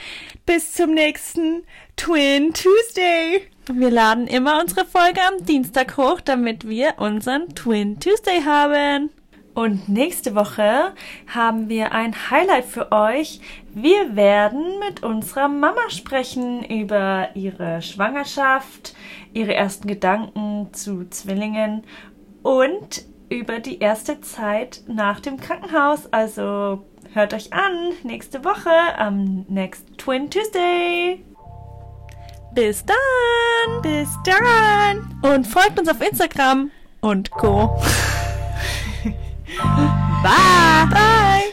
Bis 0.47 0.73
zum 0.75 0.95
nächsten 0.95 1.63
Twin 1.97 2.53
Tuesday. 2.55 3.43
Wir 3.71 3.91
laden 3.91 4.27
immer 4.27 4.61
unsere 4.61 4.87
Folge 4.87 5.21
am 5.21 5.45
Dienstag 5.45 5.99
hoch, 5.99 6.21
damit 6.23 6.67
wir 6.67 6.95
unseren 6.97 7.55
Twin 7.55 8.01
Tuesday 8.01 8.41
haben. 8.43 9.11
Und 9.53 9.89
nächste 9.91 10.35
Woche 10.35 10.95
haben 11.27 11.69
wir 11.69 11.93
ein 11.93 12.15
Highlight 12.31 12.65
für 12.65 12.93
euch. 12.93 13.41
Wir 13.75 14.17
werden 14.17 14.79
mit 14.79 15.03
unserer 15.03 15.49
Mama 15.49 15.91
sprechen 15.91 16.65
über 16.65 17.29
ihre 17.35 17.83
Schwangerschaft, 17.83 18.95
ihre 19.35 19.55
ersten 19.55 19.87
Gedanken 19.87 20.73
zu 20.73 21.07
Zwillingen 21.11 21.83
und 22.43 23.05
über 23.29 23.59
die 23.59 23.81
erste 23.81 24.23
Zeit 24.23 24.83
nach 24.87 25.21
dem 25.21 25.39
Krankenhaus. 25.39 26.11
Also 26.11 26.87
hört 27.13 27.35
euch 27.35 27.53
an 27.53 27.93
nächste 28.03 28.45
Woche 28.45 28.71
am 28.97 29.45
Next 29.49 29.99
Twin 29.99 30.31
Tuesday. 30.31 31.23
Bis 32.59 32.85
dann! 32.85 33.83
Bis 33.83 34.09
dann. 34.25 35.15
Und 35.23 35.47
folgt 35.47 35.79
uns 35.79 35.89
auf 35.89 36.01
Instagram 36.01 36.73
und 37.01 37.31
Co. 37.31 37.69
Bye! 40.25 41.53